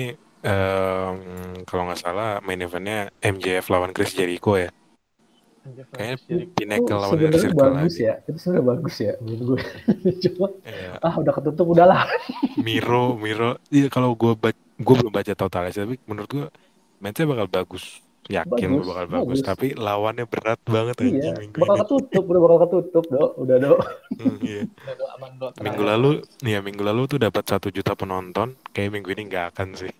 em, 0.44 1.16
kalau 1.64 1.88
nggak 1.88 1.98
salah 1.98 2.38
main 2.44 2.60
eventnya 2.60 3.08
MJF 3.18 3.66
lawan 3.72 3.90
Chris 3.90 4.12
Jericho 4.12 4.54
ya 4.54 4.68
kayaknya 5.92 6.16
Itu 6.28 6.44
Pinnacle 6.56 6.98
lawan 7.00 7.18
sebenarnya 7.18 7.40
Circle 7.42 7.56
bagus 7.56 7.94
lagi 7.94 8.00
ya. 8.00 8.14
Itu 8.28 8.38
sebenarnya 8.40 8.64
bagus 8.72 8.94
ya 9.00 9.12
menurut 9.20 9.42
gue. 9.48 9.60
Cuma 10.24 10.46
Iya. 10.64 10.92
ah 11.00 11.14
udah 11.20 11.32
ketutup 11.36 11.66
udahlah. 11.74 12.02
Miro, 12.64 13.16
Miro, 13.18 13.58
iya 13.70 13.86
kalau 13.92 14.10
gue 14.14 14.32
baca, 14.36 14.56
gue 14.86 14.94
belum 15.00 15.12
baca 15.12 15.32
totalnya 15.34 15.70
sih, 15.74 15.82
tapi 15.84 15.96
menurut 16.08 16.30
gue 16.30 16.46
matchnya 17.02 17.26
bakal 17.28 17.46
bagus, 17.50 17.84
yakin 18.28 18.70
Bagus, 18.72 18.86
bakal 18.88 19.06
bagus, 19.10 19.40
bagus. 19.40 19.40
tapi 19.44 19.66
lawannya 19.76 20.24
berat 20.32 20.60
banget 20.64 20.96
iya, 21.02 21.10
anjing 21.10 21.34
minggu 21.36 21.60
bakal 21.60 21.76
ini. 21.76 21.80
ketutup, 21.82 22.24
udah 22.30 22.40
bakal 22.44 22.58
ketutup, 22.66 23.04
dok. 23.14 23.30
Udah, 23.42 23.56
dok. 23.64 23.78
Hmm, 24.18 24.38
iya. 24.42 24.62
Udah, 24.82 24.94
do, 24.98 25.04
aman, 25.14 25.30
do, 25.40 25.46
tenang. 25.56 25.76
Minggu 25.76 25.82
lalu, 25.84 26.08
nih 26.44 26.52
ya 26.56 26.60
minggu 26.64 26.82
lalu 26.84 27.02
tuh 27.10 27.18
dapat 27.22 27.44
satu 27.46 27.68
juta 27.74 27.92
penonton, 27.96 28.48
kayak 28.74 28.90
minggu 28.94 29.10
ini 29.14 29.22
nggak 29.30 29.46
akan 29.54 29.68
sih. 29.76 29.92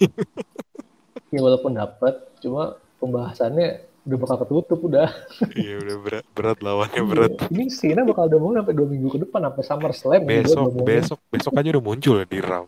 Ya 1.32 1.40
walaupun 1.42 1.74
dapat, 1.74 2.14
cuma 2.38 2.78
pembahasannya 3.02 3.82
udah 4.04 4.18
bakal 4.20 4.36
ketutup 4.44 4.78
udah. 4.84 5.08
Iya 5.56 5.74
udah 5.80 5.96
berat, 6.04 6.24
berat 6.36 6.58
lawannya 6.60 7.02
berat. 7.08 7.32
Iya. 7.40 7.48
Ini 7.48 7.64
Cena 7.68 8.02
bakal 8.04 8.28
ada 8.28 8.36
mau 8.36 8.52
sampai 8.52 8.74
dua 8.76 8.86
minggu 8.86 9.08
ke 9.08 9.18
depan 9.24 9.40
sampai 9.40 9.64
SummerSlam. 9.64 10.22
juga 10.22 10.40
Besok, 10.44 10.60
ngomongnya. 10.60 10.88
besok, 11.00 11.18
besok 11.32 11.52
aja 11.56 11.68
udah 11.72 11.84
muncul 11.84 12.16
di 12.22 12.38
Raw. 12.38 12.64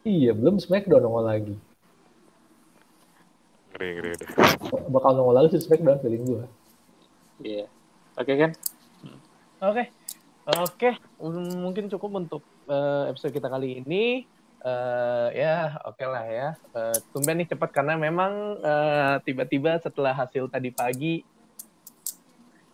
Iya, 0.00 0.30
belum 0.32 0.56
SmackDown 0.56 1.02
nongol 1.02 1.24
lagi. 1.26 1.54
Ngeri, 3.74 3.88
ngeri 3.96 4.08
udah. 4.16 4.28
Bakal 4.88 5.10
nongol 5.14 5.34
lagi 5.34 5.48
sih 5.54 5.62
SmackDown 5.62 5.98
feeling 6.00 6.24
gue. 6.24 6.44
iya. 7.42 7.66
Oke 8.14 8.32
kan? 8.36 8.50
Oke, 9.60 9.92
oke, 10.46 10.90
M- 11.20 11.60
mungkin 11.60 11.88
cukup 11.88 12.10
untuk 12.16 12.40
eh, 12.64 13.12
episode 13.12 13.32
kita 13.32 13.48
kali 13.48 13.84
ini. 13.84 14.24
Eh, 14.60 15.28
ya, 15.40 15.80
oke 15.88 16.04
lah 16.04 16.24
ya. 16.28 16.48
Eh, 16.76 16.96
tumben 17.16 17.40
nih 17.40 17.48
cepat 17.48 17.72
karena 17.72 17.96
memang 17.96 18.60
eh, 18.60 19.14
tiba-tiba 19.24 19.80
setelah 19.80 20.12
hasil 20.12 20.52
tadi 20.52 20.68
pagi 20.68 21.24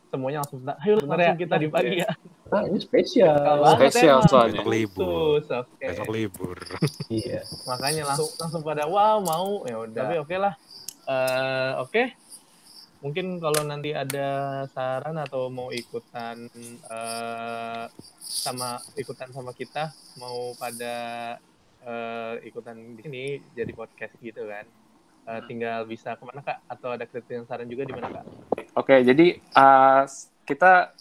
semuanya 0.06 0.38
langsung 0.46 0.62
ayo 0.62 0.96
langsung 1.02 1.38
kita 1.38 1.54
tadi 1.58 1.66
pagi 1.70 1.96
ya. 2.02 2.10
Ah, 2.50 2.62
ini 2.66 2.78
spesial. 2.78 3.38
Spesial 3.78 4.18
emang. 4.22 4.30
soalnya. 4.30 4.62
Besok 4.62 4.70
libur. 4.70 5.42
Besok 5.78 6.08
libur. 6.10 6.58
Iya. 7.10 7.42
Makanya 7.70 8.02
langsung 8.14 8.30
langsung 8.38 8.62
pada 8.66 8.86
wow 8.86 9.22
mau 9.22 9.62
ya 9.66 9.76
udah. 9.82 10.02
Tapi 10.06 10.14
oke 10.22 10.36
lah. 10.38 10.54
Eh, 11.06 11.72
oke. 11.82 12.02
Mungkin 13.04 13.38
kalau 13.38 13.62
nanti 13.62 13.94
ada 13.94 14.62
saran 14.74 15.20
atau 15.22 15.46
mau 15.52 15.70
ikutan 15.70 16.50
eh, 16.90 17.84
sama 18.18 18.82
ikutan 18.98 19.30
sama 19.30 19.54
kita 19.54 19.94
mau 20.18 20.50
pada 20.58 20.94
eh, 21.86 22.34
ikutan 22.50 22.76
di 22.98 23.00
sini 23.06 23.22
jadi 23.54 23.70
podcast 23.70 24.18
gitu 24.18 24.44
kan. 24.50 24.66
Eh, 25.26 25.40
tinggal 25.50 25.86
bisa 25.86 26.14
ke 26.14 26.22
mana 26.22 26.42
kak? 26.42 26.58
Atau 26.70 26.94
ada 26.94 27.06
kriteria 27.06 27.46
saran 27.46 27.66
juga 27.66 27.86
di 27.86 27.94
mana 27.94 28.10
kak? 28.10 28.24
Oke, 28.78 29.02
jadi 29.02 29.40
uh, 29.56 30.06
kita 30.46 30.94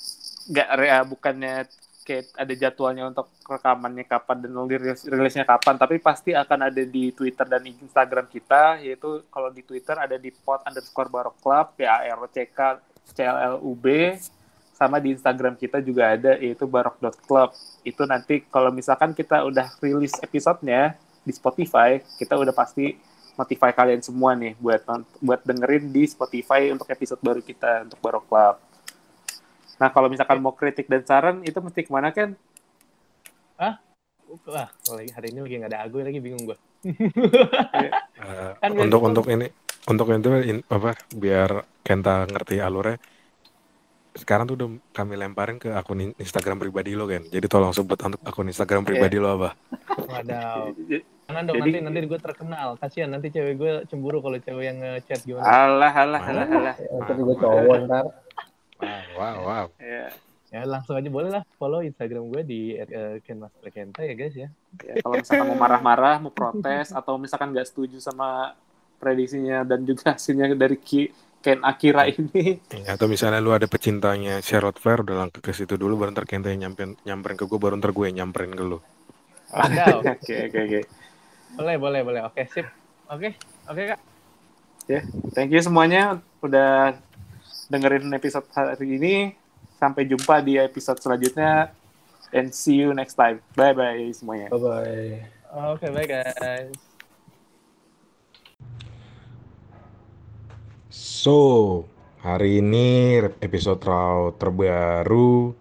nggak 0.49 0.69
rea 0.77 0.99
bukannya 1.05 1.67
kayak 2.05 2.37
ada 2.37 2.53
jadwalnya 2.53 3.09
untuk 3.09 3.33
rekamannya 3.49 4.05
kapan 4.05 4.45
dan 4.45 4.53
rilis 4.69 5.01
rilisnya 5.09 5.41
kapan, 5.41 5.73
tapi 5.77 5.97
pasti 5.97 6.37
akan 6.37 6.69
ada 6.69 6.83
di 6.85 7.09
Twitter 7.09 7.49
dan 7.49 7.65
Instagram 7.65 8.29
kita, 8.29 8.77
yaitu 8.81 9.25
kalau 9.33 9.49
di 9.49 9.65
Twitter 9.65 9.97
ada 9.97 10.13
di 10.17 10.29
pot 10.29 10.61
underscore 10.69 11.09
barok 11.09 11.37
club, 11.41 11.73
P 11.73 11.85
A 11.85 12.05
R 12.13 12.21
C 12.29 12.45
K 12.49 12.77
C 13.09 13.25
L 13.25 13.37
L 13.37 13.55
U 13.65 13.73
B, 13.73 14.13
sama 14.75 14.99
di 14.99 15.15
Instagram 15.15 15.55
kita 15.55 15.79
juga 15.79 16.13
ada 16.13 16.35
yaitu 16.35 16.67
barok.club. 16.67 17.49
Itu 17.87 18.03
nanti 18.03 18.43
kalau 18.51 18.69
misalkan 18.75 19.15
kita 19.15 19.47
udah 19.47 19.71
rilis 19.79 20.13
episodenya 20.19 20.99
di 21.23 21.31
Spotify, 21.31 22.03
kita 22.19 22.35
udah 22.35 22.51
pasti 22.51 22.99
notify 23.39 23.71
kalian 23.71 24.03
semua 24.03 24.35
nih 24.35 24.55
buat 24.59 24.83
buat 25.23 25.41
dengerin 25.43 25.91
di 25.91 26.03
Spotify 26.07 26.71
untuk 26.71 26.87
episode 26.91 27.19
baru 27.23 27.39
kita 27.39 27.87
untuk 27.87 27.99
Barok 28.03 28.27
Club. 28.27 28.55
Nah, 29.75 29.89
kalau 29.91 30.07
misalkan 30.07 30.39
mau 30.39 30.55
kritik 30.55 30.87
dan 30.87 31.03
saran 31.03 31.43
itu 31.43 31.55
mesti 31.59 31.83
ke 31.83 31.91
mana 31.91 32.11
kan? 32.11 32.35
Wah, 34.47 34.67
lagi 34.91 35.11
hari 35.15 35.31
ini 35.31 35.39
lagi 35.43 35.55
nggak 35.63 35.71
ada 35.71 35.79
Agoy 35.87 36.03
lagi 36.03 36.19
bingung 36.19 36.43
gue. 36.43 36.57
Eh, 38.15 38.51
Kan 38.63 38.71
untuk 38.79 39.03
untuk 39.05 39.25
ini 39.27 39.51
untuk 39.91 40.07
itu 40.09 40.29
in- 40.47 40.65
apa 40.71 40.95
biar 41.13 41.67
Kenta 41.83 42.23
ngerti 42.25 42.63
alurnya 42.63 42.95
sekarang 44.15 44.47
tuh 44.47 44.55
udah 44.55 44.69
kami 44.91 45.19
lemparin 45.19 45.59
ke 45.59 45.69
akun 45.69 45.99
in- 45.99 46.15
Instagram 46.15 46.55
pribadi 46.55 46.95
lo 46.95 47.03
kan 47.03 47.19
jadi 47.27 47.45
tolong 47.45 47.75
sebut 47.75 47.99
untuk 47.99 48.23
akun 48.23 48.47
Instagram 48.47 48.87
pribadi 48.87 49.19
lo 49.19 49.35
apa 49.35 49.49
Wadaw. 49.95 50.71
Jangan 51.25 51.43
dong 51.45 51.57
Jadi- 51.57 51.81
nanti 51.81 52.01
nanti 52.01 52.07
gue 52.07 52.19
terkenal. 52.21 52.67
Kasihan 52.77 53.09
nanti 53.09 53.33
cewek 53.33 53.53
gue 53.57 53.71
cemburu 53.89 54.21
kalau 54.21 54.37
cewek 54.37 54.65
yang 54.69 54.77
ngechat 54.77 55.25
gimana. 55.25 55.41
Alah, 55.41 55.89
alah, 55.89 56.21
alah, 56.21 56.47
alah. 56.47 56.75
Ya, 56.77 56.89
Ntar 57.01 57.15
juga 57.17 57.33
cowok 57.41 57.75
ntar. 57.89 58.05
wow 58.77 59.03
wow, 59.17 59.37
wow. 59.41 59.65
Ya, 59.81 60.13
Ya 60.53 60.61
langsung 60.63 60.95
aja 60.95 61.09
boleh 61.09 61.33
lah 61.33 61.43
follow 61.57 61.81
Instagram 61.81 62.29
gue 62.29 62.41
di 62.45 62.61
uh, 62.77 63.17
@kenmasterkenta 63.25 64.05
ya 64.05 64.13
guys 64.13 64.35
ya. 64.37 64.47
ya, 64.85 64.93
kalau 65.01 65.15
misalkan 65.17 65.45
mau 65.51 65.57
marah-marah, 65.57 66.15
mau 66.21 66.31
protes, 66.31 66.93
atau 66.93 67.17
misalkan 67.17 67.51
nggak 67.51 67.67
setuju 67.67 67.97
sama 67.99 68.53
prediksinya 68.95 69.65
dan 69.65 69.83
juga 69.83 70.13
hasilnya 70.15 70.53
dari 70.53 70.77
Ki, 70.79 71.11
Ken 71.45 71.61
Akira 71.61 72.09
ini, 72.09 72.57
Ya, 72.73 72.97
atau 72.97 73.05
misalnya 73.05 73.37
lu 73.37 73.53
ada 73.53 73.69
pecintanya 73.69 74.41
Charlotte 74.41 74.81
Flair 74.81 75.05
udah 75.05 75.13
langkah 75.21 75.45
ke 75.45 75.53
situ 75.53 75.77
dulu 75.77 76.01
baru 76.01 76.17
ntar 76.17 76.25
Kenta 76.25 76.49
yang 76.49 76.65
nyamperin 76.65 76.97
nyamperin 77.05 77.37
ke 77.37 77.45
gue 77.45 77.59
baru 77.61 77.77
ntar 77.77 77.93
gue 77.93 78.09
nyamperin 78.09 78.57
ke 78.57 78.65
lu 78.65 78.81
oke, 80.01 80.35
oke, 80.49 80.59
oke. 80.67 80.81
boleh 81.55 81.75
boleh 81.79 82.01
boleh. 82.03 82.21
Oke 82.27 82.43
sip. 82.49 82.67
Oke 83.07 83.37
oke 83.69 83.81
kak. 83.93 83.99
Thank 85.31 85.53
you 85.53 85.61
semuanya 85.61 86.19
udah 86.41 86.97
dengerin 87.69 88.09
episode 88.11 88.49
hari 88.51 88.99
ini. 88.99 89.15
Sampai 89.79 90.09
jumpa 90.09 90.41
di 90.41 90.59
episode 90.59 90.99
selanjutnya. 90.99 91.71
And 92.35 92.51
see 92.51 92.83
you 92.83 92.91
next 92.91 93.15
time. 93.15 93.39
Bye-bye 93.55 94.11
semuanya. 94.11 94.51
Bye 94.51 94.59
bye. 94.59 95.15
Oke 95.71 95.87
baik 95.87 96.09
guys. 96.11 96.94
So, 100.95 101.83
hari 102.23 102.63
ini 102.63 103.19
episode 103.43 103.83
Raw 103.83 104.31
terbaru 104.39 105.51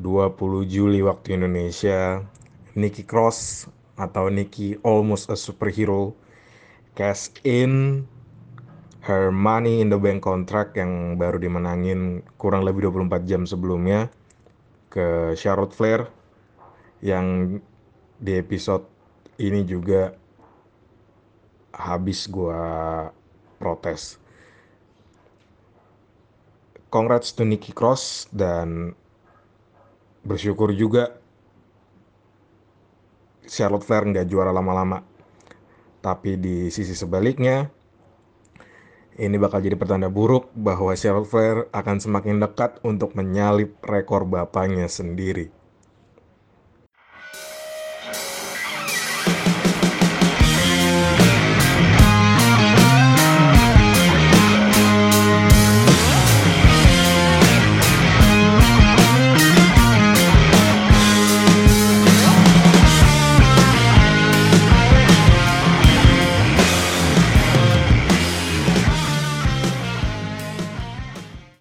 20 0.00 0.64
Juli 0.64 1.04
waktu 1.04 1.36
Indonesia. 1.36 2.24
Nikki 2.72 3.04
Cross 3.04 3.68
atau 4.00 4.32
Nikki 4.32 4.80
Almost 4.80 5.28
a 5.28 5.36
Superhero 5.36 6.16
cash 6.96 7.28
in 7.44 8.08
her 9.04 9.28
money 9.28 9.84
in 9.84 9.92
the 9.92 10.00
bank 10.00 10.24
contract 10.24 10.80
yang 10.80 11.20
baru 11.20 11.36
dimenangin 11.36 12.24
kurang 12.40 12.64
lebih 12.64 12.88
24 12.88 13.28
jam 13.28 13.44
sebelumnya 13.44 14.08
ke 14.88 15.36
Charlotte 15.36 15.76
Flair 15.76 16.08
yang 17.04 17.60
di 18.16 18.32
episode 18.40 18.88
ini 19.36 19.60
juga 19.68 20.16
habis 21.76 22.24
gua 22.32 23.12
protes. 23.60 24.27
Congrats 26.88 27.36
to 27.36 27.44
Nikki 27.44 27.76
Cross 27.76 28.32
dan 28.32 28.96
bersyukur 30.24 30.72
juga 30.72 31.20
Charlotte 33.44 33.84
Flair 33.84 34.08
nggak 34.08 34.28
juara 34.28 34.48
lama-lama. 34.52 35.04
Tapi 36.00 36.40
di 36.40 36.72
sisi 36.72 36.96
sebaliknya, 36.96 37.68
ini 39.20 39.36
bakal 39.36 39.60
jadi 39.60 39.76
pertanda 39.76 40.08
buruk 40.08 40.48
bahwa 40.56 40.96
Charlotte 40.96 41.28
Flair 41.28 41.68
akan 41.76 41.96
semakin 42.00 42.40
dekat 42.40 42.80
untuk 42.80 43.12
menyalip 43.12 43.76
rekor 43.84 44.24
bapaknya 44.24 44.88
sendiri. 44.88 45.57